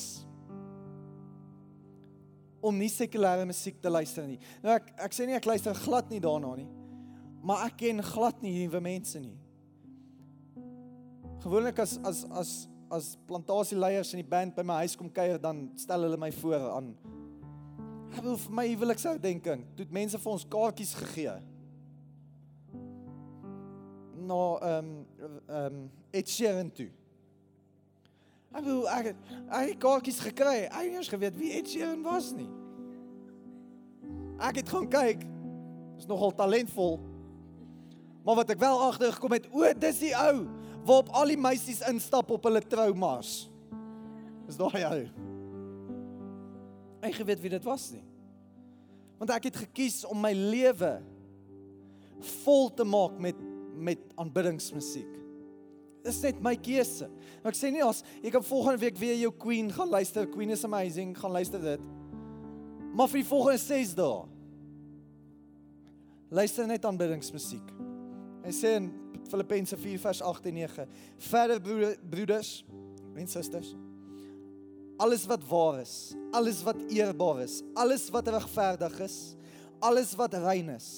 om 2.65 2.77
nie 2.81 2.89
sekulêre 2.89 3.45
musiek 3.45 3.77
te 3.81 3.91
luister 3.93 4.25
nie. 4.25 4.39
Nou 4.63 4.73
ek 4.73 4.93
ek 5.05 5.13
sê 5.13 5.27
nie 5.29 5.37
ek 5.37 5.45
luister 5.45 5.77
glad 5.77 6.09
nie 6.09 6.21
daarna 6.23 6.55
nie. 6.57 6.69
Maar 7.45 7.67
ek 7.67 7.77
ken 7.83 8.01
glad 8.05 8.41
nie 8.41 8.55
nuwe 8.63 8.81
mense 8.81 9.21
nie. 9.21 9.35
Gewoonlik 11.45 11.83
as 11.83 11.99
as 12.01 12.23
as 12.33 12.55
as 12.95 13.11
plantasieleiers 13.29 14.13
in 14.13 14.21
die 14.21 14.29
band 14.29 14.55
by 14.57 14.63
my 14.65 14.79
huis 14.83 14.95
kom 14.97 15.09
kuier 15.13 15.37
dan 15.41 15.67
stel 15.77 16.05
hulle 16.05 16.17
my 16.21 16.31
voor 16.33 16.69
aan 16.73 16.93
Ek 18.15 18.23
wil 18.23 18.37
vir 18.39 18.53
my 18.55 18.63
huweliksuitdenking, 18.69 19.65
toe 19.75 19.85
mense 19.91 20.19
vir 20.21 20.31
ons 20.31 20.45
kaartjies 20.47 20.93
gegee. 20.95 21.33
Na 24.25 24.37
ehm 24.69 24.91
um, 24.91 25.33
ehm 25.49 25.65
um, 25.65 25.81
Ed 26.15 26.31
Sheeran 26.31 26.69
toe. 26.71 26.87
Ek 28.55 28.63
wil 28.63 28.85
ek 28.89 29.09
ek 29.11 29.71
het 29.73 29.81
kaartjies 29.83 30.21
gekry. 30.23 30.65
Ek 30.69 30.77
het 30.77 30.99
eers 30.99 31.11
geweet 31.11 31.35
wie 31.39 31.51
Ed 31.57 31.69
Sheeran 31.69 32.03
was 32.05 32.31
nie. 32.35 32.49
Ek 34.39 34.61
het 34.61 34.71
gaan 34.71 34.87
kyk. 34.91 35.25
Is 35.99 36.07
nogal 36.07 36.33
talentvol. 36.35 36.97
Maar 38.25 38.41
wat 38.41 38.55
ek 38.55 38.63
wel 38.63 38.79
agtergekom 38.87 39.35
het, 39.37 39.45
o, 39.53 39.67
dis 39.79 40.01
die 40.01 40.15
ou 40.17 40.47
waarop 40.85 41.11
al 41.17 41.31
die 41.33 41.39
meisies 41.39 41.79
instap 41.89 42.29
op 42.33 42.43
hulle 42.45 42.61
troumars. 42.61 43.45
Is 44.49 44.57
daai 44.59 44.83
ou 44.85 45.05
hy 47.05 47.11
geweet 47.13 47.41
wie 47.43 47.53
dit 47.53 47.65
was 47.65 47.89
nie. 47.93 48.03
Want 49.19 49.33
ek 49.35 49.49
het 49.49 49.59
gekies 49.65 50.03
om 50.09 50.19
my 50.21 50.33
lewe 50.35 50.97
vol 52.43 52.71
te 52.73 52.87
maak 52.87 53.19
met 53.21 53.43
met 53.75 53.99
aanbiddingsmusiek. 54.15 55.24
Dis 56.05 56.21
net 56.21 56.41
my 56.45 56.53
keuse. 56.61 57.07
Ek 57.45 57.57
sê 57.57 57.71
nie 57.73 57.83
as 57.85 58.03
jy 58.21 58.31
kan 58.33 58.45
volgende 58.45 58.83
week 58.83 58.99
weer 59.01 59.17
jou 59.17 59.31
Queen 59.41 59.71
gaan 59.73 59.89
luister, 59.89 60.27
Queen 60.29 60.53
is 60.53 60.65
amazing, 60.67 61.15
gaan 61.17 61.33
luister 61.33 61.61
dit. 61.61 61.81
Maar 62.95 63.09
vir 63.11 63.23
die 63.23 63.27
volgende 63.27 63.61
6 63.63 63.95
dae 63.97 64.21
luister 66.35 66.67
net 66.67 66.85
aanbiddingsmusiek. 66.85 67.73
Hy 68.45 68.53
sê 68.53 68.75
in 68.79 68.91
Filippense 69.29 69.77
4 69.79 70.01
vers 70.03 70.21
8 70.21 70.45
en 70.51 70.57
9: 70.61 70.87
"Verder 71.31 71.61
broeders 71.61 72.65
en 73.15 73.27
susters, 73.27 73.73
alles 74.97 75.25
wat 75.25 75.43
waar 75.49 75.79
is, 75.81 76.13
alles 76.31 76.61
wat 76.63 76.79
eerbaar 76.91 77.41
is, 77.43 77.61
alles 77.73 78.09
wat 78.09 78.27
regverdig 78.27 78.99
is, 78.99 79.35
alles 79.79 80.13
wat 80.15 80.33
rein 80.33 80.69
is, 80.69 80.89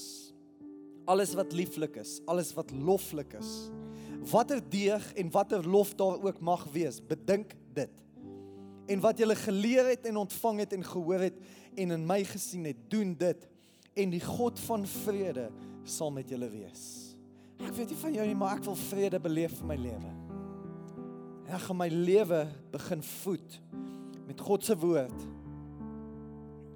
alles 1.06 1.34
wat 1.38 1.54
lieflik 1.54 1.96
is, 1.96 2.20
alles 2.26 2.54
wat 2.54 2.72
loflik 2.72 3.34
is. 3.40 3.70
Watter 4.32 4.62
deeg 4.70 5.14
en 5.14 5.32
watter 5.32 5.64
lof 5.70 5.94
daar 5.96 6.20
ook 6.24 6.40
mag 6.40 6.66
wees, 6.72 7.00
bedink 7.00 7.54
dit. 7.74 7.92
En 8.88 9.00
wat 9.04 9.20
jy 9.20 9.36
geleer 9.36 9.88
het 9.94 10.08
en 10.08 10.18
ontvang 10.24 10.60
het 10.64 10.74
en 10.74 10.84
gehoor 10.84 11.28
het 11.28 11.38
en 11.76 11.92
in 11.92 12.06
my 12.08 12.24
gesien 12.28 12.66
het, 12.66 12.80
doen 12.92 13.14
dit 13.18 13.48
en 13.98 14.14
die 14.14 14.24
God 14.24 14.60
van 14.60 14.86
vrede 14.88 15.50
sal 15.88 16.12
met 16.12 16.30
julle 16.30 16.50
wees. 16.52 16.84
Ek 17.64 17.74
weet 17.74 17.90
nie 17.90 18.00
van 18.00 18.14
jou 18.14 18.26
nie, 18.28 18.38
maar 18.38 18.58
ek 18.58 18.66
wil 18.68 18.78
vrede 18.88 19.20
beleef 19.22 19.56
in 19.62 19.70
my 19.70 19.78
lewe. 19.80 20.14
Ek 21.48 21.64
gaan 21.64 21.80
my 21.80 21.88
lewe 21.90 22.44
begin 22.74 23.04
voed 23.24 23.60
met 24.28 24.42
God 24.44 24.66
se 24.68 24.76
woord 24.78 25.28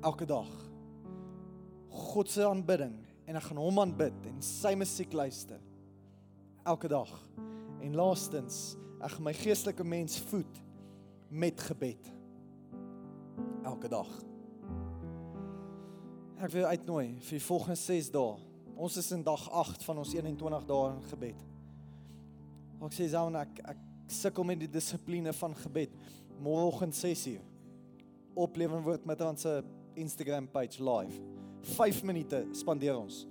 elke 0.02 0.26
dag. 0.26 0.50
God 2.12 2.32
se 2.32 2.46
aanbidding 2.48 2.96
en 3.28 3.38
ek 3.38 3.50
gaan 3.50 3.60
hom 3.62 3.84
aanbid 3.84 4.32
en 4.32 4.40
sy 4.46 4.72
musiek 4.80 5.12
luister 5.14 5.60
elke 6.64 6.88
dag. 6.88 7.10
En 7.82 7.96
laastens, 7.96 8.76
ek 9.02 9.16
gaan 9.16 9.26
my 9.26 9.34
geestelike 9.34 9.84
mens 9.84 10.20
voed 10.30 10.62
met 11.30 11.62
gebed 11.62 12.12
elke 13.64 13.90
dag. 13.90 14.10
Ek 16.42 16.50
wil 16.54 16.66
uitnooi 16.66 17.20
vir 17.22 17.38
die 17.38 17.46
volgende 17.46 17.78
6 17.78 18.10
dae. 18.14 18.38
Ons 18.82 18.98
is 18.98 19.12
in 19.14 19.22
dag 19.24 19.44
8 19.62 19.84
van 19.86 20.02
ons 20.02 20.14
21 20.16 20.66
dae 20.70 20.90
in 20.90 21.02
gebed. 21.12 21.44
Ek 22.82 22.98
sê 22.98 23.08
dan 23.14 23.38
ek 23.44 23.62
ek 23.76 23.82
sukkel 24.12 24.48
met 24.50 24.60
die 24.60 24.70
dissipline 24.70 25.34
van 25.38 25.54
gebed. 25.56 25.94
Môreoggend 26.42 26.98
6uur. 26.98 27.44
Oplewing 28.42 28.84
word 28.84 29.06
met 29.06 29.22
ons 29.22 29.46
Instagram 29.94 30.50
page 30.52 30.82
live. 30.84 31.22
5 31.78 32.02
minute 32.10 32.42
spandeer 32.58 32.98
ons. 32.98 33.26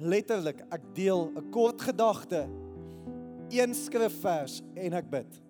Letterlik, 0.00 0.60
ek 0.70 0.84
deel 0.94 1.32
'n 1.32 1.50
kort 1.50 1.80
gedagte, 1.80 2.48
een 3.50 3.74
skrifvers 3.76 4.60
en 4.78 4.96
ek 4.98 5.10
bid. 5.10 5.40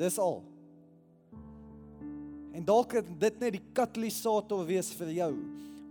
Dis 0.00 0.18
al. 0.22 0.40
En 2.56 2.66
dalk 2.66 2.94
kan 2.96 3.10
dit 3.20 3.40
net 3.42 3.56
die 3.56 3.64
katalisator 3.76 4.64
wees 4.68 4.90
vir 4.98 5.12
jou 5.14 5.32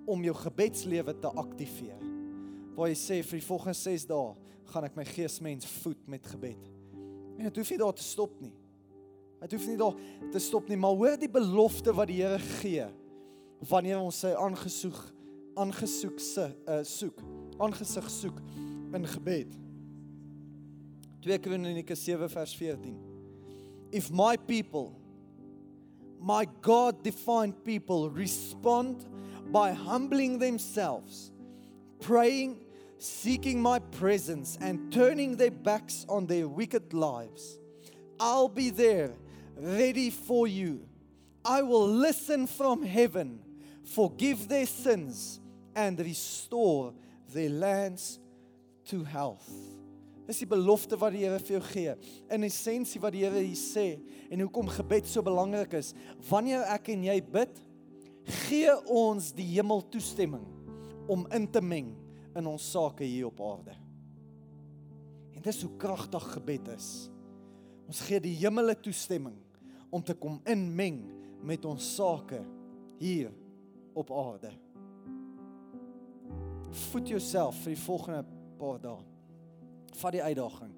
om 0.09 0.23
jou 0.25 0.35
gebedslewe 0.35 1.15
te 1.21 1.31
aktiveer. 1.43 2.01
Waar 2.75 2.91
jy 2.91 2.97
sê 2.99 3.19
vir 3.23 3.39
die 3.39 3.47
volgende 3.47 3.77
6 3.79 4.07
dae 4.09 4.33
gaan 4.69 4.87
ek 4.87 4.97
my 4.97 5.05
geesmens 5.07 5.67
voed 5.79 6.01
met 6.09 6.25
gebed. 6.29 6.65
En 7.39 7.47
dit 7.47 7.61
hoef 7.61 7.71
nie 7.71 7.79
daar 7.81 7.95
te 7.95 8.05
stop 8.05 8.35
nie. 8.43 8.55
Dit 9.39 9.55
hoef 9.55 9.69
nie 9.69 9.77
daar 9.79 9.95
te 10.33 10.41
stop 10.43 10.67
nie, 10.67 10.77
maar 10.77 10.97
hoor 10.99 11.15
die 11.19 11.31
belofte 11.31 11.93
wat 11.95 12.09
die 12.11 12.19
Here 12.19 12.41
gee 12.59 12.89
wanneer 13.69 13.99
ons 13.99 14.21
sy 14.23 14.33
aangesoek 14.39 14.99
aangesoek 15.59 16.21
se 16.23 16.45
uh, 16.69 16.79
soek, 16.87 17.17
aangesig 17.59 18.05
soek 18.11 18.37
in 18.95 19.07
gebed. 19.11 19.55
2 21.21 21.39
Kronieke 21.39 21.95
7 21.95 22.27
vers 22.27 22.53
14. 22.53 22.97
If 23.91 24.11
my 24.11 24.37
people 24.37 24.99
my 26.19 26.45
God 26.61 27.01
defined 27.01 27.63
people 27.63 28.09
respond 28.09 29.05
by 29.51 29.71
humbling 29.71 30.37
themselves, 30.37 31.31
praying, 32.01 32.59
seeking 32.97 33.61
my 33.61 33.79
presence, 33.79 34.57
and 34.61 34.91
turning 34.91 35.37
their 35.37 35.51
backs 35.51 36.05
on 36.09 36.27
their 36.27 36.47
wicked 36.47 36.93
lives. 36.93 37.57
I'll 38.19 38.49
be 38.49 38.69
there, 38.69 39.13
ready 39.57 40.09
for 40.09 40.45
you. 40.45 40.85
I 41.45 41.61
will 41.61 41.87
listen 41.87 42.47
from 42.47 42.83
heaven, 42.83 43.39
forgive 43.85 44.49
their 44.49 44.65
sins, 44.65 45.39
and 45.73 45.97
restore 45.99 46.93
their 47.33 47.49
lands 47.49 48.19
to 48.87 49.05
health. 49.05 49.49
Dis 50.29 50.43
die 50.43 50.49
belofte 50.49 50.97
wat 51.01 51.15
die 51.15 51.23
Here 51.23 51.39
vir 51.41 51.55
jou 51.55 51.63
gee. 51.71 51.95
In 52.29 52.45
essensie 52.45 53.01
wat 53.01 53.15
die 53.15 53.23
Here 53.25 53.41
hier 53.41 53.57
sê 53.57 53.87
en 54.29 54.43
hoekom 54.43 54.69
gebed 54.69 55.09
so 55.09 55.25
belangrik 55.25 55.73
is. 55.79 55.95
Wanneer 56.29 56.67
ek 56.69 56.91
en 56.93 57.07
jy 57.07 57.17
bid, 57.33 57.57
gee 58.45 58.75
ons 58.93 59.31
die 59.33 59.47
hemel 59.55 59.81
toestemming 59.89 60.45
om 61.09 61.25
in 61.33 61.49
te 61.49 61.63
meng 61.65 61.95
in 62.37 62.51
ons 62.51 62.69
sake 62.75 63.07
hier 63.09 63.31
op 63.31 63.41
aarde. 63.41 63.73
En 65.33 65.41
dis 65.41 65.63
hoe 65.65 65.73
kragtig 65.81 66.29
gebed 66.35 66.69
is. 66.75 67.09
Ons 67.89 68.05
gee 68.05 68.21
die 68.21 68.37
hemele 68.37 68.77
toestemming 68.77 69.39
om 69.89 70.05
te 70.05 70.13
kom 70.13 70.37
inmeng 70.45 71.07
met 71.41 71.65
ons 71.65 71.95
sake 71.95 72.43
hier 73.01 73.33
op 73.97 74.13
aarde. 74.13 74.53
Voed 76.91 77.15
jouself 77.17 77.63
vir 77.63 77.73
die 77.73 77.87
volgende 77.87 78.27
paar 78.59 78.77
dae 78.83 79.18
vat 79.95 80.11
die 80.11 80.23
uitdaging. 80.23 80.71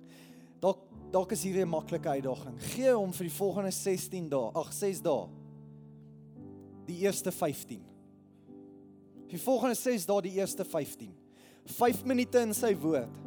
Dalk 0.62 0.80
dalk 1.12 1.32
is 1.32 1.43
hier 1.43 1.66
'n 1.66 1.70
maklike 1.70 2.09
uitdaging. 2.09 2.59
Gee 2.59 2.91
hom 2.93 3.12
vir 3.12 3.28
die 3.28 3.36
volgende 3.36 3.72
16 3.72 4.30
dae, 4.30 4.51
ag 4.55 4.74
6 4.74 5.01
dae. 5.01 5.28
Die 6.86 6.99
eerste 6.99 7.32
15. 7.32 7.82
Die 9.28 9.39
volgende 9.39 9.76
6 9.76 10.05
dae 10.05 10.22
die 10.22 10.38
eerste 10.39 10.66
15. 10.66 11.14
5 11.66 12.05
minute 12.05 12.39
in 12.39 12.53
sy 12.53 12.76
woord. 12.76 13.20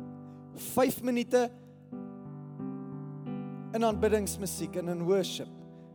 5 0.55 1.03
minute 1.03 1.51
in 3.75 3.85
aanbiddingsmusiek 3.85 4.77
en 4.77 4.89
in 4.89 5.03
worship. 5.03 5.49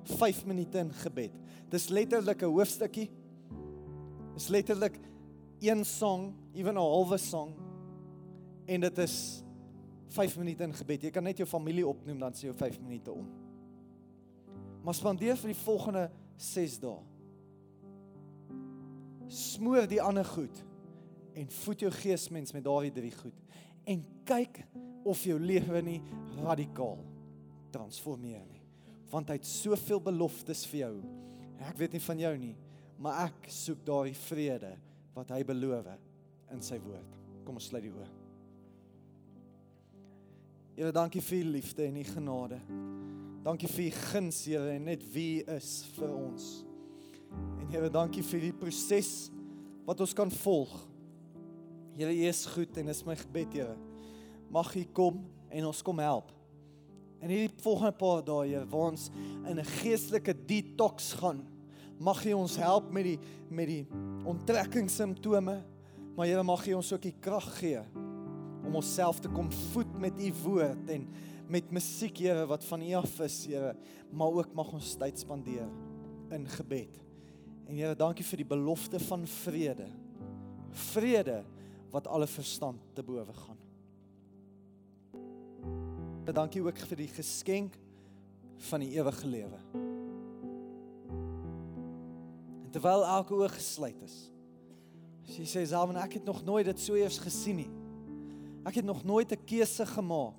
5 0.04 0.46
minute 0.46 0.78
in 0.78 0.94
gebed. 0.94 1.32
Dis 1.70 1.90
letterlik 1.90 2.42
'n 2.42 2.46
hoofstukkie. 2.46 3.10
Dis 4.34 4.48
letterlik 4.48 5.00
een 5.60 5.86
song, 5.86 6.34
ewen 6.54 6.74
'n 6.74 6.78
halwe 6.78 7.18
song. 7.18 7.54
En 8.66 8.82
dit 8.82 8.98
is 8.98 9.44
5 10.10 10.38
minute 10.41 10.66
in 10.66 10.74
gebed. 10.74 11.05
Jy 11.05 11.12
kan 11.14 11.26
net 11.26 11.39
jou 11.41 11.47
familie 11.49 11.86
opnoem 11.88 12.20
dan 12.22 12.36
sê 12.38 12.47
jy 12.47 12.55
5 12.57 12.80
minute 12.82 13.14
om. 13.14 13.28
Maar 14.86 14.97
spandeer 14.97 15.38
vir 15.38 15.53
die 15.53 15.62
volgende 15.62 16.07
6 16.39 16.80
dae. 16.82 16.99
Smoor 19.30 19.86
die 19.89 20.01
ander 20.01 20.26
goed 20.26 20.64
en 21.38 21.51
voed 21.62 21.86
jou 21.86 21.91
geesmens 21.93 22.55
met 22.55 22.66
daardie 22.66 22.93
drie 22.95 23.14
goed 23.14 23.38
en 23.89 24.01
kyk 24.28 24.64
of 25.07 25.22
jou 25.26 25.38
lewe 25.39 25.82
nie 25.86 25.99
radikaal 26.39 27.03
transformeer 27.74 28.43
nie. 28.49 28.64
Want 29.10 29.30
hy 29.30 29.39
het 29.39 29.49
soveel 29.49 30.01
beloftes 30.05 30.66
vir 30.70 30.84
jou. 30.84 30.93
Ek 31.70 31.78
weet 31.80 31.97
nie 31.97 32.03
van 32.05 32.24
jou 32.26 32.34
nie, 32.41 32.55
maar 33.01 33.26
ek 33.30 33.49
soek 33.53 33.82
daardie 33.86 34.18
vrede 34.28 34.76
wat 35.16 35.34
hy 35.36 35.43
beloof 35.45 35.89
in 36.53 36.64
sy 36.66 36.80
woord. 36.82 37.20
Kom 37.45 37.60
ons 37.60 37.70
sluit 37.72 37.86
die 37.86 37.93
oë. 37.93 38.19
Here, 40.80 40.94
dankie 40.96 41.20
vir 41.20 41.42
u 41.44 41.48
liefde 41.58 41.84
en 41.84 41.96
u 42.00 42.04
genade. 42.08 42.58
Dankie 43.44 43.68
vir 43.68 43.82
u 43.84 43.90
guns, 43.92 44.38
Here, 44.48 44.70
en 44.78 44.86
net 44.88 45.02
wie 45.12 45.42
is 45.58 45.84
vir 45.98 46.14
ons. 46.16 46.46
En 47.60 47.68
Here, 47.68 47.90
dankie 47.92 48.24
vir 48.24 48.46
die 48.46 48.54
proses 48.56 49.10
wat 49.84 50.00
ons 50.00 50.16
kan 50.16 50.32
volg. 50.32 50.72
Here, 52.00 52.16
u 52.16 52.24
is 52.30 52.46
goed 52.54 52.80
en 52.80 52.94
is 52.96 53.04
my 53.04 53.18
gebed, 53.20 53.60
Here. 53.60 53.76
Mag 54.48 54.72
u 54.72 54.86
kom 54.96 55.20
en 55.52 55.68
ons 55.68 55.84
kom 55.84 56.00
help. 56.00 56.32
En 57.20 57.28
hierdie 57.28 57.52
volgende 57.60 58.00
paar 58.00 58.24
dae, 58.24 58.48
Here, 58.48 58.66
waar 58.72 58.94
ons 58.96 59.10
in 59.52 59.60
'n 59.60 59.72
geestelike 59.84 60.32
detox 60.48 61.12
gaan, 61.20 61.44
mag 62.00 62.24
u 62.24 62.40
ons 62.40 62.56
help 62.56 62.88
met 62.88 63.04
die 63.04 63.20
met 63.50 63.68
die 63.68 63.86
onttrekkingssimptome, 64.24 65.60
maar 66.16 66.26
Here, 66.26 66.44
mag 66.44 66.68
u 66.68 66.74
ons 66.74 66.94
ook 66.94 67.04
die 67.04 67.20
krag 67.20 67.58
gee 67.60 67.84
om 68.66 68.76
onsself 68.76 69.20
te 69.20 69.30
kom 69.30 69.51
voed 69.72 69.99
met 69.99 70.22
u 70.22 70.34
woord 70.43 70.89
en 70.89 71.07
met 71.49 71.72
musiek 71.72 72.18
Here 72.18 72.45
wat 72.45 72.66
van 72.66 72.82
u 72.82 72.93
af 72.93 73.20
is 73.26 73.45
Here 73.45 73.76
maar 74.12 74.28
ook 74.28 74.53
mag 74.53 74.72
ons 74.74 74.95
tyd 74.97 75.20
spandeer 75.20 75.70
in 76.34 76.47
gebed. 76.47 76.99
En 77.70 77.78
Here 77.78 77.95
dankie 77.95 78.26
vir 78.26 78.41
die 78.43 78.49
belofte 78.49 78.99
van 78.99 79.26
vrede. 79.28 79.88
Vrede 80.91 81.43
wat 81.93 82.07
alle 82.07 82.28
verstand 82.28 82.82
te 82.93 83.03
bowe 83.03 83.34
gaan. 83.34 83.57
En 86.26 86.34
dankie 86.34 86.62
ook 86.62 86.78
vir 86.91 87.05
die 87.05 87.12
geskenk 87.14 87.78
van 88.70 88.84
die 88.84 88.91
ewige 88.97 89.28
lewe. 89.28 89.62
En 92.66 92.70
terwyl 92.74 93.05
elke 93.05 93.34
oog 93.34 93.55
gesluit 93.57 94.01
is. 94.05 94.18
Sy 95.30 95.45
sê 95.45 95.66
self 95.70 95.89
en 95.93 96.01
ek 96.01 96.20
het 96.20 96.26
nog 96.26 96.43
nooit 96.45 96.66
dit 96.70 96.82
so 96.82 96.97
eers 96.97 97.18
gesien 97.22 97.64
nie. 97.64 97.70
Ek 98.70 98.76
het 98.78 98.86
nog 98.86 99.02
nooit 99.04 99.32
'n 99.32 99.46
keuse 99.46 99.86
gemaak 99.86 100.38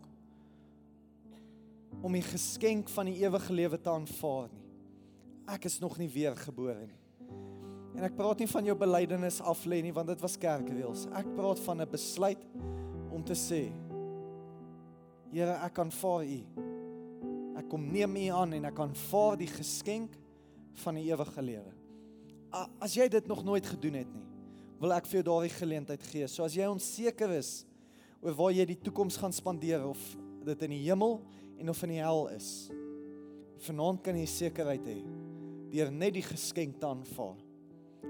om 2.00 2.12
die 2.12 2.22
geskenk 2.22 2.88
van 2.88 3.06
die 3.06 3.18
ewige 3.24 3.52
lewe 3.52 3.80
te 3.80 3.90
aanvaar 3.90 4.48
nie. 4.52 4.68
Ek 5.46 5.64
is 5.64 5.78
nog 5.78 5.98
nie 5.98 6.08
weergebore 6.08 6.86
nie. 6.86 7.00
En 7.96 8.04
ek 8.04 8.14
praat 8.14 8.38
nie 8.38 8.48
van 8.48 8.64
jou 8.64 8.76
belydenis 8.78 9.40
af 9.40 9.64
lê 9.64 9.82
nie 9.82 9.92
want 9.92 10.06
dit 10.06 10.20
was 10.20 10.38
kerkreëls. 10.38 11.06
Ek 11.12 11.34
praat 11.34 11.58
van 11.58 11.80
'n 11.80 11.90
besluit 11.90 12.46
om 13.10 13.24
te 13.24 13.34
sê 13.34 13.72
Here, 15.32 15.52
ek 15.62 15.78
aanvaar 15.78 16.24
U. 16.24 16.40
Ek 17.56 17.68
kom 17.68 17.92
neem 17.92 18.16
U 18.16 18.26
aan 18.34 18.52
en 18.52 18.64
ek 18.64 18.78
aanvaar 18.78 19.36
die 19.36 19.46
geskenk 19.46 20.10
van 20.72 20.94
die 20.94 21.10
ewige 21.10 21.42
lewe. 21.42 21.72
As 22.80 22.94
jy 22.94 23.08
dit 23.08 23.26
nog 23.26 23.44
nooit 23.44 23.66
gedoen 23.66 23.94
het 23.94 24.14
nie, 24.14 24.26
wil 24.80 24.92
ek 24.92 25.06
vir 25.06 25.20
jou 25.20 25.22
daardie 25.22 25.54
geleentheid 25.54 26.02
gee. 26.02 26.26
So 26.26 26.42
as 26.42 26.54
jy 26.54 26.66
onseker 26.66 27.30
is 27.30 27.64
oor 28.20 28.36
waar 28.36 28.52
jy 28.54 28.66
die 28.68 28.80
toekoms 28.84 29.18
gaan 29.20 29.34
spandeer 29.34 29.84
of 29.88 30.00
dit 30.44 30.62
in 30.66 30.74
die 30.74 30.84
hemel 30.86 31.18
en 31.60 31.72
of 31.72 31.82
in 31.86 31.94
die 31.94 32.00
hel 32.02 32.26
is. 32.34 32.70
Vanaand 33.64 34.02
kan 34.04 34.16
jy 34.16 34.28
sekerheid 34.28 34.86
hê 34.88 35.00
deur 35.70 35.92
net 35.94 36.16
die 36.16 36.24
geskenk 36.26 36.80
te 36.80 36.88
aanvaar. 36.88 37.36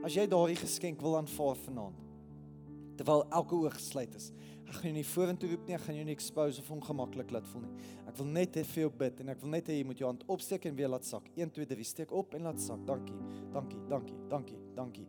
As 0.00 0.14
jy 0.16 0.24
daardie 0.30 0.56
geskenk 0.56 1.02
wil 1.04 1.18
aanvaar 1.18 1.58
vanaand, 1.60 1.98
terwyl 2.96 3.26
elke 3.36 3.58
oog 3.58 3.76
gesluit 3.76 4.14
is, 4.16 4.30
ek 4.64 4.78
gaan 4.78 4.88
jou 4.88 4.94
nie 4.96 5.04
vorentoe 5.10 5.50
roep 5.50 5.68
nie, 5.68 5.76
ek 5.76 5.84
gaan 5.84 5.98
jou 5.98 6.06
nie 6.06 6.14
expose 6.14 6.62
of 6.62 6.72
ongemaklik 6.72 7.34
laat 7.34 7.48
voel 7.50 7.66
nie. 7.66 7.90
Ek 8.06 8.16
wil 8.20 8.32
net 8.32 8.56
hê 8.56 8.64
vir 8.70 8.84
jou 8.86 8.94
bid 9.02 9.20
en 9.20 9.34
ek 9.34 9.44
wil 9.44 9.54
net 9.58 9.68
hê 9.68 9.80
jy 9.80 9.86
moet 9.90 10.00
jou 10.00 10.08
hand 10.08 10.24
opsteek 10.30 10.70
en 10.70 10.78
weer 10.78 10.92
laat 10.94 11.08
sak. 11.08 11.28
1 11.36 11.52
2 11.58 11.68
3 11.74 11.88
steek 11.92 12.16
op 12.16 12.38
en 12.38 12.48
laat 12.48 12.62
sak. 12.62 12.86
Dankie. 12.88 13.18
Dankie. 13.52 13.84
Dankie. 13.90 14.20
Dankie. 14.30 14.60
Dankie. 14.78 15.08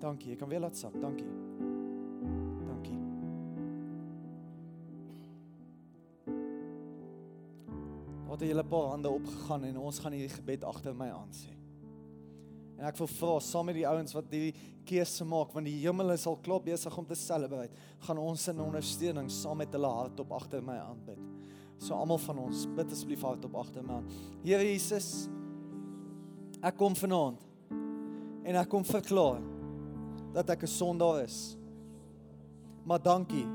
Dankie. 0.00 0.34
Jy 0.34 0.40
kan 0.40 0.56
weer 0.56 0.64
laat 0.64 0.80
sak. 0.80 0.96
Dankie. 1.04 1.43
Wat 8.34 8.40
het 8.42 8.50
julle 8.50 8.64
paar 8.66 8.88
hande 8.90 9.10
opgegaan 9.14 9.62
en 9.68 9.76
ons 9.78 9.98
gaan 10.02 10.14
hierdie 10.16 10.32
gebed 10.34 10.64
agter 10.66 10.94
my 10.98 11.06
aan 11.14 11.28
sê. 11.30 11.52
En 12.74 12.88
ek 12.88 12.96
wil 12.98 13.06
vra 13.06 13.34
saam 13.46 13.68
met 13.70 13.76
die 13.78 13.84
ouens 13.86 14.10
wat 14.16 14.32
hierdie 14.34 14.72
keuse 14.88 15.22
maak 15.22 15.52
want 15.54 15.68
die 15.70 15.76
hemel 15.84 16.10
is 16.16 16.24
al 16.26 16.40
klaar 16.42 16.64
besig 16.64 16.96
om 16.98 17.06
te 17.06 17.14
celebrate, 17.14 17.70
gaan 18.02 18.18
ons 18.18 18.46
in 18.50 18.62
ondersteuning 18.64 19.28
saam 19.30 19.60
met 19.62 19.70
hulle 19.76 19.92
hardop 20.00 20.32
agter 20.34 20.64
my 20.66 20.80
aanbid. 20.82 21.20
So 21.78 21.94
almal 21.94 22.18
van 22.24 22.40
ons, 22.48 22.64
bid 22.74 22.96
asseblief 22.96 23.22
hardop 23.22 23.54
agter 23.60 23.86
my 23.86 24.00
aan. 24.00 24.10
Here 24.42 24.66
Jesus, 24.66 25.28
ek 26.58 26.74
kom 26.82 26.98
vanaand 26.98 27.38
en 27.70 28.60
ek 28.64 28.72
kom 28.74 28.82
verklaar 28.82 29.38
dat 30.34 30.50
ek 30.50 30.66
'n 30.66 30.74
sondaar 30.74 31.22
is. 31.22 31.54
Maar 32.82 32.98
dankie 32.98 33.46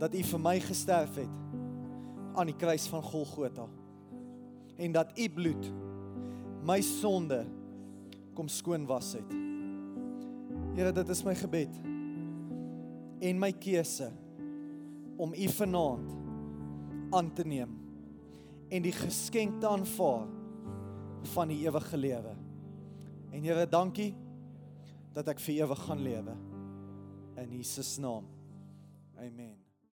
dat 0.00 0.14
U 0.14 0.22
vir 0.22 0.40
my 0.40 0.56
gesterf 0.60 1.14
het 1.20 1.40
aan 2.34 2.48
die 2.48 2.56
kruis 2.56 2.88
van 2.88 3.02
Golgotha. 3.02 3.68
En 4.76 4.92
dat 4.92 5.18
U 5.18 5.28
bloed 5.28 5.72
my 6.62 6.80
sonde 6.80 7.44
kom 8.34 8.48
skoon 8.48 8.86
was 8.86 9.12
het. 9.12 9.32
Here, 10.76 10.92
dit 10.92 11.08
is 11.08 11.22
my 11.26 11.34
gebed 11.36 11.80
en 13.22 13.38
my 13.38 13.52
keuse 13.52 14.08
om 15.20 15.34
U 15.34 15.48
vanaand 15.58 16.16
aan 17.12 17.32
te 17.36 17.44
neem 17.46 17.74
en 18.72 18.82
die 18.82 18.94
geskenk 18.96 19.60
te 19.60 19.68
aanvaar 19.68 20.26
van 21.34 21.52
die 21.52 21.60
ewige 21.66 21.96
lewe. 21.96 22.34
En 23.30 23.44
Here, 23.44 23.66
dankie 23.68 24.14
dat 25.12 25.28
ek 25.28 25.42
vir 25.44 25.60
ewig 25.60 25.84
gaan 25.86 26.02
lewe. 26.04 26.36
In 27.42 27.58
Jesus 27.58 27.98
naam. 28.00 28.28
Amen. 29.20 29.61